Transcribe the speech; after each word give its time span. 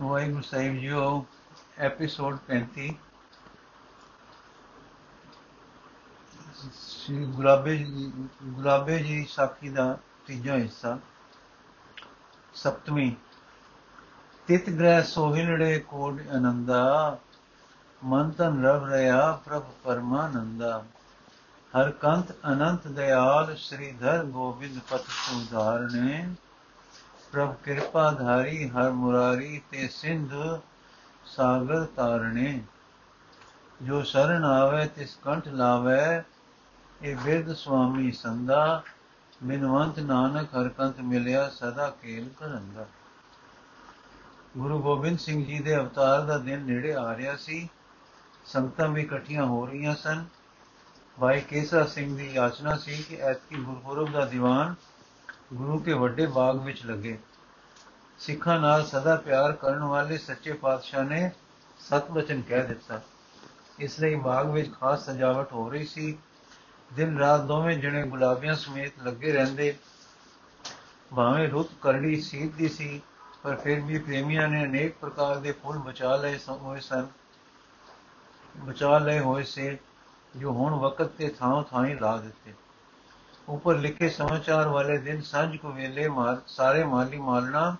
ਵਾਹਿਗੁਰੂ 0.00 0.42
ਸਾਹਿਬ 0.42 0.74
ਜੀਓ 0.74 1.26
ਐਪੀਸੋਡ 1.78 2.38
35 2.48 2.88
ਸ੍ਰੀ 6.74 7.24
ਗੁਲਾਬੇ 7.24 7.76
ਜੀ 7.76 8.12
ਗੁਲਾਬੇ 8.42 8.98
ਜੀ 8.98 9.24
ਸਾਖੀ 9.24 9.68
ਦਾ 9.68 9.98
ਤੀਜਾ 10.26 10.54
ਹਿੱਸਾ, 10.54 10.98
ਸਪਤਮੀ। 12.54 13.16
ਤਿਤ 14.46 14.70
ਗ੍ਰਹਿ 14.70 15.02
ਸੋਹਿਲੜੇ 15.02 15.78
ਕੋਡ 15.80 16.20
ਅਨੰਦਾ 16.36 17.18
ਮਨ 18.04 18.30
ਤਨ 18.30 18.64
ਰਵ 18.64 18.84
ਰਿਆ 18.84 19.40
ਪ੍ਰਭ 19.44 19.62
ਪਰਮਾਨੰਦਾ। 19.84 20.84
ਹਰ 21.80 21.90
ਕੰਤ 21.90 22.32
ਅਨੰਤ 22.32 22.88
ਦਿਆਲ 22.88 23.56
ਸ੍ਰੀਧਰ 23.56 24.24
ਗੋਬਿੰਦ 24.24 24.78
ਪਤ 24.90 25.00
ਸੁਧਾਰਨੇ 25.00 26.34
ਪ੍ਰਭ 27.36 27.54
ਕਿਰਪਾ 27.64 28.10
ਧਾਰੀ, 28.10 28.68
ਹਰ 28.68 28.90
ਮੁਰਾਰੀ 28.90 29.62
ਤੇ 29.70 29.88
ਸਿੰਧ 29.88 30.60
ਸਾਗਰ 31.24 31.84
ਤਾਰਣੇ 31.84 32.62
ਜੋ 33.82 34.02
ਸ਼ਰਨ 34.02 34.44
ਆਵੇ, 34.44 34.86
ਤਿਸ 34.86 35.18
ਕੰਠ 35.22 35.48
ਲਾਵੇ, 35.48 36.22
ਇਹ 37.02 37.16
ਬਿਰਧ 37.16 37.52
ਸੁਆਮੀ 37.52 38.12
ਸੰਦਾ 38.12 38.82
ਬਿਨਵੰਤ 39.42 39.98
ਨਾਨਕ 39.98 40.48
ਹਰ 40.48 40.68
ਕੰਤ 40.68 41.00
ਮਿਲਿਆ, 41.00 41.48
ਸਦਾ 41.48 41.90
ਕੇਲ 42.02 42.28
ਕਰੰਦਾ 42.40 42.86
ਗੁਰੂ 44.58 44.82
ਗੋਬਿੰਦ 44.82 45.18
ਸਿੰਘ 45.18 45.46
ਜੀ 45.46 45.58
ਦੇ 45.58 45.76
ਅਵਤਾਰ 45.76 46.20
ਦਾ 46.20 46.38
ਦਿਨ 46.38 46.60
ਨੇੜੇ 46.60 46.94
ਆ 46.94 47.16
ਰਿਹਾ 47.16 47.36
ਸੀ। 47.36 47.68
ਸੰਗਤਾਂ 48.46 48.88
ਵੀ 48.88 49.02
ਇਕੱਠੀਆਂ 49.02 49.44
ਹੋ 49.44 49.66
ਰਹੀਆਂ 49.66 49.94
ਸਨ। 49.94 50.24
ਭਾਈ 51.20 51.40
ਕੇਸਾ 51.40 51.84
ਸਿੰਘ 51.84 52.16
ਦੀ 52.16 52.32
ਯਾਚਨਾ 52.32 52.76
ਸੀ 52.76 53.02
ਕਿ 53.02 53.16
ਐਤਕੀ 53.16 53.56
ਗੁਰਪੁਰਬ 53.56 54.12
ਦਾ 54.12 54.24
ਦੀਵਾਨ 54.24 54.74
ਗੁਰੂ 55.54 55.78
ਕੇ 55.78 55.92
ਵੱਡੇ 55.92 56.26
ਬਾਗ 56.26 56.64
ਵਿੱਚ 56.64 56.86
ਲੱਗੇ। 56.86 57.18
ਸਿੱਖਾਂ 58.18 58.60
ਨਾਲ 58.60 58.86
ਸਦਾ 58.86 59.16
ਪਿਆਰ 59.16 59.52
ਕਰਨ 59.52 59.78
ਵਾਲੇ 59.78 60.18
ਸੱਚੇ 60.18 60.52
ਪਾਤਸ਼ਾਹ 60.52 61.04
ਨੇ 61.04 61.30
ਸਤ 61.78 62.10
ਵਚਨ 62.10 62.42
ਕਹਿ 62.42 62.62
ਦਿੱਤਾ। 62.62 63.00
ਇਸ 63.78 64.00
ਲਈ 64.00 64.14
ਬਾਗ 64.14 64.50
ਵਿੱਚ 64.50 64.72
ਖਾਸ 64.80 65.06
ਸਜਾਵਟ 65.06 65.52
ਹੋ 65.52 65.70
ਰਹੀ 65.70 65.84
ਸੀ। 65.84 66.18
ਦਿਨ 66.94 67.18
ਰਾਤ 67.18 67.40
ਦੋਵੇਂ 67.40 67.78
ਜਣੇ 67.78 68.02
ਗੁਲਾਬੀਆਂ 68.02 68.54
ਸਮੇਤ 68.54 68.92
ਲੱਗੇ 69.02 69.32
ਰਹਿੰਦੇ। 69.32 69.76
ਭਾਵੇਂ 71.16 71.48
ਰੁੱਤ 71.48 71.68
ਕਰੜੀ 71.82 72.20
ਸੀਤ 72.20 72.54
ਦੀ 72.54 72.68
ਸੀ, 72.68 73.02
ਪਰ 73.42 73.56
ਫਿਰ 73.56 73.80
ਵੀ 73.80 73.98
ਪ੍ਰੇਮੀਆਂ 73.98 74.48
ਨੇ 74.48 74.64
ਅਨੇਕ 74.64 74.94
ਪ੍ਰਕਾਰ 75.00 75.36
ਦੇ 75.36 75.52
ਫੁੱਲ 75.52 75.78
ਬਚਾ 75.78 76.16
ਲਏ 76.16 76.38
ਹੋਏ 76.50 76.80
ਸਨ। 76.80 77.06
ਬਚਾ 78.56 78.98
ਲਏ 78.98 79.20
ਹੋਏ 79.20 79.42
ਸੇ 79.42 79.78
ਜੋ 80.36 80.52
ਹੁਣ 80.52 80.74
ਵਕਤ 80.74 81.06
ਤੇ 81.06 81.28
ਥਾਂ 81.28 81.62
ਥਾਂ 81.62 81.86
ਲਾ 81.86 82.16
ਦਿੱਤੇ। 82.16 82.65
ਉੱਪਰ 83.48 83.74
ਲਿਖੇ 83.74 84.08
ਸਮਾਚਾਰ 84.08 84.68
ਵਾਲੇ 84.68 84.98
ਦਿਨ 84.98 85.22
ਸਾਂਝ 85.22 85.56
ਕੋ 85.56 85.70
ਵੇਲੇ 85.70 86.08
ਮਾਰ 86.08 86.36
ਸਾਰੇ 86.46 86.84
ਮਾਲੀ 86.84 87.18
ਮਾਲਣਾ 87.18 87.76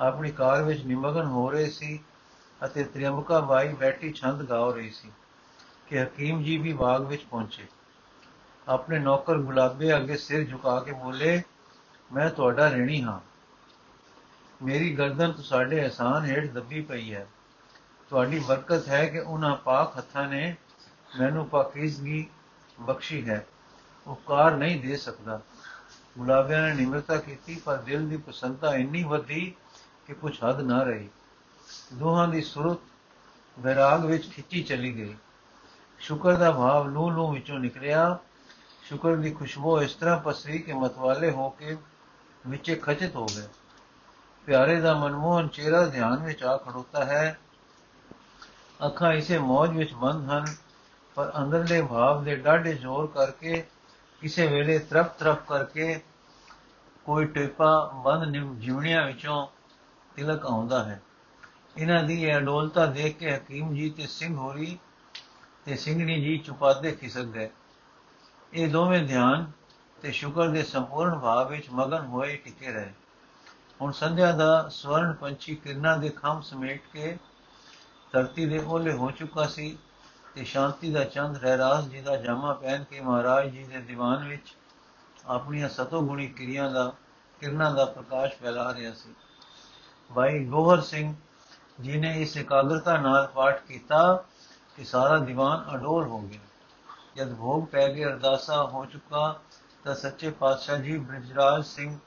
ਆਪਣੀ 0.00 0.30
ਕਾਰ 0.30 0.62
ਵਿੱਚ 0.62 0.84
ਨਿਮਗਨ 0.84 1.26
ਹੋ 1.26 1.50
ਰਹੇ 1.50 1.70
ਸੀ 1.70 2.00
ਅਤੇ 2.64 2.84
ਤ੍ਰਿੰਬਕਾ 2.84 3.40
ਬਾਈ 3.40 3.68
ਬੈਠੀ 3.68 4.12
ਛੰਦ 4.12 4.48
ਗਾ 4.48 4.70
ਰਹੀ 4.70 4.90
ਸੀ 4.90 5.10
ਕਿ 5.86 6.02
ਹਕੀਮ 6.02 6.42
ਜੀ 6.42 6.58
ਵੀ 6.58 6.72
ਬਾਗ 6.72 7.06
ਵਿੱਚ 7.06 7.24
ਪਹੁੰਚੇ। 7.24 7.66
ਆਪਣੇ 8.68 8.98
ਨੌਕਰ 8.98 9.38
ਗੁਲਾਬੇ 9.38 9.96
ਅੱਗੇ 9.96 10.16
ਸਿਰ 10.16 10.44
ਝੁਕਾ 10.44 10.80
ਕੇ 10.80 10.92
ਬੋਲੇ, 10.92 11.42
ਮੈਂ 12.12 12.30
ਤੁਹਾਡਾ 12.30 12.68
ਰਹਿਣੀ 12.68 13.02
ਹਾਂ। 13.02 13.20
ਮੇਰੀ 14.64 14.96
ਗਰਦਨ 14.96 15.32
ਤੁਹਾਡੇ 15.32 15.80
ਅਹਿਸਾਨ 15.80 16.24
ਹੇਠ 16.24 16.50
ਦੱਬੀ 16.50 16.80
ਪਈ 16.80 17.14
ਹੈ। 17.14 17.26
ਤੁਹਾਡੀ 18.08 18.38
ਬਰਕਤ 18.38 18.88
ਹੈ 18.88 19.06
ਕਿ 19.06 19.18
ਉਹਨਾਂ 19.18 19.56
ਪਾਕ 19.56 19.98
ਹੱਥਾਂ 19.98 20.28
ਨੇ 20.28 20.56
ਮੈਨੂੰ 21.20 21.48
ਪਾਕੀਜ਼ਗੀ 21.48 22.26
ਬਖਸ਼ੀ 22.80 23.28
ਹੈ। 23.28 23.46
ਉਪਕਾਰ 24.06 24.56
ਨਹੀਂ 24.56 24.80
ਦੇ 24.80 24.96
ਸਕਦਾ। 24.96 25.40
ਗੁਲਾਬਿਆਂ 26.18 26.62
ਨੇ 26.62 26.74
ਨਿਮਰਤਾ 26.74 27.16
ਕੀਤੀ, 27.16 27.62
ਪਰ 27.64 27.76
ਦਿਲ 27.76 28.08
ਦੀ 28.08 28.16
ਪਸੰਦਤਾ 28.16 28.74
ਇੰਨੀ 28.74 29.04
ਵਧੀ 29.04 29.54
ਕਿ 30.06 30.14
ਕੁਝ 30.14 30.38
ਹੱਦ 30.44 30.60
ਨਾ 30.60 30.82
ਰਹੀ। 30.82 31.08
ਦੋਹਾਂ 31.94 32.28
ਦੀ 32.28 32.42
ਸੁਰਤ 32.42 32.78
ਵਿਰਾਗ 33.58 34.04
ਵਿੱਚ 34.04 34.30
ਖਿੱਚੀ 34.30 34.62
ਚਲੀ 34.62 34.96
ਗਈ। 34.96 35.14
ਸ਼ੁਕਰ 35.98 36.36
ਦਾ 36.36 36.50
ਭਾਵ 36.50 36.88
ਲੂ 36.88 37.10
ਲੂ 37.10 37.32
ਵਿੱਚੋਂ 37.32 37.58
ਨਿਕਲਿਆ। 37.58 38.18
ਸ਼ੁਕਰ 38.82 39.16
ਦੀ 39.16 39.30
ਖੁਸ਼ਬੂ 39.30 39.80
ਇਸ 39.80 39.94
ਤਰ੍ਹਾਂ 39.94 40.18
ਪਸਰੀ 40.18 40.58
ਕਿ 40.58 40.72
ਮਤਵਾਲੇ 40.72 41.30
ਹੋ 41.30 41.50
ਕੇ 41.50 41.76
ਵਿੱਚੇ 42.46 42.74
ਖਚਿਤ 42.74 43.16
ਹੋ 43.16 43.26
ਗਏ। 43.26 43.48
ਪਿਆਰੇ 44.46 44.80
ਦਾ 44.80 44.94
ਮਨਮੋਹਨ 44.94 45.48
ਚਿਹਰਾ 45.48 45.84
ਧਿਆਨ 45.84 46.24
ਵਿੱਚ 46.24 46.42
ਆ 46.42 46.56
ਖੜੋਤਾ 46.56 47.04
ਹੈ। 47.04 47.38
ਅੱਖਾਂ 48.86 49.12
ਇਸੇ 49.12 49.38
ਮੌਜ 49.38 49.70
ਵਿੱਚ 49.70 49.92
ਬੰਦ 49.92 50.30
ਹਨ, 50.30 50.44
ਪਰ 51.14 51.32
ਅੰਦਰਲੇ 51.38 51.82
ਭਾਵ 51.82 52.24
ਦੇ 52.24 52.36
ਡਾਢੇ 52.36 52.74
ਜ਼ੋਰ 52.74 53.06
ਕਰਕੇ 53.06 53.66
ਕਿਸੇ 54.20 54.46
ਵੇਲੇ 54.46 54.78
ਤਰਪ 54.78 55.18
ਤਰਪ 55.18 55.46
ਕਰਕੇ 55.48 56.00
ਕੋਈ 57.04 57.26
ਟੇਪਾ 57.26 57.90
ਬੰਦ 58.04 58.36
ਜਿਵਣੀਆਂ 58.60 59.06
ਵਿੱਚੋਂ 59.06 59.46
ਤਿਲਕ 60.16 60.46
ਆਉਂਦਾ 60.46 60.84
ਹੈ। 60.84 61.00
ਇਹਨਾਂ 61.76 62.02
ਦੀ 62.02 62.24
ਇਹ 62.24 62.36
ਅਡੋਲਤਾ 62.36 62.86
ਦੇਖ 62.86 63.16
ਕੇ 63.16 63.36
ਹਕੀਮ 63.36 63.74
ਜੀ 63.74 63.90
ਤੇ 63.90 64.06
ਸਿੰਘ 64.06 64.36
ਹੋਰੀ 64.36 64.78
ਤੇ 65.64 65.76
ਸਿੰਘਣੀ 65.76 66.20
ਜੀ 66.20 66.38
ਚੁਪਾਦੇ 66.38 66.92
ਖਿਸਕ 66.92 67.24
ਗਏ। 67.24 67.50
ਇਹ 68.52 68.68
ਦੋਵੇਂ 68.68 69.02
ਧਿਆਨ 69.02 69.50
ਤੇ 70.02 70.12
ਸ਼ੁਕਰ 70.12 70.48
ਦੇ 70.48 70.62
ਸੰਪੂਰਨ 70.62 71.18
ਭਾਵ 71.18 71.48
ਵਿੱਚ 71.48 71.70
ਮਗਨ 71.70 72.06
ਹੋਏ 72.06 72.36
ਟਿਕੇ 72.36 72.72
ਰਹੇ। 72.72 72.92
ਹੁਣ 73.80 73.92
ਸੰਧਿਆ 73.92 74.32
ਦਾ 74.32 74.68
ਸਵਰਨ 74.68 75.12
ਪੰਛੀ 75.12 75.54
ਕਿਰਨਾਂ 75.54 75.96
ਦੇ 75.98 76.08
ਖੰਭ 76.08 76.42
ਸਮੇਟ 76.42 76.82
ਕੇ 76.92 77.16
ਧਰਤੀ 78.12 78.46
ਦੇ 78.46 78.58
ਓਲੇ 78.58 78.92
ਹੋ 78.92 79.10
ਚੁੱਕਾ 79.10 79.46
ਸੀ। 79.46 79.78
ਤੇ 80.34 80.44
ਸ਼ਾਂਤੀ 80.44 80.92
ਦਾ 80.92 81.04
ਚੰਦ 81.04 81.36
ਰਹਿਰਾਸ 81.36 81.84
ਜੀ 81.84 82.00
ਦਾ 82.00 82.16
ਜਾਮਾ 82.16 82.52
ਪਹਿਨ 82.52 82.84
ਕੇ 82.84 83.00
ਮਹਾਰਾਜ 83.00 83.48
ਜੀ 83.48 83.64
ਦੇ 83.64 83.80
ਦੀਵਾਨ 83.80 84.28
ਵਿੱਚ 84.28 84.54
ਆਪਣੀਆਂ 85.26 85.68
ਸਤੋ 85.68 86.02
ਗੁਣੀ 86.02 86.26
ਕਿਰਿਆ 86.26 86.68
ਦਾ, 86.68 86.92
ਕਿਰਨਾਂ 87.40 87.74
ਦਾ 87.74 87.84
ਪ੍ਰਕਾਸ਼ 87.84 88.34
ਫੈਲਾ 88.34 88.74
ਰਿਹਾ 88.74 88.92
ਸੀ। 88.92 89.14
ਭਾਈ 90.14 90.44
ਗੋਹਰ 90.44 90.80
ਸਿੰਘ 90.80 91.14
ਜੀ 91.80 91.96
ਨੇ 91.96 92.22
ਇਸ 92.22 92.36
ਇਕਾਗਰਤਾ 92.36 92.96
ਨਾਲ 92.96 93.26
ਪਾਠ 93.26 93.62
ਕੀਤਾ 93.62 94.24
ਕਿ 94.76 94.84
ਸਾਰਾ 94.84 95.18
ਦੀਵਾਨ 95.18 95.74
ਅਡੋਲ 95.74 96.06
ਹੋ 96.06 96.20
ਗਿਆ। 96.20 96.40
ਜਦ 97.16 97.34
ਭੋਗ 97.34 97.64
ਪੈ 97.64 97.88
ਕੇ 97.88 98.04
ਅਰਦਾਸਾ 98.04 98.64
ਹੋ 98.64 98.84
ਚੁੱਕਾ, 98.84 99.40
ਤਾਂ 99.84 99.94
ਸੱਚੇ 99.94 100.30
ਪਾਤਸ਼ਾਹ 100.30 100.76
ਜੀ 100.76 100.98
ਬ੍ਰਿਜਰਾਜ 100.98 101.64
ਸਿੰਘ 101.64 101.98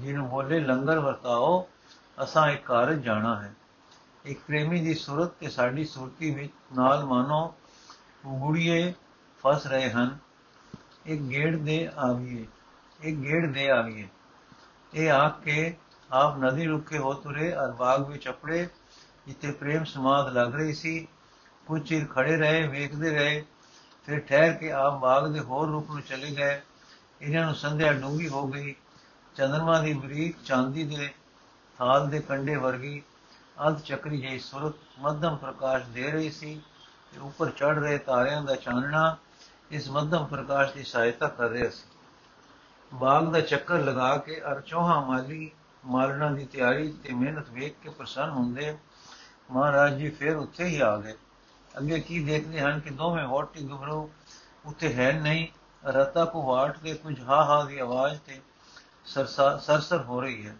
ਜੀ 0.00 0.12
ਨੂੰ 0.12 0.28
ਬੋਲੇ, 0.28 0.60
ਲੰਗਰ 0.60 0.98
ਵਰਤਾਓ, 0.98 1.68
ਅਸਾਂ 2.22 2.50
ਇੱਕ 2.50 2.64
ਕਾਰਜ 2.64 3.02
ਜਾਣਾ 3.02 3.42
ਹੈ। 3.42 3.54
ਇੱਕ 4.24 4.40
ਪ੍ਰੇਮੀ 4.46 4.80
ਦੀ 4.80 4.94
ਸੂਰਤ 4.94 5.28
ਤੇ 5.28 5.48
ਸਾਡੀ 5.50 5.84
ਸੁਰਤੀ 5.84 6.34
ਵਿੱਚ 6.34 6.52
ਨਾਲ 6.76 7.04
ਮਾਨੋ 7.04 7.54
ਗੁੜੀਏ 8.26 8.92
ਫਸ 9.38 9.66
ਰਹੇ 9.66 9.90
ਹਨ। 9.90 10.18
ਇੱਕ 11.06 11.22
ਗੇੜ 11.22 11.56
ਦੇ 11.56 11.88
ਆਵੀਏ, 11.96 12.46
ਇੱਕ 13.00 13.16
ਗੇੜ 13.16 13.46
ਦੇ 13.46 13.70
ਆਵੀਏ। 13.70 14.08
ਇਹ 14.94 15.10
ਆਖ 15.10 15.40
ਕੇ 15.40 15.76
ਆਪ 16.12 16.38
ਨਦੀ 16.38 16.64
ਰੁਕੇ 16.64 16.98
ਹੋ 16.98 17.14
ਤੁਰੇ 17.14 17.52
ਅਰ 17.52 17.70
ਬਾਗ 17.70 18.08
ਵਿੱਚ 18.08 18.28
ਅਪੜੇ 18.28 18.68
ਜਿੱਥੇ 19.26 19.52
ਪ੍ਰੇਮ 19.52 19.84
ਸਮਾਦ 19.84 20.32
ਲੱਗ 20.32 20.54
ਰਹੀ 20.54 20.74
ਸੀ, 20.74 21.08
ਕੁਝ 21.66 21.88
ਚਿਰ 21.88 22.06
ਖੜੇ 22.06 22.36
ਰਹੇ, 22.36 22.66
ਵੇਖਦੇ 22.68 23.10
ਰਹੇ, 23.10 23.44
ਫਿਰ 24.06 24.20
ਠਹਿਰ 24.20 24.52
ਕੇ 24.52 24.72
ਆਪ 24.72 24.98
ਬਾਗ 24.98 25.32
ਦੇ 25.32 25.40
ਹੋਰ 25.40 25.68
ਰੁਕ 25.68 25.90
ਨੂੰ 25.90 26.02
ਚਲੇ 26.02 26.30
ਗਏ। 26.30 26.60
ਇਹਨਾਂ 27.22 27.44
ਨੂੰ 27.46 27.54
ਸੰਧਿਆ 27.54 27.92
ਡੂੰਗੀ 27.92 28.28
ਹੋ 28.28 28.46
ਗਈ। 28.46 28.74
ਚੰਦਰਮਾ 29.36 29.80
ਦੀ 29.80 29.92
ਬਰੀਕ 29.92 30.36
ਚਾਂਦੀ 30.44 30.84
ਦੇ 30.84 31.10
ਥਾਲ 31.78 32.10
ਦੇ 32.10 32.20
ਕੰਡੇ 32.20 32.56
ਵਰਗੀ 32.56 33.02
ਅਧ 33.56 33.80
ਚੱਕਰੀ 33.80 34.20
ਜਿਹੀ 34.20 34.38
ਸੁਰਤ 34.38 34.74
ਮੱਧਮ 34.98 35.36
ਪ੍ਰਕਾਸ਼ 35.36 35.86
ਦੇ 35.86 36.10
ਰਹੀ 36.10 36.30
ਸੀ 36.30 36.60
ਤੇ 37.12 37.18
ਉੱਪਰ 37.18 37.50
ਚੜ 37.50 37.78
ਰਹੇ 37.78 37.98
ਤਾਰਿਆਂ 37.98 38.42
ਦਾ 38.42 38.54
ਚਾਨਣਾ 38.56 39.16
ਇਸ 39.70 39.88
ਮੱਧਮ 39.90 40.24
ਪ੍ਰਕਾਸ਼ 40.26 40.72
ਦੀ 40.72 40.84
ਸਹਾਇਤਾ 40.84 41.28
ਕਰ 41.28 41.48
ਰਿਹਾ 41.48 41.68
ਸੀ। 41.70 41.84
ਬਾਗ 42.92 43.32
ਦਾ 43.32 43.40
ਚੱਕਰ 43.40 43.78
ਲਗਾ 43.78 44.16
ਕੇ 44.16 44.40
ਅਰ 44.42 44.60
ਚੋਹਾ 44.60 45.00
ਮਾਲੀ 45.00 45.50
ਮਾਲਣਾ 45.84 46.30
ਦੀ 46.30 46.44
ਤਿਆਰੀ 46.44 46.92
ਤੇ 47.04 47.12
ਮਿਹਨਤ 47.12 47.50
ਵੇਖ 47.50 47.76
ਕੇ 47.82 47.90
ਪ੍ਰਸੰਨ 47.90 48.30
ਹੁੰਦੇ 48.30 48.76
ਮਹਾਰਾਜ 49.50 49.96
ਜੀ 49.98 50.10
ਫਿਰ 50.10 50.36
ਉੱਥੇ 50.36 50.64
ਹੀ 50.64 50.80
ਆ 50.80 50.96
ਗਏ। 50.96 51.14
ਅੱਗੇ 51.78 52.00
ਕੀ 52.00 52.24
ਦੇਖਦੇ 52.24 52.60
ਹਨ 52.60 52.80
ਕਿ 52.80 52.90
ਦੋਵੇਂ 52.90 53.24
ਹੋਟੀ 53.26 53.64
ਗੁਬਰੂ 53.64 54.08
ਉੱਥੇ 54.66 54.92
ਹੈ 54.94 55.12
ਨਹੀਂ, 55.12 55.46
ਰਤਾ 55.82 56.24
ਕੋ 56.24 56.42
ਵਾਟ 56.42 56.78
ਕੇ 56.78 56.94
ਕੁਝ 56.94 57.20
ਹਾ 57.20 57.44
ਹਾ 57.44 57.64
ਦੀ 57.64 57.78
ਆਵਾਜ਼ 57.78 58.18
ਤੇ 58.20 58.40
ਸਰਸਰ 59.06 60.02
ਹੋ 60.02 60.20
ਰਹੀ 60.20 60.46
ਹੈ। 60.46 60.54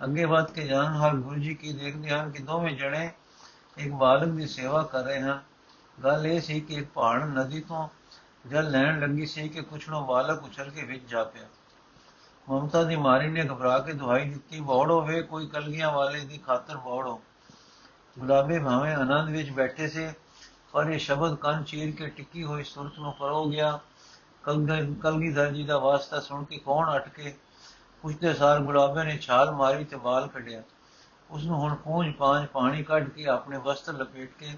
ਅੱਗੇ 0.00 0.26
ਬਾਤ 0.26 0.50
ਕੇ 0.50 0.66
ਜਾਣ 0.66 0.96
ਹਾਲ 0.96 1.16
ਗੁਰੂ 1.16 1.40
ਜੀ 1.40 1.54
ਕੀ 1.54 1.72
ਦੇਖਦੇ 1.72 2.10
ਹਨ 2.10 2.30
ਕਿ 2.30 2.42
ਦੋਵੇਂ 2.42 2.74
ਜਣੇ 2.76 3.10
ਇੱਕ 3.76 3.92
ਬਾਲਕ 3.92 4.28
ਦੀ 4.28 4.46
ਸੇਵਾ 4.46 4.82
ਕਰ 4.82 5.02
ਰਹੇ 5.04 5.20
ਹਨ। 5.20 5.40
ਗੱਲ 5.98 6.26
ਇਹ 6.26 6.40
ਸੀ 6.40 6.60
ਕਿ 6.60 6.74
ਇੱਕ 6.74 6.88
ਪਹਾੜ 6.88 7.22
ਨਦੀ 7.24 7.60
ਤੋਂ 7.60 7.88
ਜਲ 8.46 8.70
ਲੈਣ 8.70 9.00
ਲੱਗੀ 9.00 9.26
ਸੀ 9.26 9.48
ਕਿ 9.48 9.62
ਕੁਛੜੋਂ 9.62 10.06
ਬਾਲਕ 10.06 10.44
ਉਛਲ 10.44 10.70
ਕੇ 10.70 10.84
ਵਿੱਚ 10.84 11.04
ਜਾ 11.08 11.24
ਪਿਆ। 11.24 11.48
ਮਮਤਾ 12.48 12.82
ਦੀ 12.82 12.96
ਮਾਰੀ 12.96 13.28
ਨੇ 13.28 13.44
ਘਬਰਾ 13.44 13.78
ਕੇ 13.78 13.92
ਦੁਹਾਈ 13.92 14.28
ਦਿੱਤੀ, 14.30 14.60
ਬੌੜੋ 14.60 15.00
ਵੇ, 15.00 15.20
ਕੋਈ 15.22 15.46
ਕਲਗੀਆਂ 15.46 15.90
ਵਾਲੇ 15.92 16.20
ਦੀ 16.20 16.38
ਖਾਤਰ 16.38 16.76
ਬੌੜੋ। 16.76 17.20
ਗੁਲਾਬੇ 18.18 18.58
ਭਾਵੇਂ 18.58 18.94
ਆਨੰਦ 18.94 19.28
ਵਿੱਚ 19.28 19.50
ਬੈਠੇ 19.50 19.88
ਸੇ, 19.88 20.12
ਪਰ 20.72 20.90
ਇਹ 20.90 20.98
ਸ਼ਬਦ 20.98 21.34
ਕੰਨ 21.34 21.62
ਚੀਰ 21.64 21.94
ਕੇ 21.96 22.06
ਟਿੱਕੀ 22.08 22.44
ਹੋਈ 22.44 22.64
ਸੁਰਤ 22.64 22.98
ਨੂੰ 22.98 23.12
ਪਰੋ 23.12 23.44
ਗਿਆ। 23.44 23.78
ਕਲਗੀਧਰ 25.02 25.52
ਜੀ 25.52 25.64
ਦਾ 25.64 25.78
ਵਾਸਤਾ 25.78 26.20
ਸੁਣ 26.20 26.44
ਕੇ 26.44 26.58
ਕੌਣ 26.58 26.96
ਅਟ 26.96 27.08
ਕੇ 27.08 27.34
ਪੁੱਛਦੇ 28.02 28.34
ਸਾਰ 28.34 28.60
ਗੁਲਾਬੇ 28.60 29.04
ਨੇ 29.04 29.18
ਛਾਲ 29.18 29.50
ਮਾਰੀ 29.50 29.84
ਤੇ 29.84 29.96
ਵਾਲ 29.96 30.28
ਕੱਢਿਆ। 30.28 30.62
ਉਸ 31.30 31.44
ਨੂੰ 31.44 31.56
ਹੁਣ 31.56 31.74
ਪੂੰਝ 31.74 32.14
ਪਾਂਝ 32.14 32.46
ਪਾਣੀ 32.46 32.82
ਕੱਢ 32.82 33.08
ਕੇ 33.08 33.26
ਆਪਣੇ 33.26 33.58
ਵਸਤਰ 33.58 33.92
ਲਪੇਟ 33.92 34.34
ਕੇ 34.38 34.56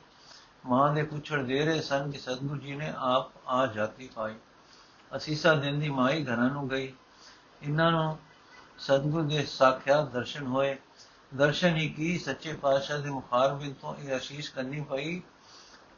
ਮਾਂ 0.66 0.94
ਦੇ 0.94 1.02
ਪੁੱਛੜ 1.02 1.42
ਦੇ 1.42 1.64
ਰਹੇ 1.64 1.80
ਸਨ 1.80 2.10
ਕਿ 2.10 2.18
ਸਤਗੁਰੂ 2.18 2.56
ਜੀ 2.56 2.76
ਨੇ 2.76 2.92
ਆਪ 2.96 3.32
ਆ 3.46 3.66
ਜਾਤੀ 3.66 4.10
ਪਾਈ। 4.14 4.34
ਅਸੀਸਾ 5.16 5.54
ਦਿਨ 5.54 5.80
ਦੀ 5.80 5.88
ਮਾਈ 5.88 6.24
ਘਰਾਂ 6.24 6.50
ਨੂੰ 6.50 6.68
ਗਈ। 6.68 6.92
ਇਹਨਾਂ 7.62 7.90
ਨੂੰ 7.92 8.18
ਸਤਗੁਰ 8.78 9.22
ਦੇ 9.22 9.46
ਸਾਖਿਆਤ 9.46 10.08
ਦਰਸ਼ਨ 10.08 10.46
ਹੋਏ। 10.46 10.78
ਦਰਸ਼ਨ 11.36 11.76
ਹੀ 11.76 11.88
ਕੀ 11.88 12.18
ਸੱਚੇ 12.18 12.52
ਪਾਤਸ਼ਾਹ 12.52 12.98
ਦੇ 12.98 13.10
ਮੁਖਾਰਬਿੰਦ 13.10 13.74
ਤੋਂ 13.82 13.94
ਇਹ 13.94 14.16
ਅਸ਼ੀਸ਼ 14.16 14.52
ਕਰਨੀ 14.52 14.80
ਪਈ। 14.80 15.22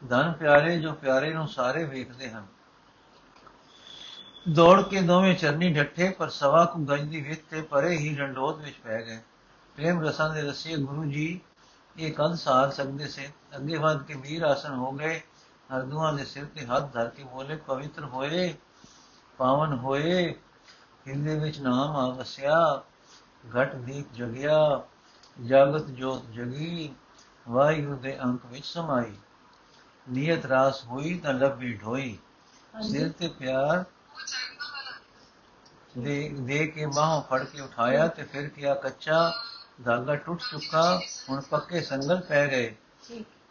ਧਨ 0.08 0.32
ਪਿਆਰੇ 0.32 0.80
ਜੋ 0.80 0.92
ਪਿਆਰੇ 0.92 1.34
ਨੂੰ 1.34 1.48
ਸਾਰੇ 1.48 1.84
ਵੇਖਦੇ 1.84 2.30
ਹਨ। 2.30 2.46
ਦੌੜ 4.46 4.82
ਕੇ 4.82 5.00
ਦੋਵੇਂ 5.00 5.34
ਚਰਨੀ 5.34 5.72
ਡੱਠੇ 5.72 6.08
ਪਰ 6.10 6.28
ਸਵਾ 6.28 6.64
ਕੁ 6.64 6.78
ਗੰਜ 6.84 7.10
ਦੀ 7.10 7.20
ਵਿੱਥ 7.20 7.40
ਤੇ 7.50 7.60
ਪਰੇ 7.62 7.96
ਹੀ 7.96 8.14
ਡੰਡੋਤ 8.14 8.58
ਵਿੱਚ 8.58 8.76
ਪੈ 8.84 9.00
ਗਏ। 9.02 9.18
ਪ੍ਰੇਮ 9.76 10.02
ਰਸਾਂ 10.02 10.28
ਦੇ 10.34 10.42
ਰਸੀਏ 10.42 10.76
ਗੁਰੂ 10.76 11.04
ਜੀ 11.04 11.40
ਇਹ 11.96 12.12
ਕੰਧ 12.12 12.34
ਸਾਰ 12.34 12.70
ਸਕਦੇ 12.70 13.06
ਸੇ। 13.08 13.28
ਅੱਗੇ 13.56 13.76
ਵੱਧ 13.76 14.02
ਕੇ 14.02 14.14
ਵੀਰ 14.14 14.42
ਆਸਨ 14.42 14.74
ਹੋ 14.74 14.90
ਗਏ। 14.92 15.20
ਹਰਦੂਆਂ 15.70 16.12
ਦੇ 16.12 16.24
ਸਿਰ 16.24 16.44
ਤੇ 16.44 16.66
ਹੱਥ 16.66 16.92
ਧਰ 16.92 17.08
ਕੇ 17.08 17.24
ਬੋਲੇ 17.24 17.56
ਪਵਿੱਤਰ 17.56 18.04
ਹੋਏ 18.04 18.54
ਪਾਵਨ 19.38 19.72
ਹੋਏ 19.78 20.32
ਹਿਰਦੇ 21.08 21.38
ਵਿੱਚ 21.38 21.60
ਨਾਮ 21.60 21.96
ਆ 21.96 22.08
ਵਸਿਆ 22.08 22.82
ਘਟ 23.54 23.74
ਦੀਪ 23.76 24.12
ਜਗਿਆ 24.12 24.82
ਜਾਗਤ 25.46 25.86
ਜੋਤ 25.86 26.30
ਜਗੀ 26.30 26.94
ਵਾਹਿਗੁਰੂ 27.48 27.96
ਦੇ 27.96 28.18
ਅੰਕ 28.22 28.46
ਵਿੱਚ 28.46 28.66
ਸਮਾਈ। 28.66 29.12
ਨੀਅਤ 30.10 30.46
ਰਾਸ 30.46 30.84
ਹੋਈ 30.84 31.18
ਤਾਂ 31.18 31.34
ਲੱਭੀ 31.34 31.72
ਢੋਈ। 31.74 32.18
ਸਿਰ 32.82 33.12
ਤੇ 33.12 33.28
ਪਿਆਰ 33.28 33.84
ਦੇ 35.98 36.34
ਦੇ 36.38 36.66
ਕੇ 36.66 36.86
ਬਾਹੋਂ 36.86 37.22
ਫੜ 37.22 37.44
ਕੇ 37.44 37.60
ਉਠਾਇਆ 37.60 38.06
ਤੇ 38.08 38.22
ਫਿਰ 38.22 38.48
ਕਿਹਾ, 38.48 38.74
ਕੱਚਾ 38.74 39.32
ਧਾਗਾ 39.84 40.16
ਟੁੱਟ 40.16 40.40
ਚੁੱਕਾ, 40.50 41.00
ਹੁਣ 41.30 41.40
ਪੱਕੇ 41.40 41.80
ਸੰਗਲ 41.80 42.20
ਪੈ 42.20 42.46
ਗਏ। 42.46 42.74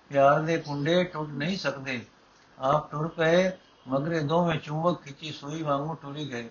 ਪਿਆਰ 0.10 0.42
ਦੇ 0.42 0.58
ਕੁੰਡੇ 0.58 1.04
ਟੁੱਟ 1.04 1.30
ਨਹੀਂ 1.30 1.58
ਸਕਦੇ। 1.58 2.06
ਆਪ 2.60 2.92
ਟੁਰ 2.92 3.08
ਪਏ, 3.08 3.52
ਮਗਰੇ 3.88 4.20
ਦੋਵੇਂ 4.20 4.60
ਚੁੰਬਕ 4.60 5.02
ਖਿੱਚੀ 5.02 5.32
ਸੂਈ 5.32 5.64
ਵਾਂਗੂ 5.64 5.94
ਟੁਰੀ 5.94 6.32
ਗਏ। 6.32 6.50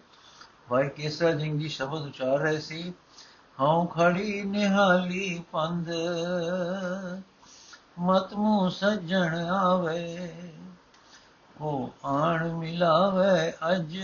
ਭਾਈ 0.68 0.88
ਕੇਸਰ 0.88 1.38
ਸਿੰਘ 1.38 1.58
ਜੀ 1.58 1.68
ਸ਼ਬਦ 1.68 2.02
ਉਚਾਰ 2.02 2.38
ਰਹੇ 2.38 2.60
ਸੀ, 2.60 2.92
ਹਉ 3.60 3.86
ਖੜੀ 3.86 4.42
ਨਿਹਾਲੀ 4.42 5.44
ਪੰਦ 5.52 5.90
ਮਤ 7.98 8.34
ਮੂ 8.34 8.68
ਸੱਜਣ 8.68 9.34
ਆਵੇ। 9.46 10.18
ਕੋ 11.62 11.90
ਆਣ 12.04 12.52
ਮਿਲਾਵੇ 12.52 13.52
ਅਜ, 13.72 13.98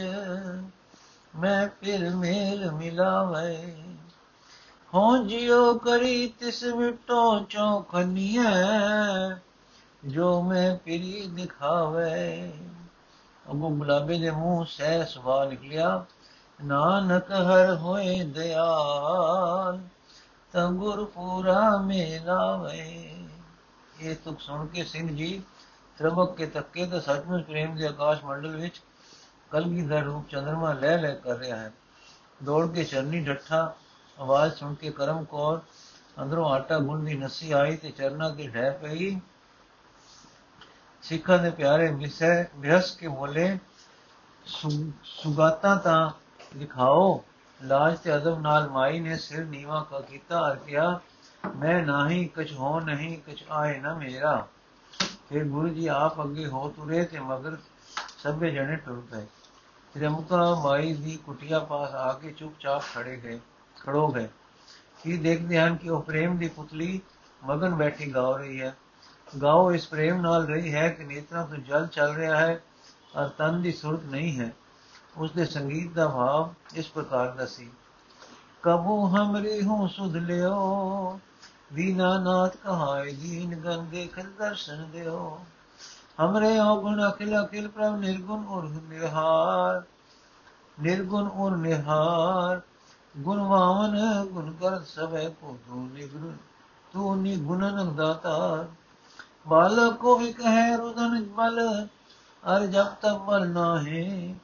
ਮੈਂ 1.38 1.68
ਫਿਰ 1.80 2.16
ਮੇਲ 2.16 2.70
ਮਿਲਾਵੇ। 2.72 3.76
ਹੋ 4.94 5.16
ਜਿਉ 5.16 5.78
ਕਰੀ 5.78 6.28
ਤਿਸ 6.28 6.64
ਮਿਟੋ 6.64 7.38
ਚੌਖਨੀਐ 7.44 8.52
ਜੋ 10.04 10.42
ਮੈਂ 10.42 10.76
ਪਿਰੀ 10.76 11.26
ਦਿਖਾਵੇ। 11.26 12.52
ਅਗੋ 13.50 13.70
ਗੁਲਾਬੇ 13.70 14.18
ਦੇ 14.18 14.30
ਮੂੰਹ 14.30 14.64
ਸਹਿ 14.64 15.06
ਸਵਾਲ 15.06 15.48
ਨਿਕਲਿਆ 15.48 16.04
ਨਾਨਕ 16.64 17.32
ਹਰ 17.32 17.76
ਹੋਏ 17.76 18.24
ਦਿਆਲ, 18.24 19.80
ਤਾਂ 20.52 20.72
ਗੁਰ 20.72 21.04
ਪੂਰਾ 21.04 21.76
ਮੇਰਾ 21.76 22.56
ਵੇ 22.56 23.14
ਇਹ 24.00 24.16
ਤੁਕ 24.24 24.40
ਸੁਣ 24.40 24.66
ਕੇ 24.66 24.84
ਸਿੰਘ 24.84 25.16
ਜੀ 25.16 25.42
ਤਰਬਕ 25.98 26.34
ਕੇ 26.36 26.46
ਤੱਕੇ 26.46 26.86
ਤਾਂ 26.86 27.00
ਸੱਚਮੁੱਚ 27.00 27.44
ਪ੍ਰੇਮ 27.44 27.76
ਦੇ 27.76 27.86
ਆਕਾਸ਼ 27.86 28.24
ਮੰਡਲ 28.24 28.56
ਵਿੱਚ 28.56 28.80
ਕਲਗੀਧਰ 29.50 30.02
ਰੂਪ 30.02 30.28
ਚੰਦਰਮਾ 30.28 30.72
ਲੈ 30.72 30.96
ਲੈ 30.98 31.14
ਕਰ 31.14 31.36
ਰਿਹਾ 31.36 31.56
ਹੈ। 31.56 31.72
ਦੌੜ 32.44 32.66
ਕੇ 32.74 32.84
ਚਰਨੀ 32.84 33.20
ਡੱਠਾ, 33.20 33.74
ਆਵਾਜ਼ 34.18 34.54
ਸੁਣ 34.54 34.74
ਕੇ 34.74 34.90
ਕਰਮ 34.90 35.24
ਕੌਰ, 35.24 35.60
ਅੰਦਰੋਂ 36.22 36.50
ਆਟਾ 36.50 36.78
ਗੁੰਨ 36.78 37.18
ਨਸੀ 37.18 37.52
ਆਈ 37.52 37.76
ਤੇ 37.76 37.90
ਚਰਨਾ 37.90 38.28
ਤੇ 38.30 38.48
ਢਹਿ 38.48 38.70
ਪਈ। 38.70 39.20
ਸਿੱਖਾਂ 41.02 41.38
ਦੇ 41.38 41.50
ਪਿਆਰੇ 41.50 41.88
ਵਿਸੈ 41.92 42.44
ਬਿਹਸ 42.56 42.96
ਕੇ 42.96 43.08
ਬੋਲੇ 43.08 43.58
ਸੁਗਾਤਾ 45.04 45.74
ਤਾਂ 45.74 46.10
ਦਿਖਾਓ 46.56 47.24
ਲਾਜ 47.60 47.98
ਤੇ 47.98 48.16
ਅਦਬ 48.16 48.40
ਨਾਲ 48.40 48.68
ਮਾਈ 48.70 49.00
ਨੇ 49.00 49.16
ਸਿਰ 49.16 49.44
ਨੀਵਾ 49.44 49.86
ਕਾ, 49.90 50.00
ਕੀਤਾ 50.00 50.48
ਅਰ 50.48 50.56
ਕਿਹਾ 50.56 51.00
ਮੈਂ 51.56 51.82
ਨਹੀਂ, 51.82 52.28
ਕੁਛ 52.28 52.52
ਹੋ 52.52 52.80
ਨਹੀਂ, 52.80 53.18
ਕੁਛ 53.18 53.44
ਆਏ 53.50 53.80
ਨਾ 53.80 53.94
ਮੇਰਾ। 53.94 54.46
ਫਿਰ 55.28 55.44
ਗੁਰੂ 55.44 55.68
ਜੀ, 55.68 55.86
ਆਪ 55.86 56.22
ਅੱਗੇ 56.22 56.46
ਹੋ 56.46 56.68
ਤੁਰੇ 56.68 57.04
ਤੇ 57.04 57.20
ਮਗਰ 57.20 57.56
ਸਭੇ 58.18 58.50
ਜਣੇ 58.50 58.76
ਟੁਰ 58.76 59.02
ਪਏ। 59.10 59.26
ਤ੍ਰਿਮੁਕਾ 59.94 60.54
ਮਾਈ 60.54 60.92
ਦੀ 60.94 61.16
ਕੁਟਿਆ 61.16 61.58
ਪਾਸ 61.58 61.94
ਆ 61.94 62.12
ਕੇ 62.12 62.30
ਚੁੱਪਚਾਪ 62.30 62.82
ਖੜੇ 62.94 63.16
ਗਏ, 63.16 63.38
ਖੜੋ 63.80 64.08
ਗਏ। 64.08 64.28
ਕੀ 65.04 65.16
ਦੇਖਦੇ 65.16 65.58
ਹਨ 65.60 65.76
ਕਿ 65.76 65.90
ਉਹ 65.90 66.02
ਪ੍ਰੇਮ 66.02 66.36
ਦੀ 66.38 66.48
ਪੁਤਲੀ 66.48 67.00
ਮਗਨ 67.44 67.74
ਬੈਠੀ 67.74 68.14
ਗਾ 68.14 68.36
ਰਹੀ 68.36 68.60
ਹੈ। 68.60 68.76
ਗਾਓ 69.42 69.72
ਇਸ 69.72 69.88
ਪ੍ਰੇਮ 69.88 70.20
ਨਾਲ 70.20 70.46
ਰਹੀ 70.46 70.74
ਹੈ 70.74 70.88
ਕਿ 70.88 71.04
ਨੇਤਰਾਂ 71.04 71.46
ਤੋਂ 71.46 71.56
ਜਲ 71.56 71.86
ਚੱਲ 71.86 72.14
ਰਿਹਾ 72.14 72.36
ਹੈ 72.36 72.62
ਔਰ 73.16 73.28
ਤਨ 73.28 73.62
ਦੀ 73.62 73.72
ਸੁਰਤ 73.72 74.04
ਨਹੀਂ 74.04 74.40
ਹੈ। 74.40 74.52
ਉਸ 75.16 75.30
ਦੇ 75.30 75.44
ਸੰਗੀਤ 75.44 75.92
ਦਾ 75.92 76.08
ਭਾਵ 76.08 76.54
ਇਸ 76.74 76.88
ਪ੍ਰਕਾਰ 76.88 77.30
ਦਾ 77.30 77.46
ਸੀ। 77.46 77.70
ਕਬੂ 78.62 79.06
ਹਮਰੀ 79.06 79.62
ਹੂੰ 79.62 79.88
ਸੁਧ 79.88 80.16
ਲਿਓ 80.16 81.20
ਦੀਨਾਨਾਥ 81.74 82.56
ਕਹਾਏ 82.56 83.12
ਦੀਨ 83.12 83.54
ਗੰਗੇ 83.54 84.06
ਖਲ 84.06 84.30
ਦਰਸ਼ਨ 84.38 84.90
ਦਿਓ। 84.90 85.38
ਹਮਰੇ 86.20 86.58
ਔਗੁਣ 86.58 87.08
ਅਖਿਲ 87.08 87.44
ਅਖਿਲ 87.44 87.68
ਪ੍ਰਭ 87.68 87.96
ਨਿਰਗੁਣ 87.96 88.46
ਔਰ 88.46 88.64
ਨਿਰਹਾਰ। 88.64 89.82
ਨਿਰਗੁਣ 90.80 91.28
ਔਰ 91.28 91.56
ਨਿਹਾਰ 91.56 92.60
ਗੁਣਵਾਨ 93.18 93.96
ਗੁਣ 94.32 94.52
ਕਰ 94.52 94.80
ਸਭੈ 94.80 95.28
ਕੋ 95.28 95.58
ਤੂ 95.66 95.88
ਨਿਗੁਣ, 95.92 96.32
ਤੂ 96.92 97.14
ਨਿਗੁਣਨ 97.14 97.94
ਦਾਤਾ 97.96 98.66
ਬਾਲਕ 99.48 99.94
ਕੋ 99.94 100.20
ਇੱਕ 100.20 100.40
ਹੈ 100.46 100.76
ਰੁਦਨ 100.76 101.24
ਬਲ, 101.24 101.86
ਅਰ 102.44 102.66
ਜਬ 102.66 102.94
ਤਕ 103.02 103.18
ਬਲ 103.18 103.48
ਨਾਹੀ, 103.48 104.34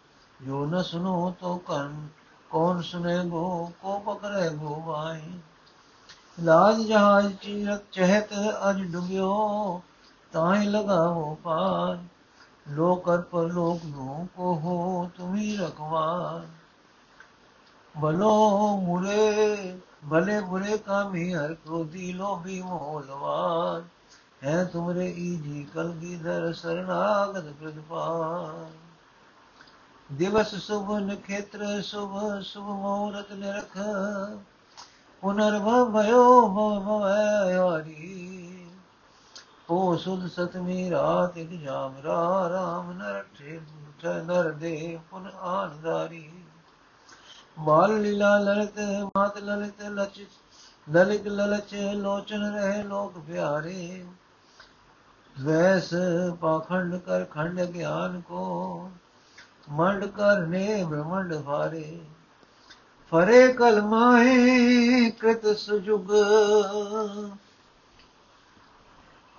ਜੋ 0.46 0.66
ਨ 0.66 0.82
ਸੁਨੋ 0.82 1.34
ਤੋ 1.40 1.56
ਕੰਨ 1.56 2.08
ਕੌਣ 2.50 2.80
ਸੁਨੇ 2.80 3.18
ਗੋ, 3.24 3.72
ਕੋ 3.82 3.98
ਪਕਰੇ 3.98 4.48
ਗੋ 4.50 4.82
ਵਾਈ 4.86 5.32
ਲਾਜ 6.38 6.80
ਜਹਾਜ 6.80 7.32
ਚੀਰਤ 7.42 7.82
ਚਹਿਤ 7.92 8.32
ਅਜ 8.70 8.80
ਡੁਬਿਓ 8.82 9.82
ਤਾਹੀ 10.32 10.68
ਲਗਾਵੋ 10.68 11.34
ਪਾਰ। 11.34 11.98
ਲੋਕਰ 12.68 13.20
ਪਰ 13.20 13.42
ਲੋਕ 13.42 13.84
ਨੂੰ 13.84 14.28
ਕੋ 14.36 14.54
ਹੋ 14.54 15.10
ਤੁਮੀ 15.16 15.56
ਰਖਵਾਰ। 15.56 16.46
ਬਲੋ 17.94 18.76
ਮੁਰੇ 18.76 19.74
ਭਲੇ 20.10 20.40
ਬੁਰੇ 20.40 20.78
ਕਾਮੀ 20.78 21.32
ਹਰ 21.34 21.54
ਕ੍ਰੋਧੀ 21.54 22.12
ਲੋਭੀ 22.12 22.60
ਮੋਲਵਾਰ 22.62 23.82
ਹੈ 24.44 24.64
ਤੁਮਰੇ 24.64 25.06
ਈਜੀ 25.08 25.66
ਕਲਗੀਧਰ 25.74 26.52
ਸਰਨਾਗਤ 26.52 27.52
ਪ੍ਰਤਪਾਲ 27.52 28.66
ਦਿਵਸ 30.10 30.54
ਸੁਭ 30.54 30.92
ਨਖੇਤਰ 30.98 31.82
ਸੁਭ 31.82 32.18
ਸੁਭ 32.42 32.64
ਮੂਰਤ 32.64 33.32
ਨਿਰਖ। 33.32 33.78
ਪੁਨਰਭਵ 35.24 35.92
ਭਇਓ 35.92 36.24
ਭਵ 36.48 36.80
ਭਵਇ 36.86 37.84
ਓ 39.70 39.96
ਸੁਧ 39.96 40.26
ਸਤਮੀ 40.26 40.90
ਰਾਤ 40.90 41.36
ਇਕ 41.38 41.50
ਜਾਮ 41.60 41.94
ਰਾ 42.04 42.48
ਰਾਮ 42.50 42.90
ਨਰ 42.92 43.22
ਠੇ 43.34 43.60
ਨਰ 44.22 44.50
ਦੇ 44.52 44.98
ਪੁਨ 45.10 45.30
ਆਨਦਾਰੀ। 45.42 46.28
ਬਾਲ 47.58 48.00
ਲੀਲਾ 48.02 48.36
ਲਲਿਤ, 48.38 48.78
ਮਾਤ 49.16 49.38
ਲਲਿਤ, 49.38 49.82
ਲਚ 49.82 50.20
ਲਲਿਤ 50.86 51.26
ਲਲਚ, 51.28 51.74
ਲੋਚਨ 51.94 52.44
ਰਹੇ 52.54 52.82
ਲੋਕ 52.82 53.18
ਪਿਆਰੇ। 53.18 54.04
ਵੈਸ 55.36 55.90
ਪਾਖੰਡ 56.40 56.96
ਕਰ 56.96 57.24
ਖੰਡ 57.24 57.60
ਗਿਆਨ 57.60 58.20
ਕੋ, 58.20 58.90
ਮੰਡ 59.70 60.04
ਕਰਨੇ 60.06 60.84
ਬ੍ਰਹਮੰਡ 60.84 61.34
ਭਾਰੇ। 61.36 62.00
ਫਰੇ 63.14 63.52
ਕਲਮਾਏ 63.52 65.10
ਕ੍ਰਿਤ 65.10 65.46
ਸੁਜੁਗ। 65.56 66.08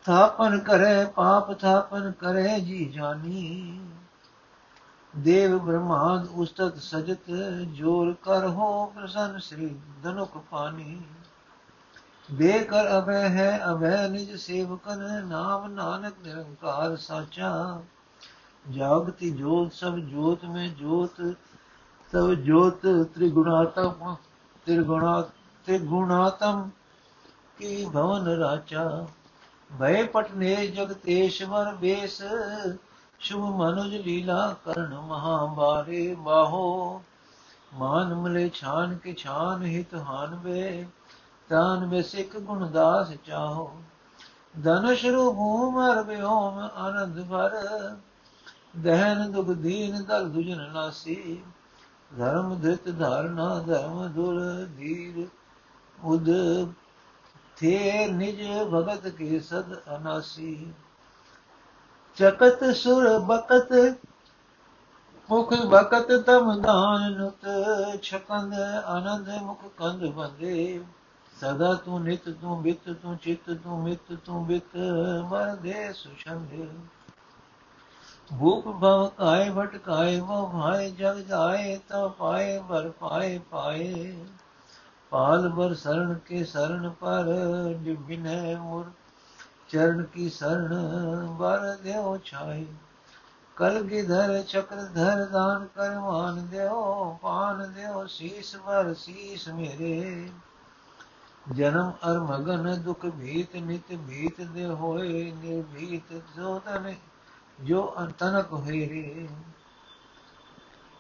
ਥਾਪਨ 0.06 0.58
ਕਰੇ 0.60 1.06
ਪਾਪ, 1.06 1.52
ਥਾਪਨ 1.54 2.12
ਕਰੇ 2.12 2.60
ਜੀ 2.60 2.86
ਜਾਨੀ। 2.86 3.80
ਦੇਵ 5.14 5.58
ਬ੍ਰਹਮਾਦ 5.58 6.28
ਉਸਤਤ 6.36 6.78
ਸਜਤ, 6.78 7.32
ਜੋਰ 7.74 8.14
ਕਰ 8.24 8.48
ਹੋ 8.48 8.86
ਪ੍ਰਸੰਨ 8.86 9.40
ਸ੍ਰੀ 9.40 9.76
ਧਨੁਕ 10.04 10.38
ਪਾਨੀ 10.52 11.02
ਦੇ 12.30 12.60
ਕਰ 12.60 12.98
ਅਭੈ 13.00 13.30
ਹੈ 13.30 13.60
ਅਭੈ 13.72 14.08
ਨਿਜ 14.08 14.36
ਸੇਵਕਨ, 14.36 15.28
ਨਾਮ 15.28 15.72
ਨਾਨਕ 15.74 16.14
ਨਿਰੰਕਾਰ 16.24 16.96
ਸਾਚਾ। 16.96 17.82
ਜਾਗਤੀ 18.66 19.32
ਜੋਤ 19.32 19.74
ਸਭ 19.74 19.96
ਜੋਤ 19.96 20.46
ਮੈਂ 20.46 20.68
ਜੋਤ 20.70 21.22
ਤਵ 22.14 22.34
ਜੋਤ 22.34 22.86
ਤ੍ਰਿਗੁਣਾਤਮ 23.16 24.16
ਤ੍ਰਿਗੁਣਾ 24.66 25.22
ਤ੍ਰਿਗੁਣਾਤਮ 25.66 26.70
ਕੀ 27.58 27.86
ਭਵਨ 27.86 28.28
ਰਾਚਾ 28.40 29.06
ਭੈ 29.80 30.04
ਪਟਨੇ 30.04 30.56
ਜਗਤੇਸ਼ਵਰ 30.68 31.74
ਬੇਸ 31.76 32.22
ਸ਼ੁਭ 33.20 33.42
ਮਨੁਜ 33.56 33.96
ਲੀਲਾ 33.96 34.56
ਕਰਨ 34.66 34.94
ਮਹਾਬਾਰੇ 35.00 36.16
ਬਾਹੋ। 36.16 37.02
ਮਾਨ 37.74 38.14
ਮਲੇ 38.14 38.50
ਛਾਨ 38.50 38.96
ਕੇ 38.96 39.14
ਛਾਨ 39.14 39.64
ਹਿਤ 39.64 39.96
ਹਾਨ 39.96 40.36
ਵੇ 40.36 40.86
ਤਾਨ 41.50 41.86
ਵੇ 41.86 42.02
ਸਿੱਖ 42.02 42.38
ਗੁਣ 42.38 42.68
ਦਾਸ 42.72 43.12
ਚਾਹੋ। 43.26 43.72
ਧਨੁਸ਼ 44.64 45.06
ਰੂਪ 45.06 45.38
ਮਰ 45.74 46.02
ਬਿਓਮ 46.04 46.58
ਆਨੰਦ 46.76 47.24
ਭਰ, 47.30 47.56
ਦਹਨ 48.78 49.32
ਦੁਖ 49.32 49.50
ਦੀਨ 49.58 50.04
ਦਲ 50.04 50.30
ਦੁਜਨ 50.30 50.72
ਨਾਸੀ। 50.74 51.44
ਧਰਮ 52.18 52.60
ਧਿਤ 52.62 52.90
ਧਾਰਨਾ, 53.00 53.60
ਧਰਮ 53.60 54.08
ਦੁਰ 54.08 54.66
ਧੀਰ। 54.78 55.28
ਉਦ 56.04 56.30
ਥੇ 57.58 58.08
ਨਿਜ 58.08 58.42
ਭਗਤ 58.74 59.08
ਕੀ 59.08 59.40
ਸਦ 59.40 59.74
ਅਨਾਸੀ। 59.98 60.74
ਚਕਤ 62.16 62.76
ਸੁਰ 62.76 63.20
ਬਕਤ, 63.20 63.98
ਮੁਖ 65.30 65.54
ਬਕਤ 65.54 66.12
ਤਮ 66.12 66.62
ਦਾਨ 66.62 67.12
ਨੁਤ। 67.14 67.46
ਛਕੰਦ 68.02 68.54
ਆਨੰਦ 68.86 69.30
ਮੁਖ 69.42 69.60
ਕੰਦ 69.78 70.06
ਬੰਦੇ। 70.06 70.84
ਸਦਾ 71.42 71.74
ਤੂੰ 71.74 72.04
ਨਿਤ 72.04 72.30
ਤੂੰ 72.30 72.62
ਬਿਤ 72.62 72.90
ਤੂੰ 72.90 73.18
ਚਿਤ 73.18 73.52
ਤੂੰ 73.64 73.84
ਮਿਤ 73.84 74.14
ਤੂੰ 74.26 74.46
ਬਿਤ 74.46 74.78
ਮਰ 75.30 75.56
ਦੇ 75.56 75.94
ਸੁਛੰਦ 75.94 76.70
ਭੂਪ 78.32 78.68
ਭਵ 78.68 79.08
ਕਾਇ 79.08 79.50
ਭਟਕਾਏ 79.50 80.20
ਵੋ 80.20 80.46
ਭਾਏ 80.48 80.90
ਜਗ 80.92 81.18
ਜਾਏ, 81.20 81.78
ਤਾ 81.90 82.08
ਪਾਏ 82.08 82.60
ਬਰ 82.60 82.90
ਪਾਏ 82.90 83.38
ਪਾਏ। 83.52 84.16
ਪਾਲ 85.12 85.48
ਬਰ 85.50 85.74
ਸਰਣ 85.74 86.14
ਕੇ 86.26 86.44
ਸਰਣ 86.44 86.90
ਪਰ 86.90 87.26
ਨਿਭਿਨੈ 87.82 88.56
ਮੁਰ 88.56 88.86
ਚਰਨ 89.70 90.04
ਕੀ 90.04 90.30
ਸਰਣ 90.30 91.26
ਬਰ 91.38 91.76
ਦੇਉ 91.76 92.18
ਛਾਈ 92.26 92.66
ਕਲ 93.58 93.82
ਗਿਧਰ 93.82 94.42
ਚਕਰ 94.42 94.84
ਧਰ 94.96 95.26
ਦਾਨ 95.26 95.66
ਕਰ, 95.76 96.00
ਮਾਨ 96.00 96.46
ਦਿਓ 96.48 97.18
ਪਾਨ 97.22 97.72
ਦਿਓ 97.74 98.06
ਸੀਸ 98.08 98.56
ਵਰ 98.56 98.94
ਸੀਸ 98.94 99.48
ਮੇਰੇ। 99.50 100.30
ਜਨਮ 101.52 101.92
ਅਰ 102.08 102.20
ਮਗਨ 102.20 102.82
ਦੁਖ 102.82 103.06
ਭੀਤ, 103.06 103.56
ਨਿਤ 103.56 103.96
ਭੀਤ 104.08 104.42
ਦੇ 104.42 104.66
ਹੋਏ, 104.66 105.32
ਨਿਰਭੀਤ 105.32 106.14
ਜੋ 106.38 106.60
ਤਨ 106.60 106.94
ਜੋ 107.60 107.96
ਅੰਤਨਕ 107.98 108.54
ਹੋਏ 108.54 108.90
ਰੇ 108.90 109.28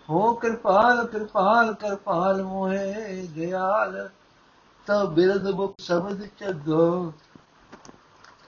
ਹੋ 0.09 0.33
ਕਿਰਪਾਲ 0.33 1.07
ਕਿਰਪਾਲ 1.07 1.73
ਕਿਰਪਾਲ 1.73 2.43
ਮੋਏ 2.43 3.27
ਦਿਆਲ 3.35 4.09
ਤਬ 4.87 5.13
ਬਿਰਦ 5.13 5.47
ਮੁਖ 5.47 5.75
ਸ਼ਬਦ 5.79 6.27
ਚੱਗੋ 6.39 7.13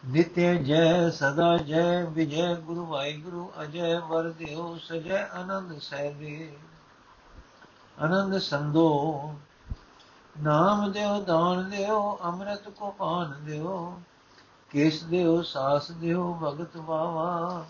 ਨਿਤਿ 0.05 0.57
ਜੈ, 0.57 1.09
ਸਦਾ 1.09 1.57
ਜੈ, 1.57 2.03
ਵਿਜੈ 2.03 2.55
ਗੁਰੂ 2.55 2.85
ਵਾਹਿਗੁਰੂ, 2.85 3.51
ਅਜੈ 3.63 3.99
ਵਰ 3.99 4.29
ਦਿਓ, 4.29 4.77
ਸਜੈ 4.77 5.27
ਆਨੰਦ 5.33 5.79
ਸਹਿਬੇ 5.79 6.55
ਆਨੰਦ 8.01 8.37
ਸੰਦੋ 8.37 9.33
ਨਾਮ 10.43 10.91
ਦਿਓ, 10.91 11.19
ਦਾਨ 11.21 11.69
ਦਿਓ, 11.69 12.19
ਅੰਮ੍ਰਿਤ 12.23 12.69
ਕੋ 12.69 12.91
ਪਾਨ 12.91 13.33
ਦਿਓ, 13.45 14.01
ਕੇਸ 14.69 15.03
ਦਿਓ, 15.03 15.41
ਸਾਸ 15.41 15.91
ਦਿਓ, 15.91 16.39
ਭਗਤ 16.43 16.77
ਬਾਵਾ 16.77 17.65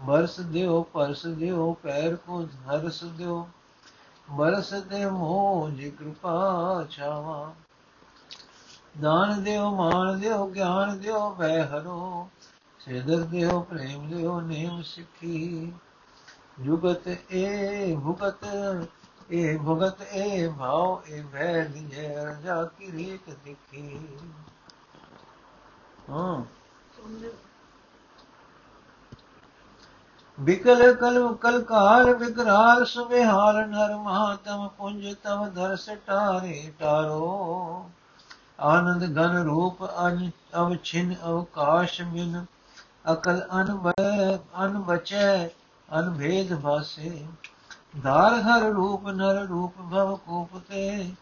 ਬਰਸ 0.00 0.40
ਦਿਓ, 0.40 0.82
ਪਰਸ 0.82 1.26
ਦਿਓ, 1.26 1.72
ਪੈਰ 1.82 2.16
ਕੋ 2.16 2.42
ਹਰਸ 2.42 3.04
ਦਿਓ। 3.04 3.48
ਬਰਸ 4.30 4.74
ਦੇ 4.74 5.06
ਮੋਹ 5.06 5.70
ਜੀ 5.70 5.90
ਕਿਰਪਾ 5.90 6.86
ਛਾਵਾ। 6.90 7.54
ਦਾਨ 9.00 9.44
ਦਿਓ 9.44 9.70
ਮਾਨ 9.70 10.20
ਦਿਓ, 10.20 10.46
ਗਿਆਨ 10.46 10.98
ਦਿਓ 10.98 11.34
ਵੈ 11.34 11.66
ਹਰੋ। 11.66 12.30
ਸਿਦਰ 12.78 13.20
ਦਿਓ, 13.20 13.60
ਪ੍ਰੇਮ 13.60 14.08
ਦਿਓ, 14.08 14.40
ਨੇਮ 14.40 14.82
ਸਿੱਖੀ। 14.82 15.72
ਜੁਗਤ 16.60 17.08
ਏ 17.32 17.96
ਭੁਗਤ 17.96 18.46
ਏ 19.32 19.56
ਭੁਗਤ 19.58 20.02
ਏ 20.02 20.48
ਭਾਉ, 20.48 21.02
ਏ 21.08 21.20
ਵੈ 21.20 21.64
ਲਿਜੈ 21.64 22.24
ਰਜਾ, 22.24 22.64
ਕੀ 22.64 22.92
ਰੀਤ 22.92 23.36
ਦੇਖੀ। 23.44 24.06
ਹਾਂ। 26.10 26.44
ਬਿਕਲ 30.38 30.92
ਕਲ 30.94 31.34
ਕਲ 31.34 31.60
ਕਾਲ 31.62 32.12
ਵਿਕਰਾਲ 32.14 32.84
ਸੁਬਿਹਾਲ 32.84 33.66
ਨਰ 33.68 33.94
ਮਹਾਤਮ 33.96 34.66
ਪੁੰਜ 34.68 35.14
ਤਵ 35.24 35.46
ਧਰ 35.50 35.74
ਸਟਾਰੇ 35.76 36.72
ਟਾਰੋ। 36.80 37.86
ਆਨੰਦ 38.64 39.04
ਗਨ 39.16 39.36
ਰੂਪ 39.44 39.84
ਅਨ 40.00 40.30
ਅਵ 40.56 40.74
ਛਿਨ 40.84 41.14
ਅਵਕਾਸ਼ 41.24 42.00
ਮਿਨ 42.02 42.44
ਅਕਲ 43.12 43.40
ਅਨ 43.52 43.90
ਅਨ 44.56 44.78
ਬਚੈ 44.82 45.48
ਅਨ 45.88 46.10
ਭੇਦ 46.18 46.54
ਭਾਸੇ 46.60 47.26
ਧਾਰ 48.04 48.40
ਹਰ 48.42 48.70
ਰੂਪ 48.72 49.08
ਨਰ 49.10 49.44
ਰੂਪ 49.48 49.80
ਭਵ 49.90 50.16
ਕੂਪ 50.26 50.58
ਤੇ 50.70 51.12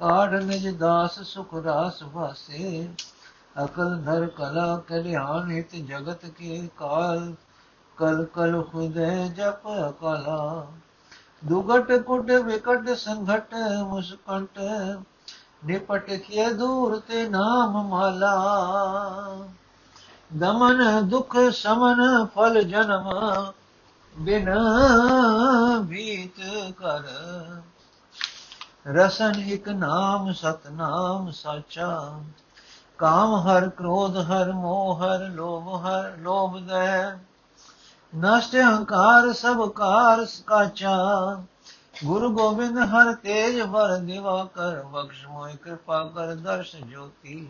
ਕਾਢ 0.00 0.34
ਨਿਜ 0.34 0.68
ਦਾਸ 0.78 1.20
ਸੁਖ 1.24 1.54
ਰਾਸ 1.64 2.02
ਭਾਸੇ 2.14 2.88
ਅਕਲ 3.64 3.96
ਧਰ 4.04 4.26
ਕਲਾ 4.36 4.76
ਕਲਿਆਣ 4.88 5.50
ਹਿਤ 5.50 5.74
ਜਗਤ 5.76 6.26
ਕੇ 6.28 6.68
ਕਾਲ 6.76 7.32
ਕਲ 7.98 8.24
ਕਲ 8.24 8.62
ਖੁਦੈ 8.62 9.28
ਜਪ 9.28 9.62
ਕਲਾ। 10.00 10.66
ਦੁਗਟ 11.44 11.92
ਕੁਟ 11.92 12.30
ਵਿਕਟ 12.30 12.96
ਸੰਘਟ 12.96 13.54
ਮੁਸਕੰਟ। 13.88 14.58
ਨਿਪਟ 15.64 16.10
ਕੀਏ 16.10 16.52
ਦੂਰ 16.52 16.98
ਤੇ 16.98 17.28
ਨਾਮ 17.28 17.88
ਮਾਲਾ। 17.88 18.34
ਦਮਨ 20.38 21.08
ਦੁਖ 21.08 21.36
ਸਮਨ 21.52 22.26
ਫਲ 22.26 22.62
ਜਨਮ। 22.62 23.10
ਬਿਨ 24.18 24.54
ਭੀਤ 25.88 26.40
ਕਰ। 26.76 27.02
ਰਸਨ 28.86 29.32
ਇਕ 29.48 29.68
ਨਾਮ 29.68 30.32
ਸਤਨਾਮ 30.32 31.30
ਸਾਚਾ। 31.30 32.20
ਕਾਮ 32.98 33.34
ਹਰ 33.34 33.68
ਕ੍ਰੋਧ 33.68 34.16
ਹਰ 34.16 34.52
ਮੋਹ 34.52 35.00
ਹਰ 35.00 35.28
ਲੋਭ 35.28 35.86
ਹਰ 35.86 36.16
ਲੋਭ 36.18 36.58
ਦੈ। 36.58 37.16
ਨਸ਼ਟ 38.16 38.54
ਹੰਕਾਰ 38.54 39.32
ਸਭ 39.32 39.70
ਕਾਰ 39.70 40.26
ਕਾਚਾ 40.46 40.96
ਗੁਰੂ 42.04 42.30
ਗੋਬਿੰਦ 42.30 42.78
ਹਰ 42.78 43.14
ਤੇਜ 43.14 43.60
ਵਰ 43.60 43.96
ਦਿਵਾ 43.96 44.48
ਕਰ, 44.54 44.82
ਬਖਸ਼ 44.82 45.26
ਮੋਇ 45.26 45.56
ਕਿਰਪਾ 45.56 46.04
ਕਰ 46.04 46.34
ਦਰਸ਼ 46.34 46.76
ਜੋਤੀ। 46.76 47.48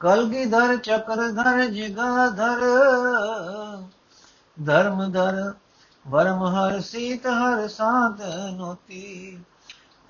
ਕਲਗੀ 0.00 0.44
ਧਰ, 0.44 0.76
ਚਕਰ 0.76 1.16
ਧਰ, 1.30 1.64
ਜਿਗਾ 1.64 2.28
ਧਰ। 2.30 2.60
ਧਰਮ 4.66 5.12
ਧਰ, 5.12 5.54
ਵਰਮ 6.08 6.44
ਹਰ, 6.44 6.80
ਸੀਤ 6.80 7.26
ਹਰ 7.26 7.68
ਸਾਧ 7.68 8.22
ਨੋਤੀ। 8.56 9.38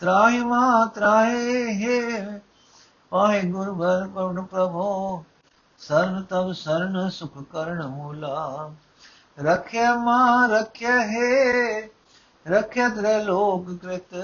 ਤਰਾਇ 0.01 0.39
ਮਾ 0.39 0.87
ਤਰਾਏ 0.87 1.75
ਹੈ 1.75 2.43
ਪਾਏ 3.11 3.43
ਗੁਰ 3.43 3.73
ਭਰ 3.73 4.09
ਪਵਨ 4.15 4.43
ਪ੍ਰਭੋ। 4.43 5.25
ਸਰਨ 5.79 6.23
ਤਵ 6.23 6.53
ਸਰਨ, 6.53 7.11
ਸੁਖ 7.11 7.43
ਕਰਨ 7.53 7.87
ਮੂਲਾ। 7.87 8.71
ਰਖਿਆ 9.39 9.95
ਮਾ 9.95 10.47
ਰਖਿਆ 10.47 11.01
ਹੈ, 11.03 11.89
ਰਖਿਆ 12.47 12.89
ਤਰੇ 12.89 13.23
ਲੋਕ 13.25 13.71
ਕ੍ਰਿਤ, 13.83 14.15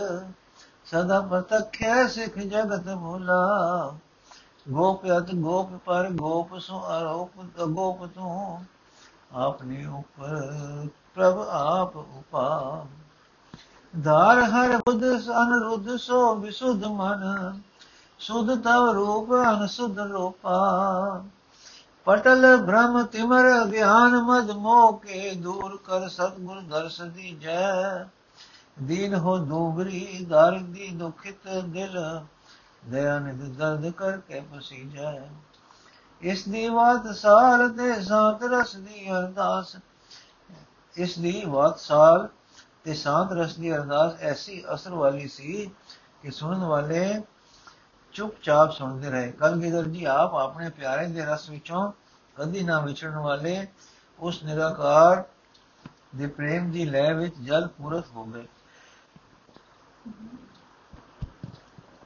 ਸਦਾ 0.85 1.21
ਪਤਖਿਆ 1.21 2.07
ਸਿਖ 2.07 2.39
ਜਗਤ 2.39 2.89
ਮੂਲਾ 2.89 3.95
ਗੋਪਿਅਤ 4.67 5.35
ਗੋਪ 5.35 5.71
ਪਰ 5.85 6.11
ਗੋਪ 6.11 6.59
ਸੋ 6.59 6.81
ਆਰੋਪ 6.85 7.61
ਗੋਪ 7.61 8.05
ਤੂੰ 8.07 8.65
ਆਪਨੇ 9.33 9.87
ਉਪਰ, 9.87 10.89
ਪ੍ਰਭ 11.15 11.39
ਆਪ 11.51 11.97
ਉਪਾ 11.97 12.87
ਧਾਰ 13.95 14.43
ਹਰ 14.43 14.77
ਬੁੱਧ 14.77 15.05
ਅਨਰੁੱਧ 15.33 15.97
ਸੋ 15.97 16.35
ਵਿਸੁਧ 16.35 16.85
ਮਨ, 16.85 17.61
ਸੁਧ 18.21 18.55
ਤਵ 18.63 18.91
ਰੂਪ 18.91 19.33
ਅਨਸੁਧ 19.33 19.99
ਰੂਪਾ 19.99 20.59
ਪਟਲ 22.07 22.57
ਬ੍ਰਹਮ 22.57 23.03
ਤਿਮਰ 23.05 23.45
ਗਿਆਨ 23.67 24.17
ਮਦ 24.23 24.51
ਮੋਹ 24.57 24.99
ਕੇ 24.99 25.31
ਦੂਰ 25.35 25.77
ਕਰ 25.85 26.09
ਸਤਗੁਰ 26.09 26.61
ਦਰਸ 26.61 27.01
ਦੀ 27.01 27.31
ਜੈ। 27.41 28.05
ਦੀਨ 28.83 29.15
ਹੋ 29.15 29.37
ਦੂਬਰੀ 29.39 30.25
ਦਰ 30.29 30.59
ਦੀ 30.59 30.89
ਦੁਖਿਤ 30.89 31.49
ਦਿਲ, 31.65 31.99
ਦਇਆ 32.85 33.19
ਨਿਦ 33.19 33.43
ਦਰਦ 33.57 33.91
ਕਰਕੇ 33.91 34.41
ਪਸੀਜੈ 34.53 35.13
ਇਸ 36.23 36.49
ਦੀ 36.49 36.69
ਬਾਤ 36.69 37.15
ਸਾਲ 37.17 37.69
ਤੇ 37.69 38.03
ਸਾਤ 38.03 38.43
ਰਸ 38.45 38.77
ਦੀ 38.77 39.11
ਅਰਦਾਸ, 39.11 39.77
ਇਸ 40.97 41.19
ਦੀ 41.19 41.43
ਬਾਤ 41.47 41.79
ਸਾਲ 41.79 42.29
ਤੇ 42.85 42.95
ਸਾਤ 42.95 43.33
ਰਸ 43.33 43.57
ਦੀ 43.57 43.75
ਅਰਦਾਸ 43.75 44.21
ਐਸੀ 44.23 44.63
ਅਸਰ 44.75 44.95
ਵਾਲੀ 44.95 45.29
ਸੀ 45.29 45.71
ਕਿ 46.23 46.31
ਸੁਣਨ 46.31 46.65
ਵਾਲੇ 46.65 47.23
ਚੁੱਪਚਾਪ 48.17 48.71
ਸੁਣਦੇ 48.73 49.11
ਰਹੇ। 49.11 49.31
ਕਲਗੀਧਰ 49.33 49.89
ਜੀ 49.89 50.05
ਆਪ 50.05 50.35
ਆਪਣੇ 50.35 50.69
ਪਿਆਰੇ 50.71 51.07
ਦੇ 51.07 51.25
ਰਸ 51.25 51.49
ਵਿੱਚੋਂ 51.51 51.91
ਕਦੀ 52.37 52.63
ਨਾ 52.63 52.79
ਵਿਛੜਨ 52.81 53.17
ਵਾਲੇ 53.17 53.67
ਉਸ 54.21 54.43
ਨਿਰਾਕਾਰ 54.45 55.23
ਦੇ 56.17 56.27
ਪ੍ਰੇਮ 56.27 56.71
ਦੀ 56.71 56.85
ਲੈ 56.85 57.13
ਵਿੱਚ 57.15 57.35
ਜਲ 57.39 57.67
ਪੂਰਤ 57.69 58.05
ਹੋ 58.15 58.25
ਗਏ। 58.25 58.47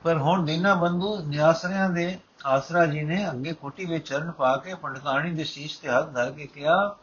ਪਰ 0.02 0.18
ਹੁਣ 0.18 0.44
ਦੀਨਾ 0.44 0.74
ਬੰਧੂ 0.74 1.16
ਨਿਆਸਰਿਆਂ 1.20 1.88
ਦੇ 1.90 2.18
ਆਸਰਾ 2.46 2.84
ਜੀ 2.86 3.02
ਨੇ 3.02 3.28
ਅੱਗੇ 3.30 3.52
ਕੋਟੀ 3.52 3.84
ਵਿੱਚ 3.84 4.08
ਚਰਨ 4.08 4.30
ਪਾ 4.30 4.56
ਕੇ 4.56 4.74
ਪੰਡਤਾਣੀ 4.74 5.30
ਦੇ 5.30 5.44
ਸੀਸ 5.44 5.76
ਤੇ 5.78 5.88
ਹੱਥ 5.88 6.08
ਧਰ 6.08 6.30
ਕੇ 6.30 6.46
ਕਿਹਾ 6.46 6.96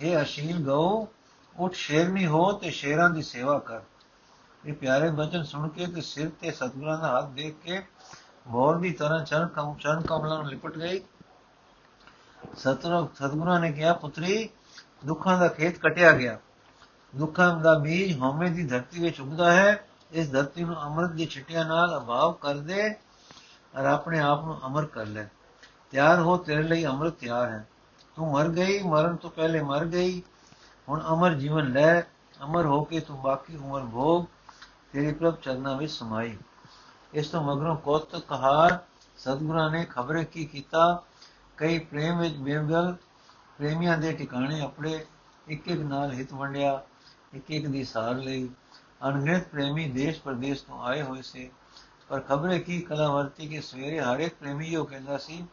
ਇਹ 0.00 0.22
ਅਸ਼ੀਲ 0.22 0.62
ਗਉ 0.64 1.06
ਉਠ 1.56 1.74
ਸ਼ੇਰਨੀ 1.74 2.26
ਹੋ 2.26 2.50
ਤੇ 2.52 2.70
ਸ਼ੇਰਾਂ 2.70 3.08
ਦੀ 3.10 3.22
ਸੇਵਾ 3.22 3.58
ਕਰ। 3.58 3.80
ਇਹ 4.64 4.72
ਪਿਆਰੇ 4.72 5.10
ਬਚਨ 5.10 5.42
ਸੁਣ 5.42 5.68
ਕੇ 5.68 5.86
ਤੇ 5.86 6.00
ਸਿਰ 6.00 6.28
ਤੇ 6.40 6.50
ਸਤਗੁਰਾਂ 6.50 6.98
ਦਾ 6.98 7.16
ਹੱਥ 7.18 7.28
ਦੇਖ 7.30 7.54
ਕੇ 7.62 7.82
ਮੋਰ 8.46 8.78
ਦੀ 8.78 8.92
ਤਰ੍ਹਾਂ 8.92 9.24
ਚਰਨ 9.24 9.46
ਕਮ 9.46 9.74
ਚਰਨ 9.74 10.00
ਕਮਲਾਂ 10.00 10.38
ਨੂੰ 10.38 10.48
ਲਿਪਟ 10.48 10.78
ਗਈ। 10.78 11.00
ਸਤਰ 12.56 13.06
ਸਤਗੁਰਾਂ 13.14 13.60
ਨੇ 13.60 13.72
ਕਿਹਾ, 13.72 13.92
ਪੁੱਤਰੀ, 13.92 14.48
ਦੁੱਖਾਂ 15.06 15.38
ਦਾ 15.38 15.48
ਖੇਤ 15.48 15.78
ਕਟਿਆ 15.78 16.12
ਗਿਆ। 16.12 16.38
ਦੁੱਖਾਂ 17.16 17.60
ਦਾ 17.60 17.74
ਬੀਜ 17.74 18.20
ਹਉਮੈ 18.20 18.48
ਦੀ 18.48 18.66
ਧਰਤੀ 18.66 19.00
ਵਿੱਚ 19.00 19.20
ਉਗਦਾ 19.20 19.52
ਹੈ। 19.52 19.88
ਇਸ 20.12 20.32
ਧਰਤੀ 20.32 20.64
ਨੂੰ 20.64 20.82
ਅੰਮ੍ਰਿਤ 20.82 21.10
ਦੀ 21.10 21.26
ਛਿਟਿਆਂ 21.26 21.64
ਨਾਲ 21.64 21.98
ਅਭਾਵ 21.98 22.32
ਕਰ 22.32 22.54
ਦੇ। 22.54 22.94
ਔਰ 23.78 23.84
ਆਪਣੇ 23.84 24.20
ਆਪ 24.20 24.44
ਨੂੰ 24.44 24.66
ਅਮਰ 24.66 24.86
ਕਰ 24.86 25.06
ਲੈ। 25.06 25.24
ਤਿਆਰ 25.90 26.20
ਹੋ, 26.20 26.36
ਤੇਰੇ 26.36 26.62
ਲਈ 26.62 26.84
ਅੰਮ੍ਰਿਤ 26.84 27.14
ਤਿਆਰ 27.14 27.50
ਹੈ। 27.50 27.68
ਤੂੰ 28.16 28.32
ਮਰ 28.32 28.48
ਗਈ, 28.48 28.82
ਮਰਨ 28.82 29.16
ਤੋਂ 29.16 29.30
ਪਹਿਲੇ 29.30 29.62
ਮਰ 29.62 29.84
ਗਈ। 29.84 30.22
ਹੁਣ 30.88 31.02
ਅਮਰ 31.08 31.34
ਜੀਵਨ 31.34 31.72
ਲੈ। 31.72 32.00
ਅਮਰ 32.44 32.66
ਹੋ 32.66 32.84
ਕੇ 32.84 33.00
ਤੂੰ 33.00 33.22
ਬਾਕੀ 33.22 33.56
ਉਮਰ 33.56 33.80
ਭੋਗ। 33.80 34.24
ਤੇਰੇ 34.92 35.12
ਪ੍ਰਭ 35.12 35.36
ਚਰਨਾਂ 35.36 35.76
ਵਿੱਚ 35.76 35.92
ਸਮਾਈ। 35.92 36.38
ਇਸ 37.14 37.28
ਤੋਂ 37.28 37.42
ਮਗਰੋਂ 37.42 37.76
ਕੋਤ 37.76 38.16
ਕਹਾਰ 38.28 38.78
ਸਤਿਗੁਰਾਂ 39.18 39.70
ਨੇ 39.70 39.84
ਖਬਰੇ 39.84 40.24
ਕੀ 40.24 40.44
ਕੀਤਾ? 40.44 41.02
ਕਈ 41.56 41.78
ਪ੍ਰੇਮ 41.78 42.18
ਵਿੱਚ 42.18 42.34
ਬੇਵਗਲ 42.34 42.96
ਪ੍ਰੇਮੀਆਂ 43.58 43.98
ਦੇ 43.98 44.12
ਟਿਕਾਣੇ 44.12 44.60
ਆਪਣੇ 44.60 45.04
ਇੱਕ 45.48 45.68
ਇੱਕ 45.68 45.80
ਨਾਲ 45.80 46.12
ਹਿਤ 46.12 46.32
ਵੰਡਿਆ, 46.32 46.82
ਇੱਕ 47.34 47.50
ਇੱਕ 47.50 47.66
ਦੀ 47.66 47.84
ਸਾਰ 47.84 48.14
ਲਈ। 48.14 48.48
ਅਨਗਿਣਤ 49.08 49.48
ਪ੍ਰੇਮੀ 49.48 49.90
ਦੇਸ਼ 49.90 50.20
ਪ੍ਰਦੇਸ਼ 50.20 50.64
ਤੋਂ 50.64 50.84
ਆਏ 50.84 51.02
ਹੋਏ 51.02 51.22
ਸੀ। 51.22 51.50
ਪਰ 52.08 52.20
ਖਬਰੇ 52.20 52.58
ਕੀ 52.58 52.80
ਕਲਾ 52.80 53.08
ਵਰਤੀ 53.08 53.48
ਕਿ 53.48 53.60
ਸਵੇਰੇ 53.60 54.00
ਹਰ 54.00 54.20
ਇੱਕ 54.20 54.34
ਪ੍ਰੇਮੀ 54.34 54.76
ਉਹ 54.76 54.86
ਕਹਿੰਦਾ 54.86 55.18
ਸੀ, 55.18 55.46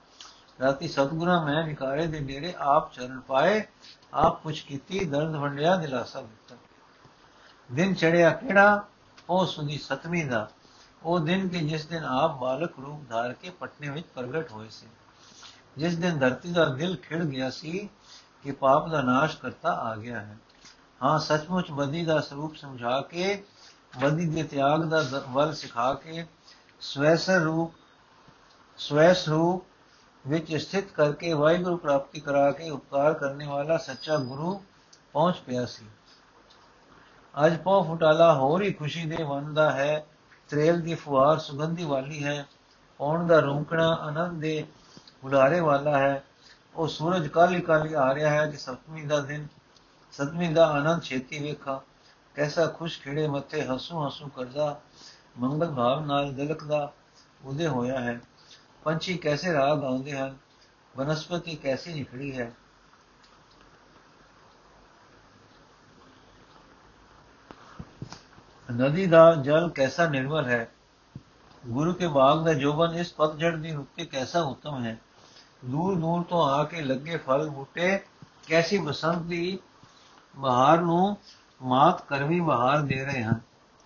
ਰਾਤੀ 0.61 0.87
ਸਤਗੁਰਾਂ 0.87 1.45
ਮੈਂ 1.45 1.63
ਵਿਕਾਰੇ 1.63 2.07
ਦੇ 2.07 2.19
ਡੇਰੇ 2.19 2.53
ਆਪ 2.57 2.93
ਚਰਨ 2.93 3.19
ਪਾਏ, 3.19 3.63
ਆਪ 4.13 4.43
ਕੁਛ 4.43 4.61
ਕੀਤੀ, 4.61 5.05
ਦਰਦ 5.05 5.35
ਵੰਡਿਆ, 5.35 5.75
ਦਿਲਾਸਾ 5.75 6.21
ਦਿੱਤਾ। 6.21 6.55
ਦਿਨ 7.71 7.93
ਚੜਿਆ 7.93 8.29
ਕਿਹੜਾ? 8.29 8.87
ਉਹ 9.29 9.45
ਸੁਦੀ 9.45 9.77
ਸਤਵੀਂ 9.77 10.25
ਦਾ 10.25 10.49
ਉਹ 11.03 11.19
ਦਿਨ 11.19 11.47
ਕਿ 11.47 11.59
ਜਿਸ 11.59 11.85
ਦਿਨ 11.85 12.03
ਆਪ 12.03 12.37
ਬਾਲਕ 12.37 12.79
ਰੂਪ 12.79 13.09
ਧਾਰ 13.09 13.33
ਕੇ 13.33 13.49
ਪਟਨੇ 13.49 13.89
ਵਿੱਚ 13.89 14.07
ਪ੍ਰਗਟ 14.15 14.51
ਹੋਏ 14.51 14.69
ਸੀ। 14.69 14.87
ਜਿਸ 15.77 15.97
ਦਿਨ 15.97 16.19
ਧਰਤੀ 16.19 16.51
ਦਾ 16.51 16.65
ਦਿਲ 16.65 16.97
ਖਿੜ 16.97 17.23
ਗਿਆ 17.23 17.49
ਸੀ 17.49 17.89
ਕਿ 18.43 18.51
ਪਾਪ 18.51 18.89
ਦਾ 18.89 19.01
ਨਾਸ਼ 19.01 19.37
ਕਰਤਾ 19.37 19.71
ਆ 19.71 19.95
ਗਿਆ 19.95 20.19
ਹੈ। 20.19 20.37
ਹਾਂ, 21.03 21.19
ਸੱਚਮੁੱਚ 21.19 21.71
ਬਦੀ 21.71 22.05
ਦਾ 22.05 22.19
ਸਰੂਪ 22.19 22.55
ਸਮਝਾ 22.55 23.01
ਕੇ, 23.01 23.43
ਬਦੀ 24.01 24.25
ਦੇ 24.25 24.43
ਤਿਆਗ 24.43 24.83
ਦਾ 24.83 25.23
ਵੱਲ 25.29 25.53
ਸਿਖਾ 25.53 25.93
ਕੇ, 25.93 26.25
ਸਵੈਸਰ 26.81 27.39
ਰੂਪ 27.39 27.73
ਸਵੈ 28.77 29.13
ਸਰੂਪ 29.13 29.63
ਵਿੱਚ 30.27 30.55
ਸਥਿਤ 30.55 30.91
ਕਰਕੇ 30.91 31.33
ਵਾਹਿਗੁਰੂ 31.33 31.77
ਪ੍ਰਾਪਤੀ 31.77 32.19
ਕਰਾ 32.19 32.51
ਕੇ 32.51 32.69
ਉਪਕਾਰ 32.69 33.13
ਕਰਨੇ 33.13 33.47
ਵਾਲਾ 33.47 33.77
ਸੱਚਾ 33.77 34.17
ਗੁਰੂ 34.17 34.63
ਪਹੁੰਚ 35.13 35.35
ਪਿਆ 35.37 35.65
ਸੀ। 35.65 35.85
ਅੱਜ 37.45 37.57
ਪੋ 37.57 37.83
ਫੁਟਾਲਾ 37.83 38.33
ਹੋਰ 38.33 38.61
ਹੀ 38.61 38.73
ਖੁਸ਼ੀ 38.73 39.05
ਦੇ 39.05 39.23
ਵੰਦਾ 39.23 39.71
ਹੈ। 39.71 40.05
ਤ੍ਰੇਲ 40.49 40.81
ਦੀ 40.81 40.95
ਫੁਆਰ 40.95 41.39
ਸੁਗੰਧੀ 41.39 41.83
ਵਾਲੀ 41.83 42.23
ਹੈ 42.23 42.47
ਪੌਣ 42.97 43.27
ਦਾ 43.27 43.39
ਰੂਕਣਾ 43.39 43.93
ਆਨੰਦ 43.93 44.41
ਦੇ 44.41 44.65
ਬੁਲਾਰੇ 45.21 45.59
ਵਾਲਾ 45.59 45.97
ਹੈ। 45.97 46.23
ਉਹ 46.75 46.87
ਸੂਰਜ 46.87 47.27
ਕਾਲੀ 47.27 47.61
ਕਾਲੀ 47.61 47.93
ਆ 47.93 48.15
ਰਿਹਾ 48.15 48.29
ਹੈ 48.29 48.51
ਕਿ 48.51 48.57
ਸਤਵੀਂ 48.57 49.07
ਦਾ 49.07 49.19
ਦਿਨ, 49.19 49.47
ਸਤਵੀਂ 50.11 50.49
ਦਾ 50.49 50.67
ਆਨੰਦ 50.67 51.03
ਛੇਤੀ 51.03 51.39
ਵੇਖਾ। 51.39 51.81
ਕੈਸਾ 52.35 52.65
ਖੁਸ਼ 52.65 53.01
ਖਿੜੇ 53.01 53.27
ਮੱਥੇ 53.27 53.65
ਹਸੂ 53.65 54.07
ਹਸੂ 54.07 54.27
ਕਰਦਾ, 54.27 54.81
ਮੰਗਲ 55.39 55.71
ਭਾਵ 55.71 56.05
ਨਾਲ 56.05 56.33
ਦਿਲਕਦਾ 56.33 56.93
ਉਦੇ 57.45 57.67
ਹੋਇਆ 57.67 57.99
ਹੈ। 57.99 58.21
ਪੰਛੀ 58.83 59.17
ਕੈਸੇ 59.17 59.53
ਰਾਗ 59.53 59.79
ਗਾਉਂਦੇ 59.79 60.17
ਹਨ? 60.17 60.37
ਬਨਸਪਤੀ 60.97 61.55
ਕੈਸੀ 61.55 61.93
ਨਿਖੜੀ 61.93 62.39
ਹੈ? 62.39 62.51
ਨਦੀ 68.75 69.05
ਦਾ 69.05 69.35
ਜਲ 69.35 69.69
ਕੈਸਾ 69.69 70.09
ਨਿਰਮਲ 70.09 70.45
ਹੈ? 70.45 70.71
ਗੁਰੂ 71.67 71.93
ਕੇ 71.93 72.07
ਬਾਗ 72.07 72.45
ਦਾ 72.45 72.53
ਜੋਬਨ 72.53 72.95
ਇਸ 72.95 73.13
ਪਤਝੜ 73.13 73.55
ਦੀ 73.55 73.71
ਰੁੱਤੇ 73.71 74.05
ਕੈਸਾ 74.05 74.41
ਉਤਮ 74.41 74.83
ਹੈ? 74.83 74.97
ਦੂਰ 75.65 75.95
ਦੂਰ 75.95 76.23
ਤੋਂ 76.23 76.43
ਆ 76.43 76.63
ਕੇ 76.63 76.81
ਲੱਗੇ 76.81 77.17
ਫਲ 77.17 77.49
ਬੂਟੇ 77.49 77.99
ਕੈਸੀ 78.47 78.77
ਬਸੰਤ 78.77 79.17
ਦੀ 79.17 79.59
ਬਹਾਰ 80.35 80.81
ਨੂੰ 80.81 81.17
ਮਾਤ 81.61 82.05
ਕਰਵੀ 82.05 82.39
ਬਹਾਰ 82.39 82.81
ਦੇ 82.81 83.05
ਰਹੇ 83.05 83.23
ਹਨ। 83.23 83.39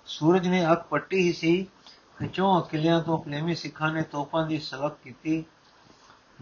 ਸੂਰਜ 0.05 0.47
ਨੇ 0.47 0.71
ਅੱਖ 0.71 0.87
ਪੱਟੀ 0.87 1.17
ਹੀ 1.17 1.33
ਸੀ, 1.33 1.67
ਖਿਚੋਂ 2.19 2.61
ਅਕਿਲਿਆਂ 2.61 3.01
ਤੋਂ 3.03 3.17
ਪ੍ਰੇਮੀ 3.17 3.55
ਸਿੱਖਾਂ 3.55 3.91
ਨੇ 3.91 4.01
ਤੋਪਾਂ 4.01 4.47
ਦੀ 4.47 4.59
ਸਲਕ 4.59 4.97
ਕੀਤੀ। 5.03 5.45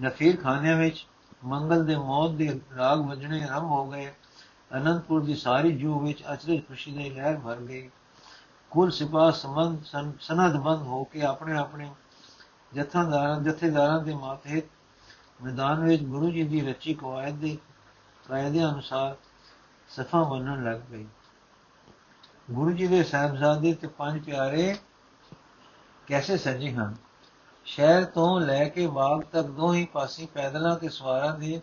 ਨਫੀਰ 0.01 0.41
ਖਾਨਿਆਂ 0.41 0.77
ਵਿੱਚ 0.77 1.07
ਮੰਗਲ 1.43 1.85
ਦੇ 1.85 1.95
ਮੌਤ 1.95 2.31
ਦੇ 2.31 2.59
ਰਾਗ 2.77 2.99
ਵਜਣੇ 2.99 3.43
ਆਰੰਭ 3.43 3.63
ਹੋ 3.63 3.89
ਗਏ। 3.89 4.13
ਅਨੰਦਪੁਰ 4.77 5.23
ਦੀ 5.23 5.35
ਸਾਰੀ 5.35 5.71
ਜੂ 5.71 5.99
ਵਿੱਚ 5.99 6.23
ਅਚਰਜ 6.33 6.59
ਖੁਸ਼ੀ 6.67 6.91
ਦੀ 6.91 7.09
ਲਹਿਰ 7.09 7.37
ਭਰ 7.37 7.55
ਗਈ। 7.55 7.89
ਕੁਲ 8.71 8.91
ਸਿਪਾਹ 8.91 9.31
ਸੰਬੰਧ 9.31 9.83
ਸਨਦਬੰਦ 10.19 10.81
ਹੋ 10.81 11.03
ਕੇ 11.03 11.21
ਆਪਣੇ 11.21 11.57
ਆਪਣੇ 11.57 11.91
ਜਥੇਦਾਰਾਂ 12.73 13.41
ਜਥੇਦਾਰਾਂ 13.41 13.99
ਦੇ 14.03 14.13
ਮਾਤੇ 14.13 14.61
ਮੈਦਾਨ 15.43 15.83
ਵਿੱਚ 15.83 16.03
ਗੁਰੂ 16.03 16.31
ਜੀ 16.31 16.43
ਦੀ 16.43 16.61
ਰਚੀ 16.61 16.93
ਕਵਾਇਦ 16.93 17.35
ਦੇ 17.35 17.57
ਕਾਇਦੇ 18.29 18.65
ਅਨੁਸਾਰ 18.65 19.15
ਸਫਾ 19.89 20.23
ਬੰਨਣ 20.23 20.63
ਲੱਗ 20.63 20.79
ਗਈ 20.91 21.07
ਗੁਰੂ 22.51 22.71
ਜੀ 22.71 22.87
ਦੇ 22.87 23.03
ਸਾਹਿਬਜ਼ਾਦੇ 23.03 23.73
ਤੇ 23.73 23.87
ਪੰਜ 23.87 24.25
ਪਿਆਰੇ 24.25 24.75
ਕੈਸੇ 26.07 26.37
ਸਜੇ 26.37 26.71
ਹਨ? 26.71 26.95
ਸ਼ਹਿਰ 27.65 28.05
ਤੋਂ 28.05 28.41
ਲੈ 28.41 28.69
ਕੇ 28.69 28.87
ਬਾਗ 28.87 29.21
ਤੱਕ 29.21 29.47
ਦੋਹੀ 29.47 29.85
ਪਾਸੇ 29.85 30.25
ਪੈਦਲਾਂ 30.25 30.75
ਤੇ 30.75 30.89
ਸਵਾਰਾਂ 30.89 31.39
ਦੇ 31.39 31.61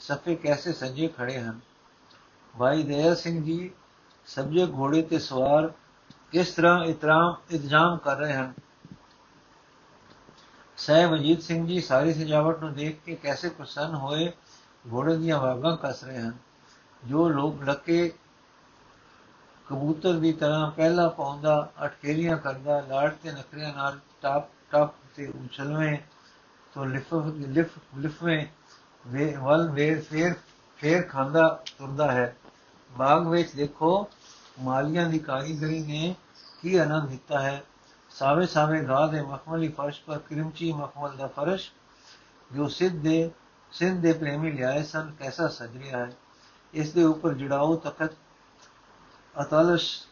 ਸਫੇ 0.00 0.34
ਕੈਸੇ 0.34 0.72
ਸਜੇ 0.72 1.08
ਖੜੇ 1.08 1.40
ਹਨ? 1.40 1.60
ਭਾਈ 2.58 2.82
ਦਇਆ 2.82 3.14
ਸਿੰਘ 3.14 3.44
ਜੀ, 3.44 3.70
ਸਬਜੇ 4.26 4.66
ਘੋੜੇ 4.66 5.02
ਤੇ 5.02 5.18
ਸਵਾਰ 5.18 5.72
ਕਿਸ 6.32 6.50
ਤਰ੍ਹਾਂ 6.50 6.84
ਇਤਰਾਮ, 6.84 7.34
ਇੰਤਜ਼ਾਮ 7.50 7.96
ਕਰ 7.96 8.16
ਰਹੇ 8.16 8.34
ਹਨ? 8.34 8.52
ਸਹਿਬ 10.76 11.14
ਅਜੀਤ 11.14 11.42
ਸਿੰਘ 11.42 11.66
ਜੀ, 11.66 11.80
ਸਾਰੀ 11.80 12.14
ਸਜਾਵਟ 12.14 12.60
ਨੂੰ 12.60 12.74
ਦੇਖ 12.74 13.00
ਕੇ 13.06 13.14
ਕੈਸੇ 13.14 13.48
ਪ੍ਰਸੰਨ 13.48 13.94
ਹੋਏ, 13.94 14.32
ਘੋੜੇ 14.92 15.16
ਦੀਆਂ 15.16 15.40
ਵਾਗਾਂ 15.40 15.76
ਕੱਸ 15.76 16.04
ਰਹੇ 16.04 16.18
ਹਨ। 16.18 16.36
ਜੋ 17.04 17.28
ਲੋਕ 17.28 17.62
ਲੱਕੇ 17.62 18.12
ਕਬੂਤਰ 19.66 20.12
ਦੀ 20.12 20.32
ਤਰ੍ਹਾਂ 20.32 20.70
ਪਹਿਲਾ 20.70 21.08
ਪਾਉਂਦਾ, 21.08 21.72
ਅਟਕੇਲੀਆਂ 21.84 22.36
ਕਰਦਾ, 22.36 22.80
ਲਾੜ 22.80 23.10
ਤੇ 23.22 23.32
ਨਖਰਿਆਂ 23.32 23.74
ਨਾਲ 23.74 23.98
ਟਾਪ 24.22 24.48
ਟਾਪ 24.70 24.94
ਤੇ 25.16 25.26
ਉਛਲਵੇਂ 25.26 25.98
ਤੋਂ 26.74 26.86
ਲਿਫ 26.86 27.14
ਲਿਫ, 27.48 27.70
ਲਿਫਵੇਂ 27.98 28.46
ਵੇ, 29.06 29.36
ਵਲ 29.36 29.70
ਵੇਰ 29.70 30.00
ਫੇਰ 30.00 30.34
ਫੇਰ 30.76 31.02
ਖਾਂਦਾ, 31.02 31.62
ਤੁਰਦਾ 31.78 32.12
ਹੈ। 32.12 32.36
ਬਾਗ 32.90 33.28
ਵਿੱਚ 33.28 33.54
ਦੇਖੋ 33.54 34.08
ਮਾਲੀਆਂ 34.60 35.08
ਦੀ 35.08 35.18
ਕਾਰੀਗਰੀ 35.18 35.82
ਨੇ 35.82 36.14
ਕੀ 36.62 36.76
ਆਨੰਦ 36.76 37.08
ਦਿੱਤਾ 37.08 37.40
ਹੈ? 37.40 37.64
ਸਾਵੇ 38.10 38.46
ਸਾਵੇ 38.46 38.86
ਘਾਹ 38.86 39.08
ਦੇ 39.08 39.22
ਮਖਮਲੀ 39.22 39.68
ਫਰਸ਼ 39.68 40.02
ਪਰ 40.06 40.18
ਕ੍ਰਿਮਚੀ 40.18 40.72
ਮਖਮਲ 40.72 41.16
ਦਾ 41.16 41.26
ਫਰਸ਼, 41.26 41.70
ਜੋ 42.52 42.68
ਸਿੱਧ 42.68 42.94
ਦੇ, 42.94 43.30
ਸਿੰਧ 43.72 44.02
ਦੇ 44.02 44.12
ਪ੍ਰੇਮੀ 44.12 44.52
ਲਿਆਏ 44.52 44.82
ਸਨ, 44.82 45.12
ਕੈਸਾ 45.18 45.48
ਸਜ 45.48 45.76
ਰਿਹਾ 45.76 45.98
ਹੈ? 45.98 46.12
ਇਸ 46.74 46.92
ਦੇ 46.92 47.04
ਉੱਪਰ 47.04 47.34
ਜੜਾਓ 47.34 47.76
ਤਖਤ, 47.76 48.10
ਅਤਲਸ਼ 49.42 50.02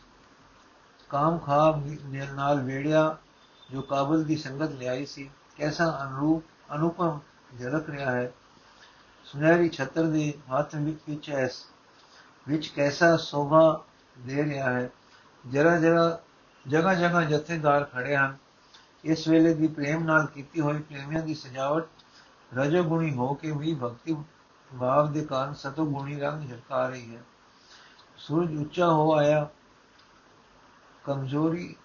ਕਾਮ 1.09 1.39
ਖਾਬ 1.39 1.87
ਨਾਲ 2.33 2.61
ਵੇੜਿਆ, 2.61 3.17
ਜੋ 3.71 3.83
ਕਾਬਲ 3.83 4.25
ਦੀ 4.25 4.37
ਸੰਗਤ 4.37 4.71
ਲਿਆਈ 4.71 5.07
ਸੀ। 5.07 5.31
ਕੈਸਾ 5.57 6.07
ਅਨਰੂਪ, 6.09 6.45
ਅਨੁਪਮ 6.75 7.21
ਝਲਕ 7.61 7.91
ਰਿਹਾ 7.91 8.11
ਹੈ? 8.11 8.33
ਸੁਨਹਿਰੀ 9.25 9.69
ਛਤਰ 9.69 10.07
ਦੇ 10.07 10.35
ਹੱਥ 10.59 10.75
ਵਿੱਚ 10.75 11.31
ਐਸ, 11.31 11.65
ਵਿੱਚ 12.49 12.67
ਕੈਸਾ 12.67 13.17
ਸੋਭਾ 13.17 13.85
ਦੇ 14.19 14.45
ਰਿਹਾ 14.45 14.73
ਹੈ। 14.73 14.91
ਜਰਾ 15.51 15.77
ਜਰਾ 15.77 16.21
ਜਗਾ 16.69 16.95
ਜਗਾ 16.95 17.23
ਜਥੇਦਾਰ 17.23 17.85
ਖੜੇ 17.85 18.17
ਹਨ। 18.17 18.37
ਇਸ 19.05 19.29
ਵੇਲੇ 19.29 19.55
ਦੀ 19.55 19.67
ਪ੍ਰੇਮ 19.67 20.05
ਨਾਲ 20.05 20.27
ਕੀਤੀ 20.27 20.61
ਹੋਈ 20.61 20.79
ਪ੍ਰੇਮੀਆਂ 20.79 21.23
ਦੀ 21.23 21.35
ਸਜਾਵਟ 21.35 21.85
ਰਜੋ 22.55 22.83
ਗੁਣੀ 22.83 23.15
ਹੋ 23.15 23.35
ਕੇ 23.35 23.51
ਵੀ 23.51 23.75
ਭਗਤੀ 23.75 24.17
ਭਾਵ 24.81 25.13
ਦੇ 25.13 25.25
ਕਾਰਨ 25.25 25.55
ਸਤੋ 25.55 25.87
ਗੁਣੀ 25.87 26.21
ਰੰਗ 26.21 26.49
ਝਲਕਾ 26.49 26.89
ਰਹੀ 26.89 27.17
ਹੈ। 27.17 27.23
ਸੂਰਜ 28.17 28.57
ਉੱਚਾ 28.57 28.89
ਹੋ 28.89 29.15
ਆਇਆ, 29.15 29.49
ਕਮਜ਼ੋਰੀ 31.05 31.77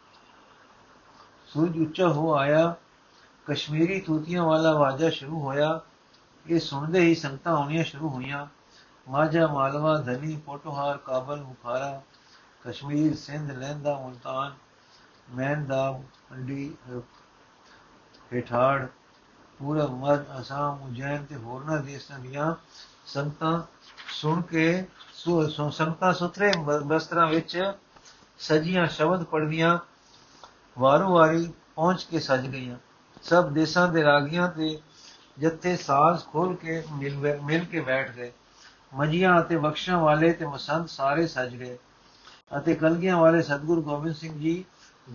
ਸੂਰਜ 1.48 1.80
ਉੱਚਾ 1.80 2.08
ਹੋ 2.08 2.34
ਆਇਆ, 2.34 2.76
ਕਸ਼ਮੀਰੀ 3.46 4.02
ਤੂਤੀਆਂ 4.02 4.44
ਵਾਲਾ 4.44 4.74
ਵਾਜਾ 4.74 5.10
ਸ਼ੁਰੂ 5.10 5.40
ਹੋਇਆ। 5.42 5.82
ਇਹ 6.48 6.60
ਸੁਣਦੇ 6.60 7.00
ਹੀ 7.00 7.16
ਸੰਗਤਾਂ 7.16 7.56
ਹੋਣੀਆਂ 7.56 7.84
ਸ਼ੁਰੂ 7.84 8.10
ਹੋਈਆਂ। 8.10 8.48
ਮਾਝਾ 9.10 9.48
ਮਾਲਵਾ, 9.48 9.98
ਧਨੀ 9.98 10.38
ਪੋਟੋਹਾਰ 10.46 10.98
ਕਾਬਲ 10.98 11.44
ਬੁਖਾਰਾ 11.44 12.02
ਕਸ਼ਮੀਰ, 12.66 13.16
ਸਿੰਧ, 13.16 13.52
ਲਹਿੰਦਾ, 13.52 14.00
ਮੁਲਤਾਨ, 14.00 14.54
ਮਹਿੰਦਾ 15.30 16.02
ਅੰਡੀ 16.32 16.74
ਹੇਠਾੜ 18.34 18.86
ਪੂਰਾ 19.60 19.86
ਮਰ 19.88 20.26
ਅਸਾਮ, 20.42 20.82
ਉਜੈਨ 20.82 21.26
ਤੇ 21.26 21.36
ਹੋਰਨਾਂ 21.36 21.78
ਦੇਸ਼ਾਂ 21.78 22.20
ਦੀਆਂ 22.20 22.54
ਸੰਗਤਾਂ 23.06 23.62
ਸੁਣ 24.10 24.42
ਕੇ 24.42 24.86
ਸੋ 25.14 25.70
ਸੰਗਤਾਂ 25.70 26.14
ਸੁਤਰੇ 26.14 26.52
ਬਸਤਰਾਂ 26.86 27.28
ਵਿੱਚ 27.28 27.74
ਸਜੀਆਂ 28.40 28.88
ਸ਼ਬਦ 28.88 29.24
ਪੜਦੀਆਂ 29.24 29.78
ਵਾਰੋ 30.80 31.14
ਵਾਰੀ 31.14 31.54
ਪਹੁੰਚ 31.76 32.04
ਕੇ 32.04 32.20
ਸਜ 32.20 32.48
ਗਈਆਂ। 32.48 32.78
ਸਭ 33.24 33.50
ਦੇਸ਼ਾਂ 33.50 33.88
ਦੇ 33.88 34.04
ਰਾਗੀਆਂ 34.04 34.48
ਤੇ 34.48 34.80
ਜੱਥੇ 35.40 35.76
ਸਾਜ਼ 35.78 36.26
ਖੋਲ 36.26 36.56
ਕੇ 36.56 36.84
ਮਿਲ 36.92 37.42
ਮਿਲ 37.42 37.66
ਕੇ 37.66 37.82
ਬੈਠ 37.82 38.12
ਗਏ। 38.12 38.32
ਮਜੀਆਂ 38.94 39.40
ਅਤੇ 39.42 39.58
ਬਖਸ਼ਾਂ 39.58 40.00
ਵਾਲੇ 40.00 40.34
ਤੇ 40.34 40.46
ਮਸੰਦ 40.46 40.88
ਸਾਰੇ 40.88 41.28
ਸਜ 41.28 41.56
ਗਏ। 41.56 41.78
ਅਤੇ 42.58 42.76
ਕਲਗੀਆਂ 42.76 43.18
ਵਾਲੇ 43.18 43.42
ਸਤਗੁਰੂ 43.42 43.82
ਗੋਬਿੰਦ 43.82 44.16
ਸਿੰਘ 44.16 44.40
ਜੀ 44.40 44.66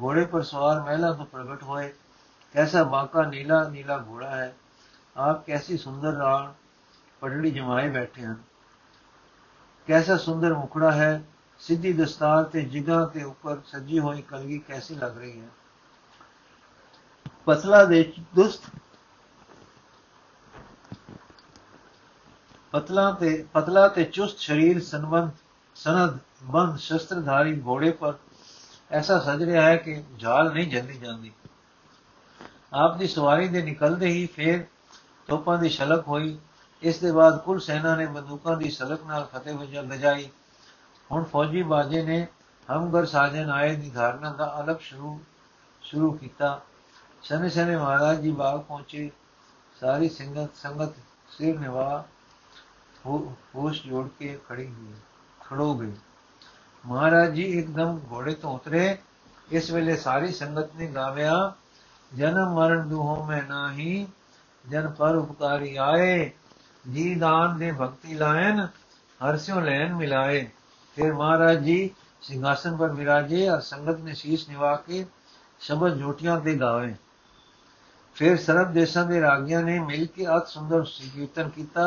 ਘੋੜੇ 0.03 0.25
ਪਰ 0.25 0.43
ਸਵਾਰ 0.43 0.81
ਮਹਿਲਾ 0.81 1.13
ਤੋਂ 1.13 1.27
ਪ੍ਰਗਟ 1.27 1.63
ਹੋਏ। 1.63 1.95
ਕੈਸਾ 2.53 2.85
ਬਾਕਾ 2.85 3.23
ਨੀਲਾ 3.23 3.69
ਨੀਲਾ 3.69 4.05
ਘੋੜਾ 4.09 4.37
ਹੈ। 4.37 4.57
ਆਪ 5.17 5.47
ਕੈਸੀ 5.47 5.77
ਸੁੰਦਰ 5.77 6.13
ਰਾਣ 6.13 6.53
ਪਟੜੀ 7.21 7.51
ਜਮਾਏ 7.51 7.89
ਬੈਠੇ 7.89 8.23
ਹਨ। 8.23 8.37
ਕੈਸਾ 9.87 10.17
ਸੁੰਦਰ 10.17 10.55
ਮੁਖੜਾ 10.55 10.93
ਹੈ। 10.93 11.25
ਸਿੱਧੀ 11.59 11.93
ਦਸਤਾਰ 11.93 12.45
ਤੇ 12.45 12.63
ਜਿਗਾ 12.63 13.07
ਤੇ 13.07 13.23
ਉੱਪਰ 13.23 13.57
ਸਜੀ 13.67 13.99
ਹੋਈ 13.99 14.23
ਕਲਗੀ 14.23 14.59
ਕੈਸੀ 14.59 14.95
ਲੱਗ 14.95 15.19
ਰਹੀ 15.19 15.41
ਹੈ। 15.41 15.49
ਪਤਲਾ 17.45 17.85
ਦੇ 17.85 18.13
ਦੁਸਤ 18.35 18.63
ਪਤਲਾ 22.73 23.11
ਤੇ 23.13 23.47
ਪਤਲਾ 23.53 23.89
ਤੇ 23.89 24.05
ਚੁਸਤ 24.05 24.39
ਸਰੀਰ 24.39 24.83
ਸੰਬੰਧ 24.83 25.31
ਸਨਦ 25.77 26.19
ਬੰਦ 26.43 26.79
ਸ਼ਸਤਰਧਾਰੀ 26.79 27.61
ਘੋੜੇ 27.67 27.91
ਪਰ 27.91 28.15
ਐਸਾ 28.91 29.19
ਸਜ 29.19 29.43
ਰਿਹਾ 29.43 29.63
ਹੈ 29.63 29.77
ਕਿ 29.77 30.03
ਝਾਲ 30.19 30.53
ਨਹੀਂ 30.53 30.71
ਜਲਦੀ 30.71 30.99
ਜਾਂਦੀ। 30.99 31.33
ਆਪ 32.73 32.97
ਦੀ 32.97 33.09
ਸਵਾਰੀ 33.09 33.49
ਦੇ 33.49 33.63
ਨਿਕਲਦੇ 33.63 34.07
ਹੀ 34.07 34.27
ਫੇਰ 34.27 34.65
ਤੋਪਾਂ 35.29 35.59
ਦੀ 35.59 35.69
ਛਲਕ 35.69 36.09
ਹੋਈ। 36.09 36.39
ਇਸ 36.83 36.99
ਦੇ 36.99 37.13
ਬਾਅਦ 37.13 37.39
ਕੁੱਲ 37.39 37.61
ਸੈਨਾ 37.61 37.95
ਨੇ 37.97 38.07
ਬੰਦੂਕਾਂ 38.07 38.57
ਦੀ 38.57 38.71
ਸਲਕ 38.71 39.05
ਨਾਲ 39.07 39.25
ਫਤਿਹ 39.25 39.55
ਵਜਾਈ। 39.83 40.29
ਹੁਣ 41.13 41.25
ਫੌਜੀ 41.25 41.63
ਬਾਜੇ 41.63 42.03
ਨੇ 42.03 42.27
ਹਮਗਰ 42.69 43.07
ਸਾਜਨ 43.07 43.51
ਆਏ 43.51 43.75
ਦੀ 43.77 43.91
ਧਾਰਨਾ 43.91 44.33
ਦਾ 44.33 44.61
ਅਲਗ 44.61 44.77
ਸ਼ੁਰੂ 44.81 45.21
ਸ਼ੁਰੂ 45.83 46.11
ਕੀਤਾ। 46.13 46.61
ਸਨੇ 47.23 47.49
ਸਨੇ 47.49 47.77
ਮਹਾਰਾਜ 47.77 48.21
ਜੀ 48.21 48.33
ਬਾਗ 48.33 48.61
ਪਹੁੰਚੇ। 48.61 49.11
ਸਾਰੀ 49.81 50.09
ਸੰਗਤ 50.09 50.57
ਸੰਗਤ 50.57 50.93
ਸਿਰ 51.31 51.59
ਨਿਵਾ 51.59 52.05
ਹੋਸ਼ 53.07 53.83
ਜੋੜ 53.87 54.09
ਕੇ 54.19 54.39
ਖੜੀ 54.49 54.67
ਹੋਈ। 54.67 54.95
ਖੜੋ 55.47 55.75
ਗਈ 55.75 55.93
ਮਹਾਰਾਜ 56.85 57.35
ਜੀ 57.35 57.43
ਇੱਕਦਮ 57.59 57.99
ਘੋੜੇ 58.13 58.35
ਤੋਂ 58.35 58.55
ਉਤਰੇ 58.55 58.97
ਇਸ 59.49 59.71
ਵੇਲੇ 59.71 59.97
ਸਾਰੀ 59.97 60.33
ਸੰਗਤ 60.33 60.75
ਨੇ 60.77 60.87
ਗਾਵਿਆ 60.87 61.35
ਜਨਮ 62.13 62.55
ਮਰਨ 62.55 62.89
ਦੁਹੋ 62.89 63.23
ਮੈਂ 63.25 63.43
ਨਾਹੀ 63.43 64.07
ਜਨ 64.65 64.89
ਪਰ 64.89 65.17
ਉਪਕਾਰੀ 65.17 65.77
ਆਏ 65.77 66.31
ਜੀ 66.85 67.15
ਦਾਨ 67.15 67.57
ਦੇ 67.59 67.71
ਭਗਤੀ 67.73 68.15
ਲਾਇਨ 68.15 68.67
ਹਰਸਿਓ 69.21 69.61
ਲੈਨ 69.61 69.95
ਮਿਲਾਏ 69.95 70.47
ਫਿਰ 70.97 71.13
ਮਹਾਰਾਜ 71.13 71.63
ਜੀ 71.65 71.91
ਸਿੰਘਾਸਨ 72.23 72.77
ਪਰ 72.77 72.93
ਵਿਰਾਜੇ 72.93 73.49
ਔਰ 73.49 73.61
ਸੰਗਤ 73.61 74.01
ਨੇ 74.01 74.15
ਸ਼ੀਸ਼ 74.15 74.49
ਨਿਵਾ 74.49 74.75
ਕੇ 74.77 75.05
ਸ਼ਬਦ 75.61 75.99
ਜੋਟੀਆਂ 75.99 76.41
ਤੇ 76.41 76.55
ਗਾਵੇ 76.55 76.95
ਫਿਰ 78.17 78.37
ਸਰਬ 78.37 78.73
ਦੇਸ਼ਾਂ 78.73 79.05
ਦੇ 79.05 79.21
ਰਾਗੀਆਂ 79.21 79.63
ਨੇ 79.63 79.79
ਮਿਲ 79.79 80.07
ਕੇ 80.07 80.27
ਅਤ 80.37 80.49
ਸੁੰਦਰ 80.49 80.85
ਕੀਰਤਨ 81.15 81.49
ਕੀਤਾ 81.49 81.87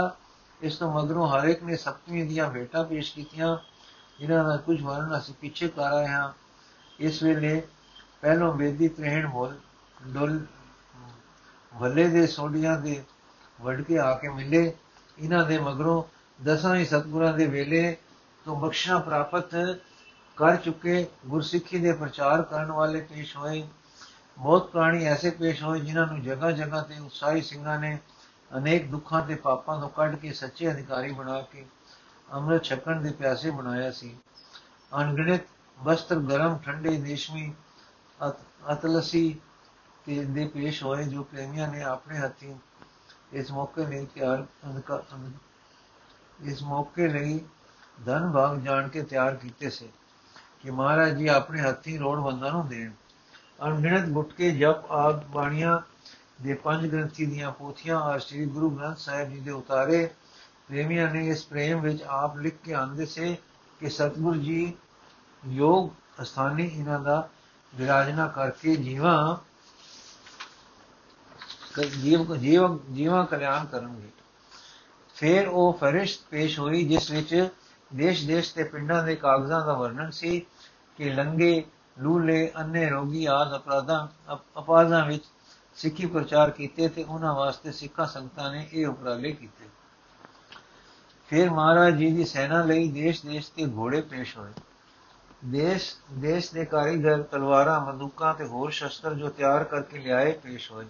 ਇਸ 0.62 0.76
ਤੋਂ 0.76 0.92
ਮਗਰੋਂ 0.94 1.28
ਹਰ 1.28 1.48
ਇੱਕ 1.48 1.64
ਨੇ 1.64 1.76
ਸਪਤਮੀ 1.76 2.24
ਦੀਆਂ 2.24 2.50
ਭੇਟਾਂ 2.50 2.84
ਪੇਸ਼ 2.84 3.14
ਕੀਤੀਆਂ, 3.14 3.58
ਜਿਨ੍ਹਾਂ 4.20 4.44
ਦਾ 4.44 4.58
ਕੁਝ 4.58 4.82
ਵਰਣ 4.82 5.18
ਅਸੀਂ 5.18 5.34
ਪਿੱਛੇ 5.34 5.68
ਕਰ 5.68 5.94
ਆਏ 5.94 6.08
ਹਾਂ। 6.08 6.32
ਇਸ 7.00 7.24
ਵੇਲੇ 7.24 7.62
ਪਹਿਲੋਂ 8.22 8.54
ਬੇਦੀ 8.54 8.88
ਤ੍ਰਹਿਣ 8.88 9.28
ਬੋਲ 9.28 9.56
ਡੋਲ 10.08 10.40
ਭੱਲੇ 11.74 12.08
ਦੇ 12.08 12.28
ਸੋਡੀਆਂ 12.28 12.80
ਦੇ 12.80 13.04
ਵੜ 13.62 13.82
ਕੇ 13.82 13.98
ਆ 13.98 14.14
ਕੇ 14.16 14.30
ਮਿਲੇ। 14.30 14.74
ਇਹਨਾਂ 15.20 15.46
ਦੇ 15.46 15.58
ਮਗਰੋਂ 15.60 16.04
ਦਸਾਂ 16.40 16.76
ਹੀ 16.76 16.86
ਸਤਗੁਰਾਂ 16.86 17.34
ਦੇ 17.34 17.46
ਵੇਲੇ 17.46 17.98
ਤੋਂ 18.46 18.56
ਬਖਸ਼ਣਾ 18.56 19.00
ਪ੍ਰਾਪਤ 19.00 19.56
ਕਰ 20.38 20.56
ਚੁੱਕੇ 20.56 21.06
ਗੁਰਸਿੱਖੀ 21.26 21.80
ਦੇ 21.80 21.92
ਪ੍ਰਚਾਰ 21.94 22.42
ਕਰਨ 22.42 22.72
ਵਾਲੇ 22.72 23.02
ਪੇਸ਼ 23.02 23.36
ਹੋਏ। 23.38 23.68
ਬਹੁਤ 24.38 24.70
ਪ੍ਰਾਣੀ 24.72 25.06
ਐਸੇ 25.06 25.30
ਪੇਸ਼ 25.30 25.64
ਹੋਏ, 25.64 25.80
ਜਿਨ੍ਹਾਂ 25.80 26.08
ਨੂੰ 26.08 26.22
ਜਗ੍ਹਾ 26.22 26.52
ਜਗ੍ਹਾ 26.52 26.82
ਤੇ 26.82 27.00
ਉਤਸ਼ਾਹੀ 27.00 27.42
ਸਿੰਘਾਂ 27.42 27.80
ਨੇ 27.80 27.98
ਅਨੇਕ 28.52 28.90
ਦੁੱਖਾਂ 28.92 29.22
ਤੇ 29.26 29.36
ਪਾਪਾਂ 29.36 29.80
ਤੋਂ 29.82 29.90
ਕੱਢ 29.90 30.16
ਕੇ 30.16 30.32
ਸੱਚੇ 30.34 30.72
ਅਧਿਕਾਰੀ 30.72 31.12
ਬਣਾ 31.12 31.40
ਕੇ 31.42 31.66
ਅੰਮ੍ਰਿਤ 32.34 32.64
ਛਕਣ 32.64 33.02
ਦੇ 33.02 33.12
ਪਿਆਸੇ 33.12 33.50
ਬਣਾਇਆ 33.52 33.92
ਸੀ। 33.92 34.16
ਅਣਗਿਣਤ 34.92 35.42
ਬਸਤਰ 35.78 36.20
ਗਰਮ, 36.20 36.58
ਠੰਡੇ 36.58 36.96
ਦੇਸ਼ਮੀ 36.98 37.54
ਅਤਲਸੀ 38.74 39.40
ਤੇ 40.06 40.24
ਦੇ 40.26 40.48
ਪੇਸ਼ 40.48 40.84
ਹੋਏ 40.84 41.04
ਜੋ 41.04 41.24
ਪ੍ਰੇਮੀਆਂ 41.24 41.68
ਨੇ 41.68 41.84
ਆਪਣੇ 41.84 42.18
ਹੱਥੀਂ 42.18 42.56
ਇਸ 43.34 43.52
ਮੌਕੇ 43.52 43.86
ਲਈ 43.86 44.06
ਤਿਆਰ 44.06 44.44
ਇਸ 46.40 46.64
ਮੌਕੇ 46.64 47.08
ਲਈ 47.08 47.40
ਧਨ 48.06 48.32
ਭਾਗ 48.32 48.60
ਜਾਣ 48.60 48.88
ਕੇ 48.88 49.04
ਤਿਆਰ 49.04 49.36
ਕੀਤੇ 49.36 49.70
ਸੇ 49.70 49.90
ਕਿ 50.62 50.72
ਮਹਾਰਾਜ 50.72 51.18
ਜੀ 51.18 51.28
ਆਪਣੇ 51.28 51.62
ਹੱਥੀਂ 51.62 52.00
ਲੋੜਵੰਦਾਂ 52.00 52.52
ਨੂੰ 52.52 52.68
ਦੇਣ। 52.68 52.92
ਅਣਗਿਣਤ 53.68 54.10
ਗੁਟਕੇ, 54.10 54.52
ਜਪ 54.52 54.92
ਆਦ 54.92 55.26
ਬਾਣੀਆਂ 55.26 55.80
ਦੇ 56.42 56.54
ਪੰਜ 56.54 56.92
ਗ੍ਰੰਥੀ 56.92 57.26
ਦੀਆਂ 57.26 57.52
ਪੋਥੀਆਂ 57.52 58.00
ਔਰ 58.00 58.20
ਸ੍ਰੀ 58.20 58.46
ਗੁਰੂ 58.46 58.70
ਗ੍ਰੰਥ 58.70 58.98
ਸਾਹਿਬ 58.98 59.30
ਜੀ 59.30 59.40
ਦੇ 59.40 59.52
ਉਤਾਰੇ। 59.52 60.10
ਪ੍ਰੇਮੀਆਂ 60.68 61.12
ਨੇ 61.12 61.28
ਇਸ 61.28 61.46
ਪ੍ਰੇਮ 61.46 61.82
ਵਿੱਚ 61.82 62.04
ਆਪ 62.04 62.38
ਲਿਖ 62.38 62.54
ਕੇ 62.64 62.74
ਆਂਦੇ 62.74 63.06
ਸੇ 63.06 63.38
ਕਿ 63.80 63.90
ਸਤਗੁਰ 63.90 64.38
ਜੀ, 64.38 64.74
ਯੋਗ, 65.48 65.90
ਅਸਥਾਨੀ 66.22 66.68
ਇਹਨਾਂ 66.68 67.00
ਦਾ 67.00 67.30
ਵਿਰਾਜਨਾ 67.76 68.28
ਕਰਕੇ 68.28 68.76
ਜੀਵਾਂ, 68.76 69.38
ਜੀਵ 72.02 72.36
ਜੀਵ, 72.36 72.80
ਜੀਵਾਂ 72.94 73.26
ਕਲਿਆਣ 73.26 73.66
ਕਰਨਗੇ। 73.66 74.10
ਫਿਰ 75.16 75.48
ਉਹ 75.48 75.74
ਫਰਿਸ਼ਤ 75.74 76.22
ਪੇਸ਼ 76.30 76.60
ਹੋਈ, 76.60 76.88
ਜਿਸ 76.88 77.12
ਵਿੱਚ 77.12 77.50
ਦੇਸ਼-ਦੇਸ਼ 77.96 78.54
ਤੇ 78.54 78.64
ਪਿੰਡਾਂ 78.64 79.04
ਦੇ 79.04 79.16
ਕਾਗਜ਼ਾਂ 79.16 79.66
ਦਾ 79.66 79.74
ਵਰਣਨ 79.74 80.12
ਸੀ 80.12 80.40
ਕਿ 80.98 81.14
ਲੰਗੇ, 81.14 81.64
ਲੂਲੇ 82.00 82.52
ਅੰਨੇ 82.58 82.90
ਰੋਗੀ 82.90 83.26
ਆਦ 83.26 83.56
ਅਪਰਾਧਾਂ 83.56 84.08
ਅਪਾਜ਼ਾਂ 84.34 85.06
ਵਿੱਚ 85.06 85.24
ਸਿੱਖੀ 85.80 86.06
ਪ੍ਰਚਾਰ 86.06 86.50
ਕੀਤੇ 86.50 86.88
ਤੇ 86.88 87.04
ਉਹਨਾਂ 87.04 87.34
ਵਾਸਤੇ 87.34 87.72
ਸਿੱਖਾਂ 87.72 88.06
ਸੰਗਤਾਂ 88.06 88.52
ਨੇ 88.52 88.70
ਇਹ 88.74 88.88
ਉਪਰਾਲੇ 88.88 89.32
ਕੀਤੇ। 89.32 89.66
ਫਿਰ 91.28 91.50
ਮਹਾਰਾਜ 91.50 91.96
ਜੀ 91.96 92.12
ਦੀ 92.12 92.26
ਸੈਨਾ 92.26 92.64
ਲਈ 92.64 92.92
ਦੇਸ਼-ਦੇਸ਼ 92.92 93.52
ਤੇ 93.52 93.66
ਘੋੜੇ 93.66 94.02
ਪੇਸ਼ 94.02 94.38
ਹੋਏ। 94.38 94.52
ਦੇਸ਼ 95.46 95.96
ਦੇਸ਼ 96.14 96.54
ਦੇ 96.54 96.66
ਕਾਰੀਗਰ, 96.66 97.22
ਤਲਵਾਰਾਂ, 97.22 97.82
ਬੰਦੂਕਾਂ 97.82 98.34
ਤੇ 98.34 98.46
ਹੋਰ 98.46 98.72
ਸ਼ਸਤਰ 98.72 99.14
ਜੋ 99.14 99.30
ਤਿਆਰ 99.30 99.64
ਕਰਕੇ 99.64 99.98
ਲਿਆਏ 99.98 100.32
ਪੇਸ਼ 100.32 100.72
ਹੋਏ। 100.72 100.86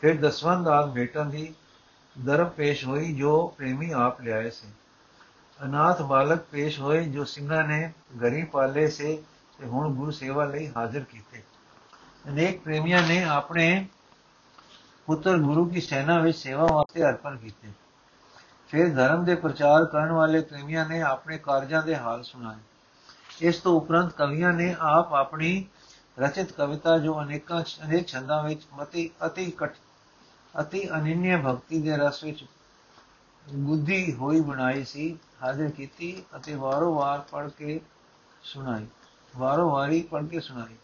ਫਿਰ 0.00 0.20
ਦਸਵੰਦ 0.20 0.68
ਆਦ 0.68 0.92
ਭੇਟਾਂ 0.92 1.24
ਦੀ 1.24 1.54
ਦਰਬ 2.24 2.48
ਪੇਸ਼ 2.48 2.84
ਹੋਈ 2.84 3.14
ਜੋ 3.14 3.54
ਪ੍ਰੇਮੀ 3.58 3.90
ਆਪ 3.90 4.20
ਲਿਆਏ 4.20 4.50
ਸੀ। 4.50 4.68
ਅਨਾਥ 5.64 6.02
ਬਾਲਕ 6.02 6.38
ਪੇਸ਼ 6.38 6.80
ਹੋਏ 6.80 7.04
ਜੋ 7.04 7.24
ਸਿੰਘਾਂ 7.24 7.64
ਨੇ 7.64 7.92
ਗਰੀ 8.20 8.44
ਪਾਲੇ 8.44 8.88
ਸੇ 8.88 9.22
ਤੇ 9.58 9.66
ਹੁਣ 9.66 9.94
ਗੁਰੂ 9.94 10.10
ਸੇਵਾ 10.10 10.44
ਲਈ 10.44 10.72
ਹਾਜ਼ਰ 10.76 11.00
ਕੀਤੇ। 11.00 11.42
ਅਨੇਕ 12.28 12.60
ਪ੍ਰੇਮੀਆਂ 12.60 13.02
ਨੇ 13.08 13.24
ਆਪਣੇ 13.24 13.86
ਪੁੱਤਰ 15.06 15.38
ਗੁਰੂ 15.38 15.70
ਦੀ 15.70 15.80
ਸੈਨਾ 15.80 16.18
ਵਿੱਚ 16.20 16.38
ਸੇਵਾ 16.38 16.66
ਵਾਸਤੇ 16.66 17.02
ਅਰਪਣ 17.02 17.36
ਕੀਤੇ। 17.36 17.68
ਫਿਰ 18.68 18.94
ਧਰਮ 18.94 19.24
ਦੇ 19.24 19.34
ਪ੍ਰਚਾਰ 19.34 19.84
ਕਰਨ 19.84 20.12
ਵਾਲੇ 20.12 20.40
ਪ੍ਰੇਮੀਆਂ 20.40 20.88
ਨੇ 20.88 21.02
ਆਪਣੇ 21.02 21.38
ਕਾਰਜਾਂ 21.38 21.82
ਦੇ 21.82 21.96
ਹਾਲ 21.96 22.22
ਸੁਣਾਏ। 22.22 22.58
ਇਸ 23.40 23.58
ਤੋਂ 23.58 23.76
ਉਪਰੰਤ 23.76 24.12
ਕਵੀਆਂ 24.12 24.52
ਨੇ 24.52 24.76
ਆਪ 24.78 25.14
ਆਪਣੀ 25.14 25.66
ਰਚਿਤ 26.18 26.52
ਕਵਿਤਾ 26.52 26.98
ਜੋ 26.98 27.22
ਅਨੇਕਾਂ 27.22 27.62
ਅਨੇਕ 27.84 28.08
ਛੰਦਾਂ 28.08 28.44
ਵਿੱਚ 28.44 28.62
ਮਤੀ 28.74 29.10
ਅਤੀ 29.26 29.50
ਕਟ 29.50 29.74
ਅਤੀ 30.60 30.90
ਅਨਿੰਨਿਆ 30.90 31.38
ਭਗਤੀ 31.38 31.82
ਦੇ 31.82 31.96
ਰਸ 31.96 32.24
ਵਿੱਚ 32.24 32.44
ਬੁੱਧੀ 33.48 34.14
ਹੋਈ 34.14 34.40
ਬਣਾਈ 34.40 34.84
ਸੀ, 34.84 35.18
ਹਾਜ਼ਰ 35.42 35.70
ਕੀਤੀ 35.70 36.22
ਅਤੇ 36.36 36.54
ਵਾਰੋ-ਵਾਰ 36.54 37.20
ਪੜ 37.20 37.48
ਕੇ 37.48 37.80
ਸੁਣਾਈ। 38.42 38.86
ਵਾਰੋ-ਵਾਰੀ 39.36 40.02
ਪੜ 40.02 40.24
ਕੇ 40.24 40.40
ਸੁਣਾਈ। 40.40 40.74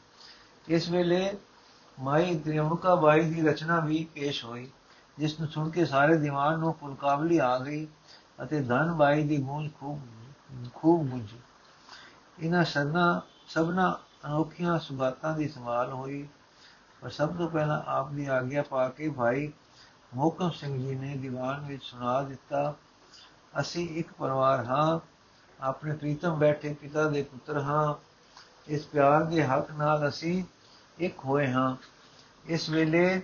ਇਸ 0.69 0.89
ਵੇਲੇ 0.89 1.37
ਮਾਈ 1.99 2.39
ਤ੍ਰਿਉਣਕਾ 2.39 2.95
ਬਾਈ 2.95 3.21
ਦੀ 3.31 3.43
ਰਚਨਾ 3.43 3.79
ਵੀ 3.81 4.05
ਪੇਸ਼ 4.15 4.45
ਹੋਈ, 4.45 4.69
ਜਿਸ 5.19 5.39
ਨੂੰ 5.41 5.49
ਸੁਣ 5.49 5.71
ਕੇ 5.71 5.85
ਸਾਰੇ 5.85 6.17
ਦੀਵਾਨ 6.17 6.59
ਨੂੰ 6.59 6.73
ਫੁਲਕਾਵਲੀ 6.81 7.39
ਆ 7.39 7.59
ਗਈ 7.59 7.87
ਅਤੇ 8.43 8.61
ਧਨ 8.61 8.93
ਬਾਈ 8.93 9.23
ਦੀ 9.23 9.37
ਗੂੰਜ 9.39 9.71
ਖੂਬ 9.81 10.01
ਖੂਬ 10.75 11.09
ਗੂੰਜੀ। 11.09 11.39
ਇਹਨਾਂ 12.39 12.65
ਸਦਨਾ 12.65 13.21
ਸਭਨਾ 13.49 13.99
ਅਨੋਖੀਆਂ 14.27 14.79
ਸੁਗਾਤਾਂ 14.79 15.35
ਦੀ 15.37 15.49
ਸੰਭਾਲ 15.49 15.93
ਹੋਈ, 15.93 16.27
ਪਰ 17.03 17.11
ਸਭ 17.11 17.37
ਤੋਂ 17.37 17.49
ਪਹਿਲਾਂ 17.51 17.83
ਆਪ 17.87 18.11
ਦੀ 18.11 18.27
ਆਗਿਆ 18.27 18.63
ਪਾ 18.63 18.89
ਕੇ 18.89 19.09
ਭਾਈ 19.09 19.51
ਮੋਕਮ 20.13 20.51
ਸਿੰਘ 20.51 20.77
ਜੀ 20.79 20.95
ਨੇ 20.95 21.17
ਦੀਵਾਨ 21.17 21.65
ਵਿੱਚ 21.67 21.83
ਸੁਣਾ 21.83 22.21
ਦਿੱਤਾ, 22.23 22.75
ਅਸੀਂ 23.61 23.89
ਇੱਕ 23.91 24.13
ਪਰਿਵਾਰ 24.13 24.65
ਹਾਂ, 24.65 24.99
ਆਪਣੇ 25.61 25.95
ਪ੍ਰੀਤਮ 25.95 26.39
ਬੈਠੇ 26.39 26.73
ਪਿਤਾ 26.75 27.09
ਦੇ 27.09 27.23
ਪੁੱਤਰ 27.23 27.59
ਹਾਂ, 27.59 27.95
ਇਸ 28.69 28.87
ਪਿਆਰ 28.87 29.25
ਦੇ 29.25 29.45
ਹੱਕ 29.45 29.71
ਨਾਲ 29.71 30.09
ਅਸੀਂ 30.09 30.43
ਇੱਕ 30.99 31.25
ਹੋਏ 31.25 31.51
ਹਾਂ। 31.51 31.77
ਇਸ 32.47 32.71
ਵੇਲੇ 32.71 33.23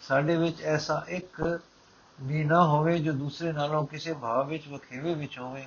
ਸਾਡੇ 0.00 0.36
ਵਿੱਚ 0.36 0.62
ਐਸਾ 0.62 1.04
ਇੱਕ 1.08 1.60
ਵੀ 2.20 2.44
ਨਾ 2.44 2.64
ਹੋਵੇ 2.64 2.98
ਜੋ 2.98 3.12
ਦੂਸਰੇ 3.12 3.52
ਨਾਲੋਂ 3.52 3.86
ਕਿਸੇ 3.86 4.14
ਭਾਵ 4.14 4.48
ਵਿੱਚ, 4.48 4.68
ਵਖੇਵੇ 4.68 5.14
ਵਿੱਚ 5.14 5.38
ਹੋਵੇ। 5.38 5.66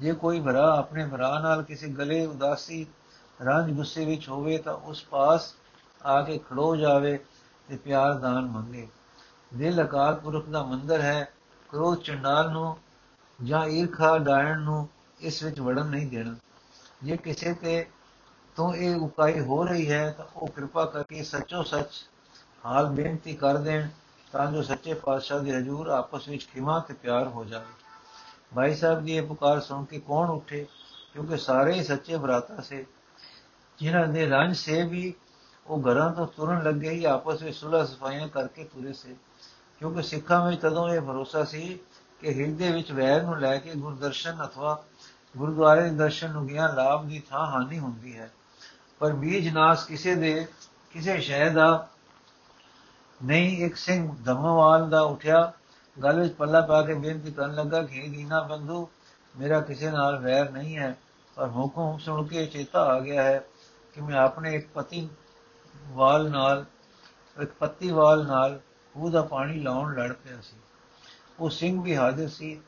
ਜੇ 0.00 0.12
ਕੋਈ 0.12 0.40
ਭਰਾ 0.40 0.76
ਆਪਣੇ 0.78 1.06
ਭਰਾ 1.06 1.38
ਨਾਲ 1.38 1.62
ਕਿਸੇ 1.62 1.88
ਗਲੇ, 1.88 2.26
ਉਦਾਸੀ 2.26 2.86
ਰੰਜ 3.42 3.74
ਗੁੱਸੇ 3.74 4.04
ਵਿੱਚ 4.04 4.28
ਹੋਵੇ 4.28 4.58
ਤਾਂ 4.58 4.74
ਉਸ 4.74 5.04
ਪਾਸ 5.04 5.54
ਆ 6.06 6.22
ਕੇ 6.22 6.38
ਖੜੋ 6.38 6.76
ਜਾਵੇ 6.76 7.18
ਤੇ 7.68 7.76
ਪਿਆਰ 7.76 8.14
ਦਾਨ 8.14 8.46
ਮੰਗੇ। 8.46 8.88
ਦਿਲ 9.54 9.84
ਅਕਾਲ 9.84 10.14
ਪੁਰਖ 10.14 10.48
ਦਾ 10.48 10.62
ਮੰਦਰ 10.62 11.00
ਹੈ। 11.00 11.32
ਕ੍ਰੋਧ 11.68 11.98
ਚੰਡਾਲ 11.98 12.50
ਨੂੰ 12.50 12.78
ਜਾਂ 13.44 13.66
ਈਰਖਾ 13.66 14.18
ਡਾਇਣ 14.18 14.60
ਨੂੰ 14.60 14.88
ਇਸ 15.20 15.42
ਵਿੱਚ 15.42 15.60
ਵੜਨ 15.60 15.86
ਨਹੀਂ 15.86 16.06
ਦੇਣਾ। 16.06 16.34
ਜੇ 17.02 17.16
ਕਿਸੇ 17.16 17.54
ਤੇ 17.54 17.86
ਤੋਂ 18.58 18.74
ਇਹ 18.74 18.96
ਉਕਾਈ 18.96 19.40
ਹੋ 19.40 19.64
ਰਹੀ 19.64 19.90
ਹੈ 19.90 20.10
ਤਾਂ 20.10 20.24
ਉਹ 20.36 20.48
ਕਿਰਪਾ 20.48 20.84
ਕਰਕੇ 20.84 21.24
ਸੱਚੋ 21.24 21.62
ਸੱਚ 21.62 22.06
ਹਾਲ 22.66 22.86
ਬੇਨਤੀ 22.86 23.34
ਕਰ 23.34 23.56
ਦੇਣ 23.56 23.88
ਤਾਂ 24.32 24.52
ਜੋ 24.52 24.62
ਸੱਚੇ 24.62 24.94
ਪਾਤਸ਼ਾਹ 24.94 25.40
ਦੇ 25.40 25.56
ਹਜ਼ੂਰ 25.56 25.88
ਆਪਸ 25.88 26.28
ਵਿੱਚ 26.28 26.46
ਖਿਮਾ 26.46 26.78
ਤੇ 26.78 26.94
ਪਿਆਰ 26.94 27.28
ਹੋ 27.28 27.44
ਜਾਵੇ। 27.44 27.72
ਭਾਈ 28.54 28.74
ਸਾਹਿਬ 28.74 29.04
ਦੀ 29.04 29.16
ਇਹ 29.16 29.22
ਪੁਕਾਰ 29.22 29.60
ਸੁਣ 29.60 29.84
ਕੇ 29.84 30.00
ਕੌਣ 30.00 30.30
ਉੱਠੇ? 30.30 30.66
ਕਿਉਂਕਿ 31.12 31.36
ਸਾਰੇ 31.36 31.72
ਹੀ 31.72 31.84
ਸੱਚੇ 31.84 32.18
ਭਰਾਤਾ 32.18 32.60
ਸੇ। 32.60 32.86
ਜਿਨ੍ਹਾਂ 33.78 34.06
ਦੇ 34.06 34.26
ਰੰਜ 34.26 34.56
ਸੇ 34.56 34.82
ਵੀ 34.82 35.14
ਉਹ 35.66 35.82
ਘਰਾਂ 35.82 36.12
ਤੋਂ 36.12 36.26
ਤੁਰਨ 36.26 36.62
ਲੱਗੇ 36.62 36.90
ਹੀ 36.90 37.04
ਆਪਸ 37.04 37.42
ਵਿੱਚ 37.42 37.56
ਸੁਲਹ 37.56 37.86
ਸਫਾਈਆਂ 37.86 38.28
ਕਰਕੇ 38.28 38.64
ਤੁਰੇ 38.64 38.92
ਸੇ। 38.92 39.16
ਕਿਉਂਕਿ 39.78 40.02
ਸਿੱਖਾਂ 40.02 40.50
ਵਿੱਚ 40.50 40.60
ਤਦੋਂ 40.60 40.88
ਇਹ 40.88 41.00
ਭਰੋਸਾ 41.00 41.44
ਸੀ 41.44 41.78
ਕਿ 42.20 42.34
ਹਿਰਦੇ 42.34 42.72
ਵਿੱਚ 42.72 42.92
ਵੈਰ 42.92 43.22
ਨੂੰ 43.22 43.40
ਲੈ 43.40 43.58
ਕੇ 43.58 43.74
ਗੁਰਦਰਸ਼ਨ 43.74 44.44
ਅਥਵਾ 44.44 44.84
ਗੁਰਦੁਆਰੇ 45.36 45.82
ਦੇ 45.82 45.90
ਦਰਸ਼ਨ 45.90 46.30
ਨੂੰ 46.30 46.46
ਗਿਆ 46.46 46.72
ਲਾਭ 46.72 47.06
ਦੀ 47.06 47.22
ਥਾਂ 47.30 47.46
ਹਾਨੀ 47.46 47.78
ਹੁੰਦੀ 47.78 48.18
ਹੈ। 48.18 48.30
ਪਰ 48.98 49.12
ਬੀਜ 49.12 49.48
ਨਾਸ 49.48 49.84
ਕਿਸੇ 49.84 50.14
ਦੇ, 50.14 50.46
ਕਿਸੇ 50.90 51.20
ਸ਼ੈ 51.20 51.48
ਦਾ 51.48 51.88
ਨਹੀਂ, 53.24 53.64
ਇੱਕ 53.64 53.76
ਸਿੰਘ 53.76 54.16
ਧਮਵਾਲ 54.24 54.90
ਦਾ 54.90 55.00
ਉਠਿਆ, 55.00 55.52
ਗਲ 56.02 56.20
ਵਿੱਚ 56.20 56.34
ਪੱਲਾ 56.34 56.60
ਪਾ 56.60 56.82
ਕੇ 56.82 56.94
ਬੇਨਤੀ 56.94 57.32
ਕਰਨ 57.32 57.54
ਲੱਗਾ 57.54 57.82
ਕਿ 57.82 58.08
ਦੀਨਾ 58.08 58.42
ਬੰਧੂ 58.42 58.88
ਮੇਰਾ 59.38 59.60
ਕਿਸੇ 59.60 59.90
ਨਾਲ 59.90 60.18
ਵੈਰ 60.18 60.50
ਨਹੀਂ 60.50 60.76
ਹੈ, 60.76 60.96
ਪਰ 61.36 61.48
ਹੁਕਮ 61.48 61.98
ਸੁਣ 61.98 62.26
ਕੇ 62.26 62.46
ਚੇਤਾ 62.46 62.84
ਆ 62.84 63.00
ਗਿਆ 63.00 63.22
ਹੈ 63.22 63.44
ਕਿ 63.94 64.00
ਮੈਂ 64.00 64.16
ਆਪਣੇ 64.16 64.54
ਇੱਕ 64.54 64.68
ਪਤੀ 64.68 65.08
ਵਾਲ 65.88 66.30
ਨਾਲ, 66.30 66.64
ਇੱਕ 67.42 67.50
ਪੱਤੀ 67.50 67.90
ਵਾਲ 67.90 68.26
ਨਾਲ 68.26 68.60
ਉਹਦਾ 68.96 69.22
ਪਾਣੀ 69.22 69.60
ਲਾਉਣ 69.60 69.94
ਲੜ 69.94 70.12
ਪਿਆ 70.12 70.40
ਸੀ। 70.40 70.56
ਉਹ 71.40 71.50
ਸਿੰਘ 71.50 71.82
ਵੀ 71.82 71.96
ਹਾਜ਼ਰ 71.96 72.28
ਸੀ, 72.28 72.60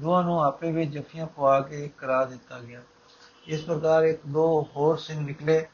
ਦੋਹਾਂ 0.00 0.22
ਨੂੰ 0.22 0.44
ਆਪੇ 0.44 0.72
ਵਿੱਚ 0.72 0.90
ਜਫੀਆਂ 0.90 1.26
ਪਵਾ 1.26 1.60
ਕੇ 1.60 1.90
ਕਰਾ 1.98 2.24
ਦਿੱਤਾ 2.24 2.58
ਗਿਆ। 2.60 2.80
ਇਸ 3.50 3.64
ਪ੍ਰਕਾਰ 3.64 4.02
ਇੱਕ 4.02 4.20
ਦੋ 4.26 4.42
ਹੋਰ 4.76 4.96
ਸਿੰਘ 4.96 5.20
ਨਿਕਲੇ। 5.20 5.66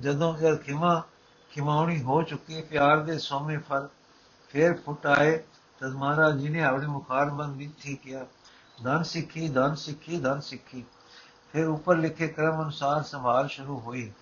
ਜਦੋਂ 0.00 0.36
ਜਦ 0.38 0.56
ਖਿਮਾ 0.56 1.02
ਖਿਮਾਉਣੀ 1.50 2.02
ਹੋ 2.02 2.22
ਚੁੱਕੀ, 2.22 2.60
ਪਿਆਰ 2.62 3.00
ਦੇ 3.00 3.18
ਸੋਮੇ 3.18 3.56
ਫਲ 3.56 3.88
ਫੇਰ 4.48 4.74
ਫੁੱਟ 4.74 5.06
ਆਏ 5.06 5.36
ਤਦ 5.80 5.94
ਮਹਾਰਾਜ 5.94 6.38
ਜੀ 6.38 6.48
ਨੇ 6.48 6.62
ਆਪਣੇ 6.64 6.86
ਮੁਖਾਰ 6.86 7.30
ਬੰਦ 7.30 7.62
ਥੀ 7.80 7.94
ਕਿਹਾ। 7.96 8.26
ਧਨ 8.84 9.02
ਸਿੱਖੀ 9.02 9.48
ਧਨ 9.48 9.74
ਸਿੱਖੀ 9.74 10.20
ਧਨ 10.20 10.40
ਸਿੱਖੀ। 10.40 10.84
ਫਿਰ 11.52 11.66
ਉੱਪਰ 11.66 11.96
ਲਿਖੇ 11.96 12.28
ਕ੍ਰਮ 12.28 12.62
ਅਨੁਸਾਰ 12.62 13.02
ਸੰਭਾਲ 13.02 13.48
ਸ਼ੁਰੂ 13.48 13.78
ਹੋਈ। 13.80 14.12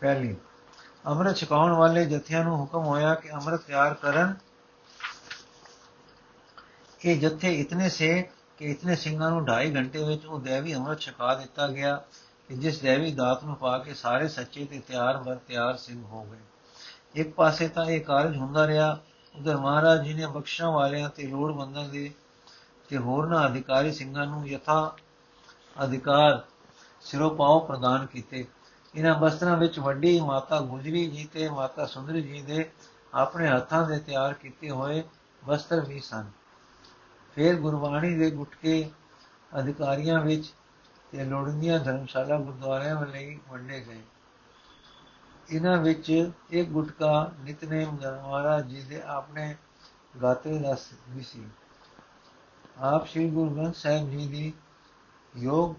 ਪਹਿਲੀ, 0.00 0.36
ਅੰਮ੍ਰਿਤ 1.06 1.36
ਛਕਾਉਣ 1.36 1.72
ਵਾਲੇ 1.72 2.04
ਜਥਿਆਂ 2.04 2.44
ਨੂੰ 2.44 2.56
ਹੁਕਮ 2.56 2.84
ਹੋਇਆ 2.84 3.14
ਕਿ 3.14 3.30
ਅੰਮ੍ਰਿਤ 3.30 3.60
ਤਿਆਰ 3.60 3.94
ਕਰਨ 3.94 4.34
ਇਹ 7.04 7.20
ਜਥੇ 7.20 7.54
ਇਤਨੇ 7.54 7.88
ਸੇ 7.88 8.30
ਕਿ 8.58 8.64
ਇਤਨੇ 8.64 8.96
ਸਿੰਘਾਂ 8.96 9.30
ਨੂੰ 9.30 9.44
2.5 9.44 9.74
ਘੰਟੇ 9.76 10.04
ਵਿੱਚ 10.04 10.26
ਉਹ 10.26 10.40
ਦੇਵੀ 10.40 10.74
ਅੰਮ੍ਰਿਤ 10.74 10.98
ਛਕਾ 10.98 11.34
ਦਿੱਤਾ 11.34 11.68
ਗਿਆ 11.68 12.02
ਕਿ 12.48 12.54
ਜਿਸ 12.54 12.78
ਦੇਵੀ 12.78 13.12
ਦਾਤ 13.12 13.44
ਨੂੰ 13.44 13.56
ਪਾ 13.56 13.78
ਕੇ 13.78 13.94
ਸਾਰੇ 13.94 14.28
ਸੱਚੇ 14.28 14.64
ਤੇ 14.64 14.78
ਤਿਆਰ 14.78 15.16
ਬਰ 15.16 15.36
ਤਿਆਰ 15.36 15.76
ਸਿੰਘ 15.76 16.04
ਹੋ 16.04 16.24
ਗਏ। 16.24 17.20
ਇੱਕ 17.20 17.34
ਪਾਸੇ 17.34 17.68
ਤਾਂ 17.68 17.84
ਇਹ 17.84 18.00
ਕਾਰਜ 18.00 18.36
ਹੁੰਦਾ 18.36 18.66
ਰਿਹਾ, 18.66 18.98
ਉਧਰ 19.34 19.56
ਮਹਾਰਾਜ 19.56 20.02
ਜੀ 20.02 20.14
ਨੇ 20.14 20.26
ਬਖਸ਼ਾਂ 20.26 20.70
ਵਾਲਿਆਂ 20.70 21.08
ਤੇ 21.08 21.26
ਲੋੜਵੰਦਾਂ 21.26 21.88
ਦੇ 21.88 22.10
ਤੇ 22.88 22.96
ਹੋਰਨਾਂ 22.96 23.46
ਅਧਿਕਾਰੀ 23.46 23.92
ਸਿੰਘਾਂ 23.92 24.26
ਨੂੰ 24.26 24.48
ਯਥਾ 24.48 24.96
ਅਧਿਕਾਰ 25.84 26.42
ਸਿਰੋਂ 27.00 27.36
ਪਾਉ 27.36 27.66
ਪ੍ਰਦਾਨ 27.66 28.06
ਕੀਤੇ। 28.06 28.46
ਇਹਨਾਂ 28.94 29.14
ਬਸਤਰਾਂ 29.14 29.56
ਵਿੱਚ 29.56 29.78
ਵੱਡੀ 29.78 30.20
ਮਾਤਾ 30.20 30.60
ਗੁਜਰੀ 30.60 31.06
ਜੀ 31.10 31.24
ਤੇ 31.24 31.48
ਮਾਤਾ 31.48 31.86
ਸੁੰਦਰੀ 31.86 32.22
ਜੀ 32.22 32.42
ਦੇ 32.42 32.70
ਆਪਣੇ 33.14 33.48
ਹੱਥਾਂ 33.48 33.86
ਦੇ 33.86 33.98
ਤਿਆਰ 33.98 34.34
ਕੀਤੇ 34.34 34.70
ਹੋਏ 34.70 35.02
ਵਸਤਰ 35.44 35.80
ਵੀ 35.80 36.00
ਸਨ। 36.00 36.24
ਫਿਰ 37.34 37.56
ਗੁਰਬਾਣੀ 37.56 38.14
ਦੇ 38.14 38.30
ਗੁਟਕੇ 38.30 38.90
ਅਧਿਕਾਰੀਆਂ 39.58 40.20
ਵਿੱਚ 40.20 40.52
ਤੇ 41.12 41.24
ਲੋੜੀਂਦੀਆਂ 41.24 41.80
ਧਰਮਸ਼ਾਲਾ 41.80 42.38
ਗੁਰਦੁਆਰਿਆਂ 42.38 43.06
ਲਈ 43.06 43.40
ਵੰਡੇ 43.48 43.80
ਗਏ। 43.80 44.02
ਇਹਨਾਂ 45.50 45.76
ਵਿੱਚ 45.78 46.30
ਇੱਕ 46.50 46.68
ਗੁਟਕਾ 46.68 47.32
ਨਿਤਨੇਮ 47.40 47.90
ਮਹਾਰਾਜ 47.90 48.66
ਜੀ 48.66 48.82
ਦੇ 48.82 49.02
ਆਪਣੇ 49.02 49.56
ਗਾਤੇ 50.22 50.58
ਦਾ 50.58 50.76
ਵੀ 51.08 51.22
ਸੀ। 51.22 51.44
ਆਪ 52.78 53.06
ਸ੍ਰੀ 53.06 53.30
ਗੁਰੂ 53.30 53.50
ਗ੍ਰੰਥ 53.50 53.74
ਸਾਹਿਬ 53.74 54.10
ਜੀ 54.10 54.26
ਦੀ 54.26 54.52
ਯੋਗ 55.36 55.74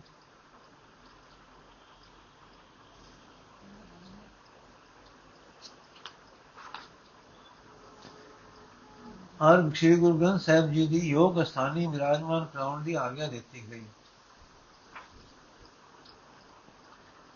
ਹਰ 9.36 9.70
ਸ੍ਰੀ 9.76 9.96
ਗੁਰੂ 9.96 10.18
ਗ੍ਰੰਥ 10.18 10.42
ਸਾਹਿਬ 10.42 10.72
ਜੀ 10.72 10.86
ਦੀ 10.88 11.00
ਯੋਗ 11.00 11.42
ਸਥਾਨੀ 11.44 11.86
ਵਿਰਾਜਮਾਨ 11.86 12.46
ਕਰਾਉਣ 12.54 12.84
ਦੀ 12.84 12.94
ਆਗਿਆ 12.96 13.28
ਦਿੱਤੀ 13.28 13.64
ਗਈ। 13.72 13.82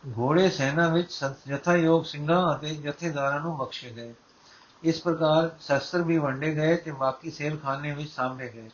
ਘੋੜੇ 0.04 0.50
ਸੈਨਾ 0.50 0.88
ਵਿੱਚ 0.88 1.20
ਜਥਾ 1.48 1.76
ਯੋਗ 1.76 2.04
ਸਿੰਘਾਂ 2.04 2.56
ਅਤੇ 2.56 2.76
ਜਥੇਦਾਰਾਂ 2.76 3.40
ਨੂੰ 3.40 3.58
ਬਖਸ਼ੇ 3.58 3.90
ਗਏ। 3.90 4.14
ਇਸ 4.84 5.02
ਪ੍ਰਕਾਰ 5.02 5.50
ਸ਼ਸਤਰ 5.62 6.02
ਵੀ 6.02 6.18
ਵੰਡੇ 6.18 6.54
ਗਏ 6.56 6.76
ਤੇ 6.76 6.92
ਬਾਕੀ 6.92 7.32
ਸੇਲਖਾਨੇ 7.32 7.92
ਵਿੱਚ 7.94 8.10
ਸਾਂਭੇ 8.10 8.48
ਗਏ। 8.50 8.70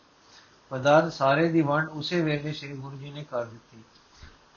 ਪਦਾਰਥ 0.72 1.12
ਸਾਰੇ 1.14 1.48
ਦੀ 1.50 1.62
ਵੰਡ 1.62 1.90
ਉਸੇ 1.90 2.22
ਵੇਲੇ 2.22 2.54
ਸ੍ਰੀ 2.54 2.76
ਗੁਰੂ 2.76 2.98
ਜੀ 2.98 3.12
ਨੇ 3.12 3.24
ਕਰ 3.24 3.46
ਦਿੱਤੀ। 3.46 3.84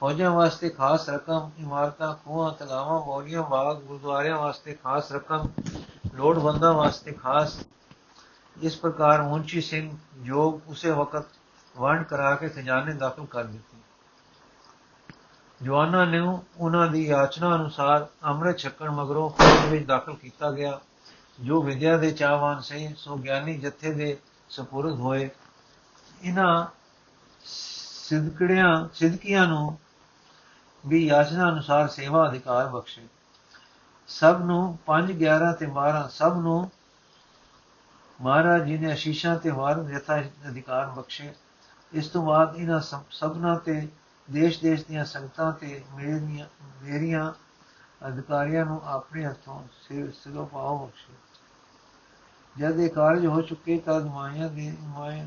ਫੌਜਾਂ 0.00 0.30
ਵਾਸਤੇ 0.30 0.68
ਖਾਸ 0.68 1.08
ਰਕਮ, 1.08 1.50
ਇਮਾਰਤਾਂ, 1.58 2.14
ਖੂਹਾਂ, 2.14 2.52
ਤਲਾਵਾਂ 2.52 3.00
ਬੋਲੀਆਂ 3.00 3.42
ਬਾਗ, 3.42 3.76
ਗੁਰਦੁਆਰਿਆਂ 3.78 4.36
ਵਾਸਤੇ 4.36 4.74
ਖਾਸ 4.74 5.12
ਰਕਮ, 5.12 5.48
ਲੋੜਵੰਦਾਂ 6.14 6.72
ਵਾਸਤੇ 6.74 7.12
ਖਾਸ 7.12 7.58
ਇਸ 8.62 8.76
ਪ੍ਰਕਾਰ 8.76 9.22
ਮੁੰਚੀ 9.22 9.60
ਸਿੰਘ 9.60 9.96
ਜੋਗ 10.22 10.60
ਉਸੇ 10.66 10.90
ਵਕਤ 10.90 11.24
ਵੰਡ 11.78 12.04
ਕਰਾ 12.04 12.34
ਕੇ 12.34 12.48
ਖਜ਼ਾਨੇ 12.48 12.92
ਦਾਖਲ 12.92 13.26
ਕਰ 13.26 13.44
ਦਿੱਤੇ। 13.44 13.78
ਜਵਾਨਾਂ 15.62 16.06
ਨੂੰ 16.06 16.44
ਉਹਨਾਂ 16.58 16.86
ਦੀ 16.86 17.06
ਯਾਚਨਾ 17.06 17.56
ਅਨੁਸਾਰ 17.56 18.06
ਅੰਮ੍ਰਿਤ 18.24 18.58
ਛਕਣ 18.58 18.90
ਮਗਰੋਂ 18.90 19.30
ਫੌਜ 19.30 19.72
ਵਿੱਚ 19.72 19.86
ਦਾਖਲ 19.86 20.14
ਕੀਤਾ 20.14 20.50
ਗਿਆ, 20.50 20.80
ਜੋ 21.40 21.62
ਵਿਦਿਆ 21.62 21.96
ਦੇ 21.96 22.10
ਚਾਹਵਾਨ 22.10 22.60
ਸੀ 22.60 22.94
ਸੋ 22.98 23.16
ਗਿਆਨੀ 23.16 23.58
ਜਥੇ 23.58 23.92
ਦੇ 23.92 24.16
ਸਪੁਰਦ 24.50 25.00
ਹੋਏ। 25.00 25.30
ਇਹਨਾਂ 26.22 26.66
ਸਿੱਧਕੜਿਆਂ 27.44 28.88
ਸਿੱਧਕੀਆਂ 28.94 29.46
ਨੂੰ 29.46 29.78
ਵੀ 30.86 31.06
ਯਾਚਨਾ 31.06 31.48
ਅਨੁਸਾਰ 31.48 31.88
ਸੇਵਾ 31.88 32.28
ਅਧਿਕਾਰ 32.28 32.66
ਬਖਸ਼ੇ। 32.68 33.02
ਸਭ 34.08 34.40
ਨੂੰ 34.44 34.78
5 34.86 35.12
11 35.12 35.52
ਤੇ 35.52 35.66
12 35.66 36.08
ਸਭ 36.08 36.36
ਨੂੰ 36.36 36.70
ਮਹਾਰਾਜ 38.20 38.64
ਜੀ 38.64 38.78
ਨੇ 38.78 38.92
ਅਸ਼ੀਸ਼ਾਂ 38.92 39.38
ਤੇ 39.38 39.50
ਵਾਰ 39.50 39.84
ਯਥਾ 39.90 40.20
ਅਧਿਕਾਰ 40.20 40.86
ਬਖਸ਼ੇ। 40.86 41.34
ਇਸ 41.92 42.08
ਤੋਂ 42.08 42.26
ਬਾਅਦ 42.26 42.56
ਇਹਨਾਂ 42.56 42.80
ਸਭਨਾ 43.10 43.58
ਤੇ, 43.58 43.88
ਦੇਸ਼-ਦੇਸ਼ 44.30 44.86
ਦੀਆਂ 44.86 45.04
ਸੰਗਤਾਂ 45.04 45.52
ਤੇ 45.52 45.84
ਮੇਰੀਆਂ 45.94 46.46
ਮੇਰੀਆਂ 46.82 47.32
ਅਧਿਕਾਰੀਆਂ 48.08 48.66
ਨੂੰ 48.66 48.80
ਆਪਣੇ 48.84 49.26
ਹੱਥੋਂ 49.26 49.62
ਸਿਰ, 49.82 50.10
ਸਿਰੋਂ 50.10 50.46
ਪਾਉ 50.46 50.86
ਬਖਸ਼ੇ। 50.86 51.14
ਜਦ 52.58 52.80
ਇਹ 52.80 52.90
ਕਾਰਜ 52.90 53.26
ਹੋ 53.26 53.40
ਚੁੱਕੇ 53.42 53.78
ਤਦ 53.78 54.04
ਮਾਇਆ 54.04 54.48
ਦੇ 54.48 54.76
ਮਾਇਆ 54.82 55.24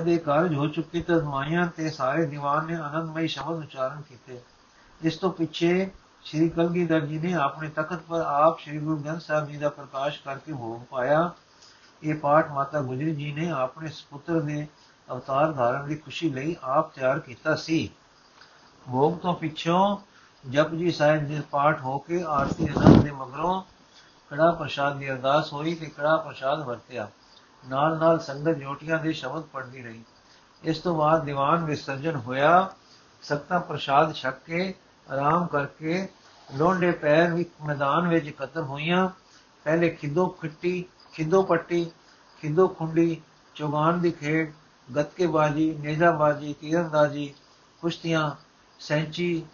ਜਦ 0.00 0.08
ਇਹ 0.08 0.18
ਕਾਰਜ 0.18 0.54
ਹੋ 0.54 0.66
ਚੁੱਕੀ 0.66 1.00
ਤਾਂ 1.02 1.66
ਤੇ 1.66 1.90
ਸਾਰੇ 1.90 2.24
ਦੀਵਾਨ 2.26 2.66
ਨੇ 2.66 2.74
ਆਨੰਦਮਈ 2.74 3.26
ਸ਼ਬਦ 3.26 3.58
ਉਚਾਰਨ 3.58 4.00
ਕੀਤੇ। 4.02 4.40
ਇਸ 5.00 5.16
ਤੋਂ 5.16 5.30
ਪਿੱਛੇ 5.30 5.90
ਸ਼੍ਰੀ 6.24 6.48
ਕਲਗੀਧਰ 6.48 7.00
ਜੀ 7.00 7.18
ਨੇ 7.18 7.32
ਆਪਣੇ 7.34 7.68
ਤਖਤ 7.68 8.00
ਪਰ 8.08 8.20
ਆਪ 8.20 8.58
ਸ਼੍ਰੀ 8.58 8.78
ਗੁਰੂ 8.78 8.96
ਗ੍ਰੰਥ 8.96 9.20
ਸਾਹਿਬ 9.20 9.46
ਜੀ 9.46 9.56
ਦਾ 9.56 9.68
ਪ੍ਰਕਾਸ਼ 9.68 10.20
ਕਰਕੇ 10.22 10.52
ਭੋਗ 10.52 10.80
ਪਾਇਆ। 10.90 11.30
ਇਹ 12.02 12.14
ਪਾਠ 12.14 12.50
ਮਾਤਾ 12.50 12.80
ਗੁਜਰੀ 12.80 13.14
ਜੀ 13.14 13.32
ਨੇ 13.32 13.50
ਆਪਣੇ 13.50 13.88
ਸੁਪੁੱਤਰ 13.88 14.40
ਦੇ 14.40 14.66
ਅਵਤਾਰ 15.08 15.52
ਧਾਰਨ 15.52 15.86
ਦੀ 15.88 15.96
ਖੁਸ਼ੀ 15.96 16.30
ਲਈ 16.30 16.56
ਆਪ 16.62 16.92
ਤਿਆਰ 16.94 17.18
ਕੀਤਾ 17.18 17.54
ਸੀ। 17.56 17.90
ਭੋਗ 18.86 19.18
ਤੋਂ 19.18 19.34
ਪਿੱਛੋਂ 19.34 19.96
ਜਪਜੀ 20.44 20.90
ਸਾਹਿਬ 20.90 21.24
ਜੀ 21.24 21.40
ਪਾਠ 21.50 21.80
ਹੋ 21.80 21.98
ਕੇ 21.98 22.22
ਆਰਤੀ 22.22 22.68
ਅਨੰਦ 22.68 23.02
ਦੇ 23.02 23.10
ਮਗਰੋਂ 23.10 23.62
ਕੜਾ 24.30 24.50
ਪ੍ਰਸ਼ਾਦ 24.50 24.98
ਦੀ 24.98 25.10
ਅਰਦਾਸ 25.10 25.52
ਹੋਈ 25.52 25.74
ਤੇ 25.74 25.86
ਕੜਾ 25.86 26.16
ਪ੍ਰਸ਼ਾਦ 26.16 26.60
ਵਰਤਿਆ। 26.60 27.08
ਨਾਲ 27.68 27.98
ਨਾਲ 27.98 28.18
ਸੰਗਤ 28.18 28.58
ਜੋਟੀਆਂ 28.58 28.98
ਦੇ 28.98 29.12
ਸ਼ਬਦ 29.12 29.42
ਪੜ੍ਹਦੀ 29.42 29.82
ਰਹੀ। 29.82 30.04
ਇਸ 30.64 30.78
ਤੋਂ 30.78 30.96
ਬਾਅਦ 30.96 31.24
ਦੀਵਾਨ 31.24 31.64
ਵਿਸਰਜਨ 31.64 32.16
ਹੋਇਆ। 32.16 32.70
ਸਖਤਾ 33.22 33.58
ਪ੍ਰਸ਼ਾਦ 33.58 34.14
ਛਕ 34.14 34.34
ਕੇ, 34.46 34.74
ਆਰਾਮ 35.10 35.46
ਕਰਕੇ 35.46 36.08
ਲੋਂਡੇ 36.54 36.90
ਪੈਰ 36.90 37.32
ਵੀ 37.34 37.44
ਮੈਦਾਨ 37.66 38.08
ਵਿੱਚ 38.08 38.26
ਇਕੱਤਰ 38.26 38.62
ਹੋਈਆਂ। 38.62 39.08
ਪਹਿਲੇ 39.64 39.88
ਖਿੱਦੋ 39.90 40.26
ਖਿੱਟੀ, 40.26 40.84
ਖਿੱਦੋ 41.12 41.42
ਪੱਟੀ, 41.42 41.90
ਖਿੱਦੋ 42.42 42.68
ਖੁੰਡੀ, 42.68 43.22
ਚੋਗਾਨ 43.54 44.00
ਦੀ 44.00 44.10
ਖੇਡ 44.10 44.52
ਗੱਤਕੇ 44.96 45.26
ਬਾਜੀ 45.26 45.74
ਨੇਜ਼ਾ 45.80 46.10
ਬਾਜੀ 46.10 46.52
ਤੀਰੰਦਾਜ਼ੀ 46.52 47.34
ਕੁਸ਼ਤੀਆਂ, 47.80 48.30
ਸੈਂਚੀ 48.78 49.46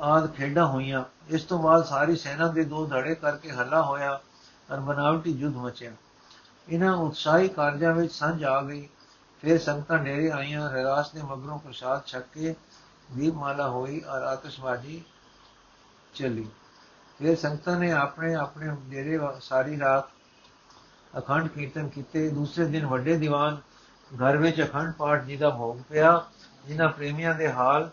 ਆਦ 0.00 0.32
ਖੇਡਾਂ 0.34 0.66
ਹੋਈਆਂ। 0.66 1.04
ਇਸ 1.28 1.42
ਤੋਂ 1.42 1.58
ਬਾਅਦ 1.58 1.84
ਸਾਰੀ 1.84 2.16
ਸੈਨਾ 2.16 2.48
ਦੇ 2.48 2.64
ਦੋ 2.64 2.86
ਧੜੇ 2.86 3.14
ਕਰਕੇ 3.14 3.50
ਹੱਲਾ 3.50 3.82
ਹੋਇਆ 3.82 4.20
ਔਰ 4.72 4.80
ਬਨਾਵਟੀ 4.80 5.30
ਯੁੱਧ 5.30 5.56
ਮਚਿਆ। 5.56 5.92
ਇਹਨਾਂ 6.68 6.96
ਉਤਸ਼ਾਹੀ 6.96 7.48
ਕਾਰਜਾਂ 7.48 7.92
ਵਿੱਚ 7.94 8.12
ਸੰਝ 8.12 8.44
ਆ 8.44 8.60
ਗਈ। 8.62 8.88
ਫਿਰ 9.42 9.58
ਸੰਗਤਾਂ 9.58 9.98
ਡੇਰੇ 9.98 10.30
ਆਈਆਂ, 10.30 10.70
ਰਰਾਸ 10.70 11.10
ਦੇ 11.10 11.22
ਮਗਰੋਂ 11.22 11.58
ਪ੍ਰਸ਼ਾਦ 11.58 12.06
ਛਕ 12.06 12.24
ਕੇ 12.34 12.54
ਦੀਪਮਾਲਾ 13.12 13.68
ਹੋਈ 13.68 14.00
ਔਰ 14.00 14.22
ਆਤਿਸ਼ਬਾਜ਼ੀ 14.22 15.02
ਚਲੀ। 16.14 16.46
ਫਿਰ 17.18 17.36
ਸੰਗਤਾਂ 17.36 17.76
ਨੇ 17.76 17.90
ਆਪਣੇ 17.92 18.34
ਆਪਣੇ 18.34 18.68
ਡੇਰੇ 18.90 19.18
ਸਾਰੀ 19.40 19.78
ਰਾਤ 19.80 20.08
ਅਖੰਡ 21.18 21.48
ਕੀਰਤਨ 21.48 21.88
ਕੀਤੇ। 21.88 22.28
ਦੂਸਰੇ 22.28 22.64
ਦਿਨ 22.64 22.86
ਵੱਡੇ 22.86 23.16
ਦੀਵਾਨ 23.16 23.60
ਘਰ 24.10 24.36
ਵਿੱਚ 24.36 24.62
ਅਖੰਡ 24.62 24.92
ਪਾਠ 24.92 25.24
ਜੀ 25.24 25.36
ਦਾ 25.36 25.50
ਭੋਗ 25.50 25.80
ਪਿਆ। 25.88 26.24
ਜਿਨ੍ਹਾਂ 26.66 26.88
ਪ੍ਰੇਮੀਆਂ 26.88 27.34
ਦੇ 27.34 27.52
ਹਾਲ 27.52 27.90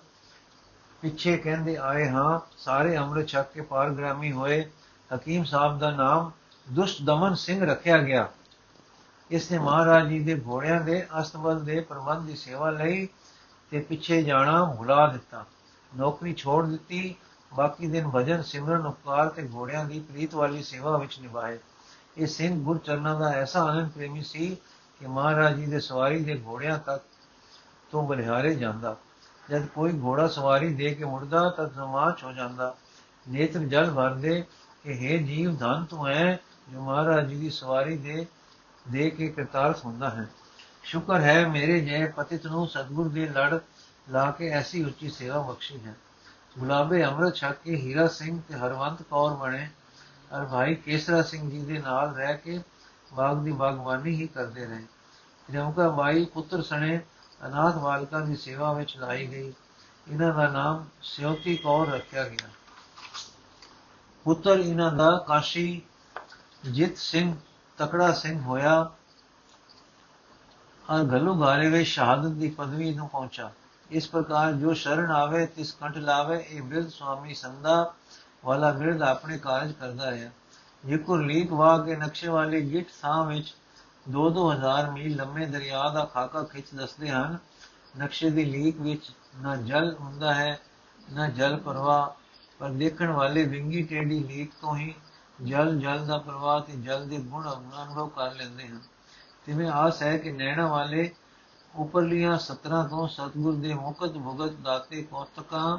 ਪਿੱਛੇ 1.02 1.38
ਕਹਿੰਦੇ 1.38 1.76
ਆਏ 1.78 2.08
ਹਾਂ, 2.10 2.40
ਸਾਰੇ 2.58 2.98
ਅੰਮ੍ਰਿਤ 2.98 3.28
ਛਕ 3.28 3.52
ਕੇ 3.54 3.62
ਪਾਰਗ੍ਰਾਮੀ 3.62 4.32
ਹੋਏ। 4.32 4.64
ਹਕੀਮ 5.16 5.44
ਸਾਹਿਬ 5.44 5.80
ਦਾ 5.80 5.92
ਨਾਮ 5.92 6.32
ਦੁਸ਼ਟ 6.72 7.02
ਦਮਨ 7.04 7.36
ਸਿੰਘ 7.36 7.66
ਰੱਖਿਆ 7.66 7.98
ਗਿਆ। 7.98 8.28
ਇਸ 9.32 9.52
ਨੇ 9.52 9.58
ਮਹਾਰਾਜ 9.58 10.08
ਜੀ 10.08 10.20
ਦੇ 10.20 10.42
ਘੋੜਿਆਂ 10.48 10.82
ਦੇ, 10.82 11.08
ਅਸਤਬਲ 11.20 11.60
ਦੇ 11.60 11.80
ਪ੍ਰਬੰਧ 11.80 12.28
ਦੀ 12.28 12.36
ਸੇਵਾ 12.36 12.70
ਲਈ 12.70 13.08
ਤੇ 13.72 13.80
ਪਿੱਛੇ 13.80 14.24
ਜਾਣਾ 14.24 14.64
ਭੁਲਾ 14.66 15.08
ਦਿੱਤਾ। 15.08 15.46
ਨੌਕਰੀ 15.98 16.34
ਛੋੜ 16.34 16.66
ਦਿੱਤੀ, 16.66 17.16
ਬਾਕੀ 17.56 17.88
ਦਿਨ 17.88 18.12
ਭਜਨ 18.16 18.42
ਸਿਮਰਨ, 18.42 18.86
ਉਪਕਾਰ 18.86 19.30
ਤੇ 19.30 19.50
ਘੋੜਿਆਂ 19.54 19.86
ਦੀ 19.86 20.00
ਪ੍ਰੀਤ 20.00 20.36
ਵਾਲੀ 20.36 20.64
ਸੇਵਾ 20.64 20.98
ਵਿੱਚ 20.98 21.20
ਨਿਭਾਏ। 21.20 21.60
ਇਹ 22.18 22.28
ਸਿੰਘ 22.28 22.64
ਗੁਰਚਰਨਾਂ 22.64 23.20
ਦਾ 23.20 23.30
ਐਸਾ 23.30 23.64
ਆਨੰਦ 23.64 23.92
ਪ੍ਰੇਮੀ 23.92 24.22
ਸੀ 24.22 24.58
ਕਿ 25.00 25.08
ਮਹਾਰਾਜ 25.08 25.56
ਜੀ 25.56 25.66
ਦੇ 25.66 25.80
ਸਵਾਰੀ 25.80 26.24
ਦੇ 26.24 26.42
ਘੋੜਿਆਂ 26.46 26.80
ਤੱਕ 26.80 27.04
ਤੋਂ 27.92 28.08
ਬਲਿਹਾਰੇ 28.08 28.56
ਜਾਂਦਾ। 28.56 28.96
ਜਦ 29.50 29.66
ਕੋਈ 29.66 30.00
ਘੋੜਾ 30.02 30.28
ਸਵਾਰੀ 30.28 30.74
ਦੇ 30.74 30.94
ਕੇ 30.94 31.06
ਮੁੜਦਾ 31.06 31.50
ਤਾਂ 31.50 31.66
ਜ਼ਮਾਚ 31.66 32.24
ਹੋ 32.24 32.32
ਜਾਂਦਾ। 32.32 32.76
ਨੇਤਰ 33.30 33.60
ਜਲ 33.60 33.92
ਭਰਦੇ 33.92 34.44
ਕਿ 34.84 34.92
हे 34.92 35.24
ਜੀਵ 35.24 35.56
ਧਨ 35.56 35.86
ਤੂੰ 35.86 36.08
ਹੈ 36.08 36.40
ਜੋ 36.74 36.82
ਮਹਾਰਾਜ 36.82 37.28
ਜੀ 37.28 37.36
ਦੀ 37.36 37.50
ਸਵਾਰੀ 37.50 37.98
ਦੇ 37.98 38.26
ਦੇ 38.88 39.10
ਕੇ 39.10 39.28
ਕਰਤਾਰਥ 39.28 39.86
ਹੁੰਦਾ 39.86 40.10
ਹੈ। 40.10 40.30
ਸ਼ੁਕਰ 40.84 41.22
ਹੈ 41.22 41.48
ਮੇਰੇ 41.48 41.80
ਜੇ 41.80 42.06
ਪਤਿਤ 42.06 42.48
ਨੂੰ 42.48 42.68
ਸਤਗੁਰ 42.68 43.08
ਦੇ 43.10 43.28
ਲੜ 43.28 43.60
ਲਾ 44.10 44.32
ਕੇ 44.32 44.50
ਐਸੀ 44.50 44.84
ਉੱਚੀ 44.84 45.10
ਸੇਵਾ 45.10 45.40
ਬਖਸ਼ੀ 45.40 45.80
ਹੈ। 45.86 45.96
ਗੁਲਾਬੇ 46.60 47.06
ਅੰਮ੍ਰਿਤ 47.06 47.36
ਛਕ 47.36 47.52
ਕੇ 47.52 47.76
ਹੀਰਾ 47.76 48.08
ਸਿੰਘ 48.08 48.42
ਤੇ 48.50 48.56
ਹਰਵੰਤ 48.56 49.02
ਕੌਰ 49.02 49.34
ਬਣੇ। 49.34 49.70
ਅਰ 50.38 50.46
ਭਾਈ 50.46 50.76
ਕੇਸਰਾ 50.76 51.22
ਸਿੰਘ 51.22 51.52
ਜੀ 51.52 51.62
ਦੇ 51.62 51.80
ਨਾਲ 51.80 52.16
ਰਹਿ 52.16 52.38
ਕੇ 52.38 52.62
ਬਾਗ 53.14 53.38
ਦੀ 53.38 53.52
ਬਾਗਬਾਨੀ 53.52 54.16
ਹੀ 54.16 54.28
ਕਰਦੇ 54.28 54.66
ਰਹੇ। 54.66 54.84
ਜਮਕਾ 55.52 55.90
ਬਾਈ 55.90 56.26
ਪੁੱਤਰ 56.26 56.62
ਸਣੇ 56.62 57.02
ਅਨਾਥ 57.48 57.76
ਬਾਲਕਾਂ 57.76 58.22
ਦੀ 58.22 58.36
ਸੇਵਾ 58.36 58.74
ਵਿੱਚ 58.74 58.98
ਲਾਈ 58.98 59.28
ਗਈ। 59.28 59.54
ਇਹਨਾਂ 60.08 60.34
ਦਾ 60.34 60.48
ਨਾਮ 60.48 60.86
ਸਿਉਤੀ 61.02 61.58
ਕੌਰ 61.58 61.88
ਰੱਖਿਆ 61.88 62.30
ਗਿਆ। 62.30 62.50
ਪੁੱਤਰ 64.24 64.60
ਇਹਨਾਂ 64.60 64.92
ਦਾ 64.92 65.26
ਕਾਸ਼ੀ 65.28 65.82
ਜਿਤ 66.66 66.98
ਸਿੰਘ 66.98 67.36
ਤਕੜਾ 67.78 68.12
ਸਿੰਘ 68.12 68.40
ਹੋਇਆ 68.42 68.92
ਔਰ 70.90 71.04
ਗਲੂ 71.04 71.34
ਗਾਰੇ 71.42 71.70
ਵਿੱਚ 71.70 71.88
ਸ਼ਹਾਦਤ 71.88 72.32
ਦੀ 72.32 72.50
ਪਦਵੀ 72.50 72.94
ਨੂੰ 72.94 73.08
ਪਹੁੰਚਾ। 73.10 73.52
ਇਸ 73.90 74.10
ਪ੍ਰਕਾਰ 74.10 74.54
ਜੋ 74.54 74.74
ਸ਼ਰਨ 74.74 75.12
ਆਵੇ, 75.12 75.46
ਤਿਸ 75.46 75.72
ਕੰਠ 75.72 75.98
ਲਾਵੇ, 75.98 76.38
ਇਹ 76.40 76.62
ਬਿਰਧ 76.62 76.90
ਸੁਆਮੀ 76.90 77.34
ਸੰਦਾ 77.34 77.94
ਵਾਲਾ 78.46 78.72
ਬਿਰਧ 78.72 79.02
ਆਪਣੇ 79.02 79.38
ਕਾਰਜ 79.38 79.72
ਕਰਦਾ 79.72 80.12
ਰਿਹਾ। 80.12 80.30
ਜਿਕੁਰ 80.86 81.24
ਲੀਕ 81.26 81.54
ਵਾ 81.54 81.78
ਕੇ 81.78 81.96
ਨਕਸ਼ੇ 81.96 82.28
ਵਾਲੇ 82.28 82.62
ਗਿੱਟ 82.62 82.88
ਥਾਂ 83.02 83.24
ਵਿੱਚ 83.26 83.54
2-2000 84.10 84.92
ਮੀਲ 84.92 85.16
ਲੰਮੇ 85.16 85.46
ਦਰਿਆ 85.46 85.90
ਦਾ 85.90 86.06
ਖਾਕਾ 86.06 86.44
ਖਿੱਚ 86.44 86.74
ਦੱਸਦੇ 86.76 87.10
ਹਨ। 87.10 87.38
ਨਕਸ਼ੇ 88.00 88.30
ਦੀ 88.30 88.46
ਲੀਕ 88.46 88.82
ਵਿੱਚ 88.82 89.12
ਨਾ 89.36 89.56
ਜਲ 89.56 89.96
ਹੁੰਦਾ 90.00 90.34
ਹੈ, 90.34 90.60
ਨਾ 91.14 91.28
ਜਲ 91.30 91.58
ਪ੍ਰਵਾਹ, 91.58 92.10
ਪਰ 92.60 92.70
ਦੇਖਣ 92.70 93.12
ਵਾਲੇ 93.12 93.44
ਵਿੰਗੀ 93.46 93.84
ਟੇਡੀ 93.84 94.20
ਲੀਕ 94.20 94.52
ਤੋਂ 94.62 94.76
ਹੀ 94.76 94.94
ਜਲ 95.44 95.80
ਜਲ 95.80 96.08
ਦਾ 96.08 96.18
ਪ੍ਰਵਾਹ 96.18 96.62
ਤੇ 96.62 96.74
ਜਲ 96.74 97.10
ਦੇ 97.10 97.18
ਗੁਣ 97.18 97.50
ਅਨੁਭਵ 97.84 98.08
ਕਰ 98.08 98.34
ਲੈਂਦੇ 98.34 98.68
ਹਨ 98.68 98.82
ਤਿਵੇਂ 99.46 99.70
ਆਸ 99.70 100.02
ਹੈ 100.02 100.18
ਕਿ 100.18 100.32
ਨੈਣਾ 100.32 100.68
ਵਾਲੇ 100.68 101.16
ਉਪਰਲੀਆਂ 101.76 102.40
17 102.54 102.90
ਤੋਂ 102.90 103.08
ਸਤਗੁਰ 103.08 103.56
ਦੇ 103.56 103.74
ਮੁਕਤ 103.74 104.12
ਭੁਗਤ 104.12 104.52
ਦਾਤੇ 104.52 105.02
ਕੌਤਕਾਂ 105.02 105.78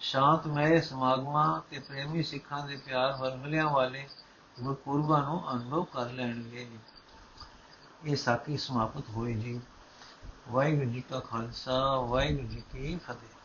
ਸ਼ਾਂਤਮय 0.00 0.82
ਸਮਾਗਮਾਂ 0.82 1.60
ਤੇ 1.70 1.78
ਪ੍ਰੇਮੀ 1.78 2.22
ਸਿੱਖਾਂ 2.22 2.66
ਦੇ 2.66 2.76
ਪਿਆਰ 2.76 3.16
ਵਰਮਲਿਆਂ 3.16 3.70
ਵਾਲੇ 3.70 4.08
ਗੁਰਪੁਰਬਾਂ 4.62 5.22
ਨੂੰ 5.22 5.52
ਅਨੁਭਵ 5.52 5.84
ਕਰ 5.84 6.10
ਲੈਣਗੇ। 6.10 6.70
ਇਹ 8.04 8.16
ਸਾਖੀ 8.16 8.56
ਸਮਾਪਤ 8.56 9.10
ਹੋਈ 9.10 9.34
ਜੀ। 9.34 9.60
ਵਾਹਿਗੁਰੂ 10.48 10.90
ਜੀ 10.90 11.00
ਕਾ 11.00 11.20
ਖਾਲਸਾ, 11.20 11.96
ਵਾਹਿਗੁਰੂ 11.96 12.46
ਜੀ 12.46 12.62
ਕੀ 12.72 12.96
ਫਤਿਹ। 12.96 13.41